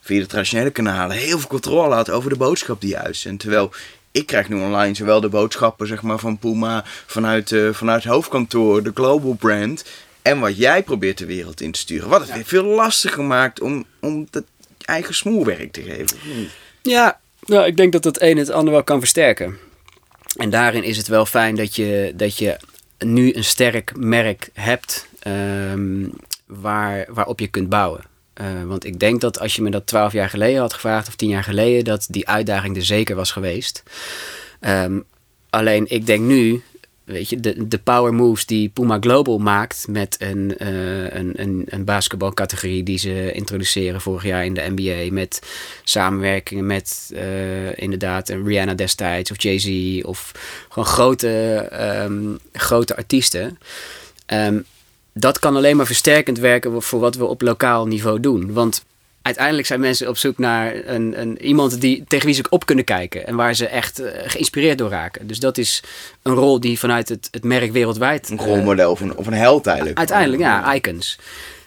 via 0.00 0.20
de 0.20 0.26
traditionele 0.26 0.70
kanalen 0.70 1.16
heel 1.16 1.38
veel 1.38 1.48
controle 1.48 1.94
had 1.94 2.10
over 2.10 2.30
de 2.30 2.36
boodschap 2.36 2.80
die 2.80 2.90
je 2.90 2.98
uitzendt. 2.98 3.40
Terwijl 3.40 3.72
ik 4.10 4.26
krijg 4.26 4.48
nu 4.48 4.60
online 4.60 4.94
zowel 4.94 5.20
de 5.20 5.28
boodschappen 5.28 5.86
zeg 5.86 6.02
maar, 6.02 6.18
van 6.18 6.38
Puma 6.38 6.84
vanuit, 7.06 7.50
uh, 7.50 7.72
vanuit 7.72 8.02
het 8.02 8.12
hoofdkantoor, 8.12 8.82
de 8.82 8.90
global 8.94 9.32
brand, 9.34 9.84
en 10.26 10.40
wat 10.40 10.56
jij 10.56 10.82
probeert 10.82 11.18
de 11.18 11.26
wereld 11.26 11.60
in 11.60 11.72
te 11.72 11.78
sturen. 11.78 12.08
Wat 12.08 12.20
het 12.20 12.36
ja. 12.36 12.44
veel 12.44 12.64
lastiger 12.64 13.24
maakt 13.24 13.60
om, 13.60 13.84
om 14.00 14.26
dat 14.30 14.44
eigen 14.84 15.14
smoelwerk 15.14 15.72
te 15.72 15.82
geven. 15.82 16.18
Ja, 16.82 17.20
nou, 17.44 17.66
ik 17.66 17.76
denk 17.76 17.92
dat 17.92 18.04
het 18.04 18.20
een 18.22 18.36
het 18.36 18.50
ander 18.50 18.72
wel 18.72 18.84
kan 18.84 18.98
versterken. 18.98 19.58
En 20.36 20.50
daarin 20.50 20.82
is 20.82 20.96
het 20.96 21.08
wel 21.08 21.26
fijn 21.26 21.54
dat 21.54 21.76
je, 21.76 22.12
dat 22.16 22.38
je 22.38 22.56
nu 22.98 23.34
een 23.34 23.44
sterk 23.44 23.96
merk 23.96 24.48
hebt 24.52 25.08
um, 25.26 26.12
waar, 26.46 27.06
waarop 27.08 27.40
je 27.40 27.46
kunt 27.46 27.68
bouwen. 27.68 28.04
Uh, 28.40 28.62
want 28.64 28.84
ik 28.84 28.98
denk 28.98 29.20
dat 29.20 29.38
als 29.40 29.56
je 29.56 29.62
me 29.62 29.70
dat 29.70 29.86
twaalf 29.86 30.12
jaar 30.12 30.30
geleden 30.30 30.60
had 30.60 30.74
gevraagd, 30.74 31.08
of 31.08 31.16
tien 31.16 31.28
jaar 31.28 31.44
geleden, 31.44 31.84
dat 31.84 32.06
die 32.10 32.28
uitdaging 32.28 32.76
er 32.76 32.84
zeker 32.84 33.16
was 33.16 33.30
geweest. 33.30 33.82
Um, 34.60 35.04
alleen 35.50 35.84
ik 35.88 36.06
denk 36.06 36.20
nu, 36.20 36.62
weet 37.06 37.28
je, 37.28 37.40
de, 37.40 37.68
de 37.68 37.78
power 37.78 38.14
moves 38.14 38.46
die 38.46 38.68
Puma 38.68 38.96
Global 39.00 39.38
maakt 39.38 39.86
met 39.88 40.16
een, 40.18 40.54
uh, 40.58 41.02
een, 41.02 41.32
een, 41.34 41.64
een 41.66 41.84
basketbalcategorie 41.84 42.82
die 42.82 42.98
ze 42.98 43.32
introduceren 43.32 44.00
vorig 44.00 44.24
jaar 44.24 44.44
in 44.44 44.54
de 44.54 44.72
NBA. 44.74 45.14
Met 45.14 45.42
samenwerkingen 45.84 46.66
met 46.66 47.10
uh, 47.12 47.78
inderdaad 47.78 48.28
Rihanna 48.28 48.74
destijds 48.74 49.30
of 49.30 49.42
Jay-Z 49.42 50.00
of 50.04 50.32
gewoon 50.68 50.88
grote, 50.88 51.68
um, 52.04 52.38
grote 52.52 52.96
artiesten. 52.96 53.58
Um, 54.32 54.64
dat 55.12 55.38
kan 55.38 55.56
alleen 55.56 55.76
maar 55.76 55.86
versterkend 55.86 56.38
werken 56.38 56.82
voor 56.82 57.00
wat 57.00 57.14
we 57.14 57.24
op 57.24 57.42
lokaal 57.42 57.86
niveau 57.86 58.20
doen. 58.20 58.52
Want 58.52 58.84
uiteindelijk 59.26 59.66
zijn 59.66 59.80
mensen 59.80 60.08
op 60.08 60.16
zoek 60.16 60.38
naar 60.38 60.74
een, 60.84 61.20
een, 61.20 61.42
iemand 61.42 61.80
die, 61.80 62.04
tegen 62.08 62.26
wie 62.26 62.34
ze 62.34 62.44
op 62.48 62.66
kunnen 62.66 62.84
kijken. 62.84 63.26
En 63.26 63.36
waar 63.36 63.54
ze 63.54 63.66
echt 63.66 64.00
uh, 64.00 64.08
geïnspireerd 64.24 64.78
door 64.78 64.90
raken. 64.90 65.26
Dus 65.26 65.38
dat 65.38 65.58
is 65.58 65.82
een 66.22 66.34
rol 66.34 66.60
die 66.60 66.78
vanuit 66.78 67.08
het, 67.08 67.28
het 67.30 67.44
merk 67.44 67.72
wereldwijd... 67.72 68.30
Een 68.30 68.38
rolmodel 68.38 68.90
of, 68.90 69.00
een, 69.00 69.16
of 69.16 69.26
een 69.26 69.32
held 69.32 69.66
eigenlijk. 69.66 69.98
Uiteindelijk, 69.98 70.42
ja, 70.42 70.74
icons. 70.74 71.18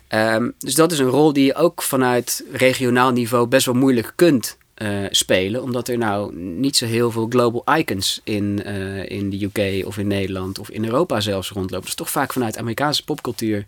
Um, 0.09 0.53
dus 0.57 0.75
dat 0.75 0.91
is 0.91 0.99
een 0.99 1.07
rol 1.07 1.33
die 1.33 1.45
je 1.45 1.55
ook 1.55 1.81
vanuit 1.81 2.43
regionaal 2.51 3.11
niveau 3.11 3.47
best 3.47 3.65
wel 3.65 3.75
moeilijk 3.75 4.13
kunt 4.15 4.57
uh, 4.77 5.05
spelen. 5.09 5.63
Omdat 5.63 5.87
er 5.87 5.97
nou 5.97 6.35
niet 6.35 6.77
zo 6.77 6.85
heel 6.85 7.11
veel 7.11 7.27
global 7.29 7.77
icons 7.77 8.21
in, 8.23 8.61
uh, 8.65 9.09
in 9.09 9.29
de 9.29 9.43
UK 9.43 9.85
of 9.85 9.97
in 9.97 10.07
Nederland 10.07 10.59
of 10.59 10.69
in 10.69 10.85
Europa 10.85 11.19
zelfs 11.19 11.49
rondlopen. 11.49 11.85
Dus 11.85 11.95
toch 11.95 12.09
vaak 12.09 12.33
vanuit 12.33 12.57
Amerikaanse 12.57 13.03
popcultuur 13.03 13.65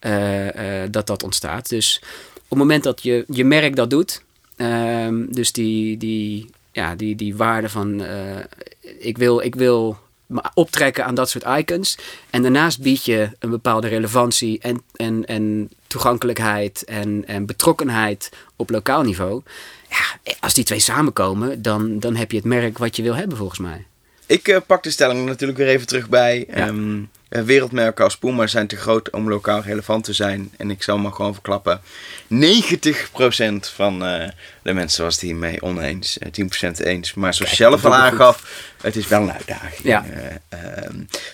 uh, 0.00 0.82
dat 0.90 1.06
dat 1.06 1.22
ontstaat. 1.22 1.68
Dus 1.68 2.00
het 2.48 2.58
moment 2.58 2.82
dat 2.82 3.02
je, 3.02 3.24
je 3.28 3.44
merk 3.44 3.76
dat 3.76 3.90
doet, 3.90 4.22
um, 4.56 5.32
dus 5.32 5.52
die, 5.52 5.96
die, 5.96 6.50
ja, 6.72 6.94
die, 6.94 7.16
die 7.16 7.36
waarde 7.36 7.68
van 7.68 8.02
ik, 8.98 9.18
wil, 9.18 9.40
ik 9.40 9.54
wil 9.54 9.98
me 10.26 10.42
optrekken 10.54 11.04
aan 11.04 11.14
dat 11.14 11.30
soort 11.30 11.44
icons. 11.58 11.98
En 12.30 12.42
daarnaast 12.42 12.80
bied 12.80 13.04
je 13.04 13.30
een 13.38 13.50
bepaalde 13.50 13.88
relevantie 13.88 14.58
en, 14.58 14.82
en, 14.96 15.24
en 15.24 15.70
toegankelijkheid 15.86 16.84
en, 16.84 17.24
en 17.26 17.46
betrokkenheid 17.46 18.30
op 18.56 18.70
lokaal 18.70 19.02
niveau. 19.02 19.42
Ja, 19.90 20.32
als 20.40 20.54
die 20.54 20.64
twee 20.64 20.78
samenkomen, 20.78 21.62
dan, 21.62 21.98
dan 21.98 22.16
heb 22.16 22.30
je 22.30 22.36
het 22.36 22.46
merk 22.46 22.78
wat 22.78 22.96
je 22.96 23.02
wil 23.02 23.14
hebben 23.14 23.36
volgens 23.36 23.58
mij. 23.58 23.86
Ik 24.26 24.48
uh, 24.48 24.56
pak 24.66 24.82
de 24.82 24.90
stelling 24.90 25.26
natuurlijk 25.26 25.58
weer 25.58 25.68
even 25.68 25.86
terug 25.86 26.08
bij. 26.08 26.46
Ja. 26.48 26.68
Um, 26.68 27.10
wereldmerken 27.28 28.04
als 28.04 28.16
Puma 28.16 28.46
zijn 28.46 28.66
te 28.66 28.76
groot 28.76 29.10
om 29.10 29.28
lokaal 29.28 29.60
relevant 29.60 30.04
te 30.04 30.12
zijn. 30.12 30.50
En 30.56 30.70
ik 30.70 30.82
zal 30.82 30.98
maar 30.98 31.12
gewoon 31.12 31.32
verklappen. 31.32 31.80
90% 32.34 32.36
van 33.74 34.08
uh, 34.08 34.28
de 34.62 34.72
mensen 34.72 35.04
was 35.04 35.14
het 35.14 35.22
hiermee 35.22 35.62
oneens. 35.62 36.18
Uh, 36.18 36.46
10% 36.72 36.84
eens. 36.84 37.14
Maar 37.14 37.34
zoals 37.34 37.50
je 37.50 37.56
zelf 37.56 37.84
al 37.84 37.94
aangaf, 37.94 38.64
het 38.80 38.96
is 38.96 39.08
wel 39.08 39.22
een 39.22 39.32
uitdaging. 39.32 39.82
Ja. 39.82 40.04
Uh, 40.54 40.58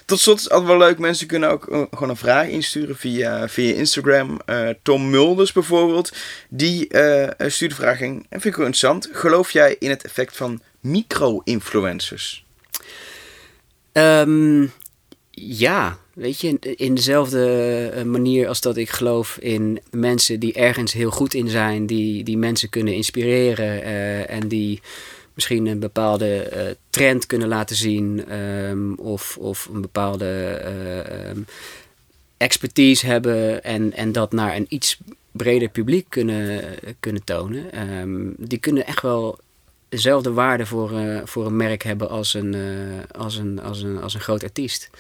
tot 0.05 0.21
slot 0.21 0.37
is 0.37 0.43
het 0.43 0.53
altijd 0.53 0.71
wel 0.71 0.89
leuk. 0.89 0.99
Mensen 0.99 1.27
kunnen 1.27 1.51
ook 1.51 1.65
gewoon 1.91 2.09
een 2.09 2.17
vraag 2.17 2.47
insturen 2.47 2.97
via, 2.97 3.49
via 3.49 3.75
Instagram. 3.75 4.41
Tom 4.83 5.11
Mulders 5.11 5.53
bijvoorbeeld. 5.53 6.13
Die 6.49 6.87
stuurde 7.47 7.75
de 7.75 7.81
vraag 7.81 8.01
in. 8.01 8.27
En 8.29 8.41
vind 8.41 8.45
ik 8.45 8.57
wel 8.57 8.67
interessant. 8.67 9.09
Geloof 9.13 9.51
jij 9.51 9.77
in 9.79 9.91
het 9.91 10.05
effect 10.05 10.37
van 10.37 10.63
micro-influencers? 10.81 12.45
Um, 13.93 14.73
ja, 15.35 15.99
weet 16.15 16.41
je, 16.41 16.59
in 16.59 16.95
dezelfde 16.95 18.03
manier 18.07 18.49
als 18.49 18.61
dat 18.61 18.77
ik 18.77 18.91
geloof 18.91 19.39
in 19.39 19.81
mensen 19.91 20.41
die 20.41 20.53
ergens 20.53 20.93
heel 20.93 21.11
goed 21.11 21.35
in 21.35 21.49
zijn, 21.49 21.87
die, 21.87 22.25
die 22.25 22.37
mensen 22.37 22.69
kunnen 22.69 22.95
inspireren 22.95 23.83
uh, 23.83 24.31
en 24.31 24.49
die 24.49 24.81
misschien 25.35 25.67
een 25.67 25.79
bepaalde 25.79 26.51
uh, 26.53 26.63
trend 26.91 27.27
kunnen 27.27 27.49
laten 27.49 27.77
zien 27.77 28.39
um, 28.39 28.95
of, 28.95 29.37
of 29.41 29.69
een 29.73 29.81
bepaalde 29.81 30.61
um, 31.29 31.47
expertise 32.37 33.07
hebben 33.07 33.65
en, 33.65 33.93
en 33.93 34.13
dat 34.13 34.33
naar 34.33 34.57
een 34.57 34.67
iets 34.69 34.99
breder 35.31 35.69
publiek 35.69 36.07
kunnen, 36.09 36.65
kunnen 37.01 37.25
tonen. 37.25 37.91
Um, 37.99 38.35
die 38.39 38.59
kunnen 38.59 38.87
echt 38.87 39.03
wel 39.03 39.39
dezelfde 39.93 40.33
waarde 40.33 40.67
voor, 40.67 40.93
uh, 40.93 41.21
voor 41.25 41.47
een 41.47 41.57
merk 41.57 41.83
hebben 41.83 42.09
als 42.09 42.35
een, 42.35 42.53
uh, 42.53 43.01
als, 43.17 43.37
een, 43.37 43.61
als, 43.61 43.83
een, 43.83 44.01
als 44.01 44.15
een 44.15 44.21
groot 44.21 44.43
artiest. 44.43 44.91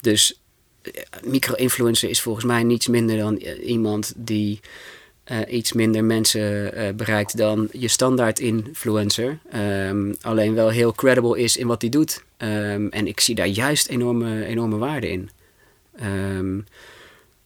Dus 0.00 0.40
uh, 0.82 0.92
micro-influencer 1.24 2.08
is 2.08 2.20
volgens 2.20 2.44
mij 2.44 2.62
niets 2.62 2.88
minder 2.88 3.16
dan 3.16 3.36
iemand 3.36 4.12
die 4.16 4.60
iets 5.48 5.72
minder 5.72 6.04
mensen 6.04 6.72
bereikt 6.96 7.36
dan 7.36 7.68
je 7.72 7.88
standaard 7.88 8.38
influencer. 8.38 9.38
Um, 9.54 10.16
alleen 10.20 10.54
wel 10.54 10.68
heel 10.68 10.92
credible 10.92 11.38
is 11.38 11.56
in 11.56 11.66
wat 11.66 11.80
hij 11.80 11.90
doet. 11.90 12.22
Um, 12.38 12.88
en 12.88 13.06
ik 13.06 13.20
zie 13.20 13.34
daar 13.34 13.46
juist 13.46 13.88
enorme, 13.88 14.44
enorme 14.44 14.76
waarde 14.76 15.10
in. 15.10 15.30
Um, 16.02 16.64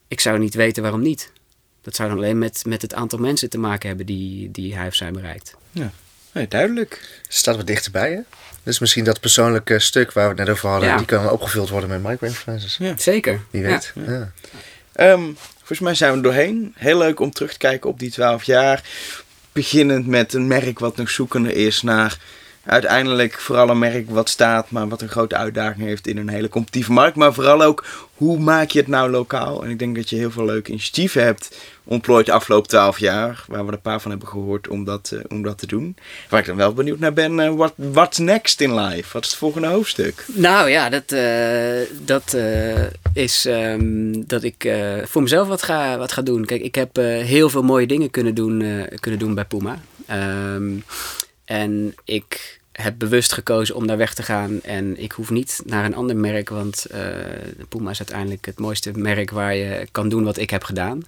ik 0.08 0.20
zou 0.20 0.38
niet 0.38 0.54
weten 0.54 0.82
waarom 0.82 1.02
niet. 1.02 1.32
Dat 1.80 1.94
zou 1.94 2.08
dan 2.08 2.18
alleen 2.18 2.38
met, 2.38 2.64
met 2.66 2.82
het 2.82 2.94
aantal 2.94 3.18
mensen 3.18 3.50
te 3.50 3.58
maken 3.58 3.88
hebben 3.88 4.06
die, 4.06 4.50
die 4.50 4.74
hij 4.74 4.86
of 4.86 4.94
zij 4.94 5.10
bereikt. 5.10 5.56
Ja. 5.70 5.92
Nee, 6.34 6.48
duidelijk. 6.48 7.20
Staat 7.28 7.56
wat 7.56 7.66
dichterbij, 7.66 8.12
hè? 8.12 8.20
Dus 8.62 8.78
misschien 8.78 9.04
dat 9.04 9.20
persoonlijke 9.20 9.78
stuk 9.78 10.12
waar 10.12 10.24
we 10.24 10.30
het 10.30 10.38
net 10.38 10.48
over 10.48 10.68
hadden, 10.68 10.88
ja. 10.88 10.96
die 10.96 11.06
kan 11.06 11.30
opgevuld 11.30 11.68
worden 11.68 11.88
met 11.88 12.02
micro-influencers. 12.02 12.76
Ja. 12.76 12.94
Zeker. 12.98 13.40
Wie 13.50 13.62
weet. 13.62 13.92
Ja. 13.94 14.32
Ja. 14.96 15.12
Um, 15.12 15.36
volgens 15.56 15.80
mij 15.80 15.94
zijn 15.94 16.10
we 16.10 16.16
er 16.16 16.22
doorheen. 16.22 16.74
Heel 16.76 16.98
leuk 16.98 17.20
om 17.20 17.30
terug 17.30 17.52
te 17.52 17.58
kijken 17.58 17.90
op 17.90 17.98
die 17.98 18.10
12 18.10 18.42
jaar. 18.42 18.82
Beginnend 19.52 20.06
met 20.06 20.34
een 20.34 20.46
merk 20.46 20.78
wat 20.78 20.96
nog 20.96 21.10
zoekende 21.10 21.52
is 21.52 21.82
naar 21.82 22.18
uiteindelijk 22.66 23.40
vooral 23.40 23.68
een 23.68 23.78
merk 23.78 24.10
wat 24.10 24.28
staat, 24.28 24.70
maar 24.70 24.88
wat 24.88 25.02
een 25.02 25.08
grote 25.08 25.36
uitdaging 25.36 25.86
heeft 25.86 26.06
in 26.06 26.18
een 26.18 26.28
hele 26.28 26.48
competitieve 26.48 26.92
markt. 26.92 27.16
Maar 27.16 27.34
vooral 27.34 27.62
ook, 27.62 27.84
hoe 28.14 28.38
maak 28.38 28.70
je 28.70 28.78
het 28.78 28.88
nou 28.88 29.10
lokaal? 29.10 29.64
En 29.64 29.70
ik 29.70 29.78
denk 29.78 29.96
dat 29.96 30.10
je 30.10 30.16
heel 30.16 30.30
veel 30.30 30.44
leuke 30.44 30.70
initiatieven 30.70 31.24
hebt 31.24 31.56
ontplooit 31.84 32.26
de 32.26 32.32
afgelopen 32.32 32.68
twaalf 32.68 32.98
jaar, 32.98 33.44
waar 33.48 33.66
we 33.66 33.72
een 33.72 33.80
paar 33.80 34.00
van 34.00 34.10
hebben 34.10 34.28
gehoord 34.28 34.68
om 34.68 34.84
dat, 34.84 35.10
uh, 35.14 35.20
om 35.28 35.42
dat 35.42 35.58
te 35.58 35.66
doen. 35.66 35.96
Waar 36.28 36.40
ik 36.40 36.46
dan 36.46 36.56
wel 36.56 36.72
benieuwd 36.72 36.98
naar 36.98 37.12
ben, 37.12 37.38
uh, 37.38 37.54
what, 37.54 37.72
what's 37.76 38.18
next 38.18 38.60
in 38.60 38.74
life? 38.74 39.12
Wat 39.12 39.24
is 39.24 39.30
het 39.30 39.38
volgende 39.38 39.68
hoofdstuk? 39.68 40.24
Nou 40.26 40.70
ja, 40.70 40.88
dat, 40.88 41.12
uh, 41.12 41.98
dat 42.04 42.36
is 43.12 43.46
um, 43.46 44.26
dat 44.26 44.42
ik 44.42 44.68
voor 45.04 45.22
mezelf 45.22 45.48
wat 45.48 45.62
ga, 45.62 45.98
wat 45.98 46.12
ga 46.12 46.22
doen. 46.22 46.44
Kijk, 46.44 46.62
ik 46.62 46.74
heb 46.74 46.96
heel 46.96 47.50
veel 47.50 47.62
mooie 47.62 47.86
dingen 47.86 48.10
kunnen 48.10 48.34
doen, 48.34 48.86
kunnen 49.00 49.20
doen 49.20 49.34
bij 49.34 49.44
Puma. 49.44 49.78
Um, 50.54 50.84
en 51.44 51.94
ik 52.04 52.62
heb 52.74 52.98
bewust 52.98 53.32
gekozen 53.32 53.74
om 53.74 53.86
daar 53.86 53.96
weg 53.96 54.14
te 54.14 54.22
gaan. 54.22 54.62
En 54.62 55.02
ik 55.02 55.12
hoef 55.12 55.30
niet 55.30 55.62
naar 55.64 55.84
een 55.84 55.94
ander 55.94 56.16
merk, 56.16 56.48
want 56.48 56.86
uh, 56.94 56.98
Puma 57.68 57.90
is 57.90 57.98
uiteindelijk 57.98 58.46
het 58.46 58.58
mooiste 58.58 58.90
merk 58.94 59.30
waar 59.30 59.54
je 59.54 59.86
kan 59.90 60.08
doen 60.08 60.24
wat 60.24 60.36
ik 60.36 60.50
heb 60.50 60.64
gedaan. 60.64 61.02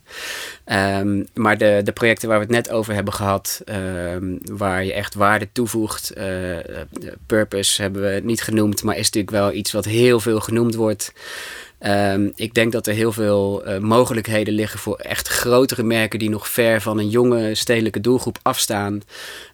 Ehm, 0.65 1.25
maar 1.35 1.59
de, 1.59 1.81
de 1.85 1.93
projecten 1.93 2.29
waar 2.29 2.39
we 2.39 2.45
het 2.45 2.53
net 2.53 2.71
over 2.71 2.95
hebben 2.95 3.13
gehad, 3.13 3.63
ehm, 3.65 4.37
waar 4.43 4.85
je 4.85 4.93
echt 4.93 5.15
waarde 5.15 5.49
toevoegt, 5.53 6.17
uh, 6.19 6.57
purpose 7.27 7.83
hebben 7.83 8.03
we 8.03 8.21
niet 8.25 8.43
genoemd, 8.43 8.83
maar 8.83 8.97
is 8.97 9.05
natuurlijk 9.05 9.37
wel 9.37 9.53
iets 9.53 9.73
wat 9.73 9.85
heel 9.85 10.21
veel 10.21 10.41
genoemd 10.41 10.75
wordt. 10.75 11.13
Um, 11.81 12.33
ik 12.35 12.55
denk 12.55 12.73
dat 12.73 12.87
er 12.87 12.95
heel 12.95 13.13
veel 13.13 13.69
uh, 13.69 13.79
mogelijkheden 13.79 14.55
liggen 14.55 14.79
voor 14.79 14.97
echt 14.97 15.29
grotere 15.29 15.83
merken 15.83 16.19
die 16.19 16.31
nog 16.31 16.49
ver 16.49 16.81
van 16.81 16.99
een 16.99 17.09
jonge 17.09 17.55
stedelijke 17.55 18.01
doelgroep 18.01 18.39
afstaan. 18.43 19.03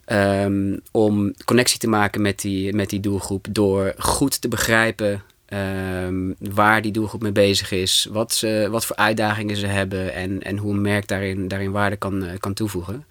Um, 0.05 0.81
om 0.91 1.33
connectie 1.45 1.79
te 1.79 1.87
maken 1.87 2.21
met 2.21 2.41
die, 2.41 2.73
met 2.73 2.89
die 2.89 2.99
doelgroep 2.99 3.47
door 3.49 3.93
goed 3.97 4.41
te 4.41 4.47
begrijpen 4.47 5.23
um, 6.07 6.35
waar 6.39 6.81
die 6.81 6.91
doelgroep 6.91 7.21
mee 7.21 7.31
bezig 7.31 7.71
is, 7.71 8.07
wat, 8.11 8.33
ze, 8.33 8.67
wat 8.71 8.85
voor 8.85 8.95
uitdagingen 8.95 9.55
ze 9.55 9.67
hebben 9.67 10.13
en, 10.13 10.41
en 10.41 10.57
hoe 10.57 10.73
een 10.73 10.81
merk 10.81 11.07
daarin, 11.07 11.47
daarin 11.47 11.71
waarde 11.71 11.95
kan, 11.95 12.23
uh, 12.23 12.29
kan 12.39 12.53
toevoegen. 12.53 13.05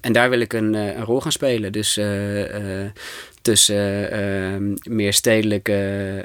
En 0.00 0.12
daar 0.12 0.30
wil 0.30 0.40
ik 0.40 0.52
een, 0.52 0.74
uh, 0.74 0.96
een 0.96 1.04
rol 1.04 1.20
gaan 1.20 1.32
spelen. 1.32 1.72
Dus 1.72 2.00
tussen 3.46 4.12
uh, 4.12 4.76
meer 4.82 5.12
stedelijke 5.12 5.72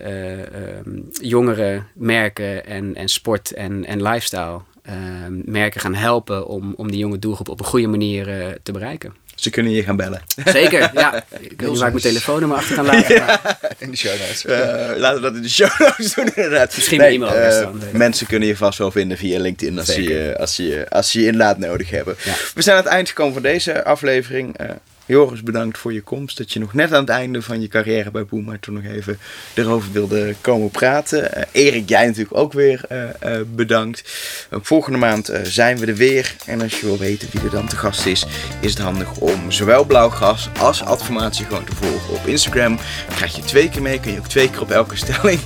uh, 0.06 0.94
jongere 1.22 1.84
merken 1.94 2.66
en, 2.66 2.96
en 2.96 3.08
sport 3.08 3.52
en, 3.52 3.86
en 3.86 4.02
lifestyle 4.04 4.60
ehm, 4.84 5.42
merken 5.46 5.82
gaan 5.82 5.96
helpen 5.96 6.48
om, 6.48 6.74
om 6.78 6.92
die 6.92 7.00
jonge 7.00 7.20
doelgroep 7.20 7.50
op 7.50 7.60
een 7.60 7.66
goede 7.66 7.88
manier 7.88 8.28
uh, 8.28 8.48
te 8.64 8.72
bereiken. 8.72 9.14
Ze 9.36 9.50
kunnen 9.50 9.72
je 9.72 9.84
gaan 9.84 9.96
bellen. 9.96 10.22
Zeker, 10.46 10.92
ja. 10.94 11.24
Ik 11.50 11.62
wil 11.62 11.78
waar 11.78 11.88
ik 11.88 11.94
mijn 11.94 12.06
telefoonnummer 12.06 12.58
achter 12.58 12.76
gaan 12.76 12.86
laten. 12.86 13.16
Ja. 13.16 13.60
In 13.78 13.92
de 13.92 13.98
show 13.98 14.20
notes. 14.20 14.46
Uh, 14.46 14.54
laten 14.98 15.16
we 15.16 15.22
dat 15.22 15.36
in 15.36 15.42
de 15.42 15.50
show 15.50 15.80
notes 15.80 16.14
doen 16.14 16.30
inderdaad. 16.36 16.76
Misschien 16.76 17.00
nee, 17.00 17.16
e-mailadres 17.16 17.62
uh, 17.62 17.92
Mensen 17.92 18.28
kunnen 18.28 18.48
je 18.48 18.58
vast 18.58 18.78
wel 18.78 18.92
vinden 18.92 19.18
via 19.18 19.40
LinkedIn 19.40 19.80
als, 19.80 19.96
je, 19.96 20.36
als, 20.40 20.56
je, 20.56 20.86
als 20.90 21.12
je 21.12 21.20
je 21.20 21.26
inderdaad 21.26 21.58
nodig 21.58 21.90
hebben. 21.90 22.16
Ja. 22.24 22.34
We 22.54 22.62
zijn 22.62 22.78
aan 22.78 22.84
het 22.84 22.92
eind 22.92 23.08
gekomen 23.08 23.34
van 23.34 23.42
deze 23.42 23.84
aflevering. 23.84 24.62
Uh, 24.62 24.70
Joris, 25.06 25.44
bedankt 25.44 25.78
voor 25.78 25.94
je 25.94 26.02
komst. 26.02 26.38
Dat 26.38 26.52
je 26.52 26.60
nog 26.60 26.74
net 26.74 26.94
aan 26.94 27.00
het 27.00 27.10
einde 27.10 27.42
van 27.42 27.62
je 27.62 27.68
carrière 27.68 28.12
bij 28.12 28.26
Boema 28.26 28.58
toen 28.60 28.74
nog 28.74 28.84
even 28.84 29.20
erover 29.54 29.92
wilde 29.92 30.36
komen 30.42 30.70
praten. 30.70 31.38
Uh, 31.38 31.44
Erik, 31.52 31.90
jij 31.90 32.06
natuurlijk 32.06 32.38
ook 32.38 32.54
weer 32.54 32.82
uh, 32.92 33.04
uh, 33.04 33.42
bedankt. 33.48 34.04
volgende 34.52 34.98
maand 34.98 35.32
zijn 35.44 35.78
we 35.78 35.86
er 35.86 35.96
weer. 35.96 36.36
En 36.46 36.62
als 36.62 36.80
je 36.80 36.86
wil 36.86 36.98
weten 36.98 37.28
wie 37.32 37.42
er 37.42 37.50
dan 37.50 37.68
te 37.68 37.76
gast 37.76 38.06
is, 38.06 38.26
is 38.60 38.70
het 38.70 38.80
handig 38.80 39.18
om 39.18 39.52
zowel 39.52 39.86
Blauwgras 39.86 40.50
als 40.60 40.84
Adformatie 40.84 41.46
gewoon 41.46 41.64
te 41.64 41.76
volgen 41.76 42.14
op 42.14 42.28
Instagram. 42.28 42.76
Dan 43.08 43.16
krijg 43.16 43.36
je 43.36 43.42
twee 43.42 43.70
keer 43.70 43.82
mee, 43.82 44.00
kun 44.00 44.12
je 44.12 44.20
ook 44.20 44.28
twee 44.28 44.50
keer 44.50 44.62
op 44.62 44.72
elke 44.72 44.96
stelling 45.04 45.40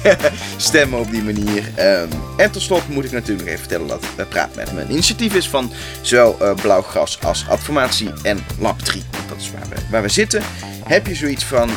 stemmen 0.58 1.00
op 1.00 1.12
die 1.12 1.24
manier. 1.24 1.64
Um, 1.80 2.10
en 2.38 2.52
tot 2.52 2.62
slot 2.62 2.90
moet 2.90 3.06
ik 3.06 3.12
natuurlijk 3.12 3.48
even 3.48 3.60
vertellen 3.60 3.88
dat 3.88 4.06
we 4.16 4.26
praten 4.26 4.56
met 4.56 4.74
me 4.74 4.82
een 4.82 4.92
initiatief 4.92 5.36
is 5.36 5.50
van 5.50 5.72
zowel 6.02 6.56
Blauwgras 6.62 7.20
als 7.22 7.46
Adformatie 7.50 8.10
en 8.24 8.46
Lab 8.60 8.80
3. 8.80 9.04
Dat 9.28 9.38
is 9.38 9.50
waar 9.90 10.02
we, 10.02 10.10
zitten. 10.10 10.42
Heb 10.84 11.08
je 11.08 11.16
zoiets 11.16 11.46
van 11.46 11.70
uh, 11.70 11.76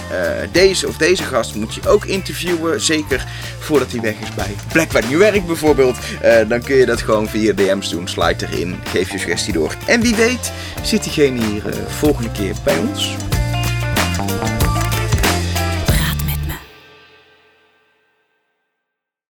deze 0.52 0.88
of 0.88 0.96
deze 0.96 1.22
gast 1.22 1.54
moet 1.54 1.74
je 1.74 1.88
ook 1.88 2.04
interviewen. 2.04 2.80
Zeker 2.80 3.26
voordat 3.58 3.90
hij 3.90 4.00
weg 4.00 4.14
is 4.20 4.34
bij 4.34 4.54
plek 4.72 4.92
waar 4.92 5.18
werkt 5.18 5.46
bijvoorbeeld. 5.46 5.96
Uh, 6.24 6.48
dan 6.48 6.62
kun 6.62 6.76
je 6.76 6.86
dat 6.86 7.02
gewoon 7.02 7.28
via 7.28 7.52
DM's 7.52 7.90
doen. 7.90 8.08
Slide 8.08 8.46
erin. 8.46 8.76
Geef 8.84 9.12
je 9.12 9.18
suggestie 9.18 9.52
door. 9.52 9.76
En 9.86 10.00
wie 10.00 10.14
weet 10.14 10.52
zit 10.82 11.02
diegene 11.02 11.44
hier 11.44 11.66
uh, 11.66 11.74
volgende 11.88 12.30
keer 12.30 12.54
bij 12.64 12.78
ons. 12.78 13.16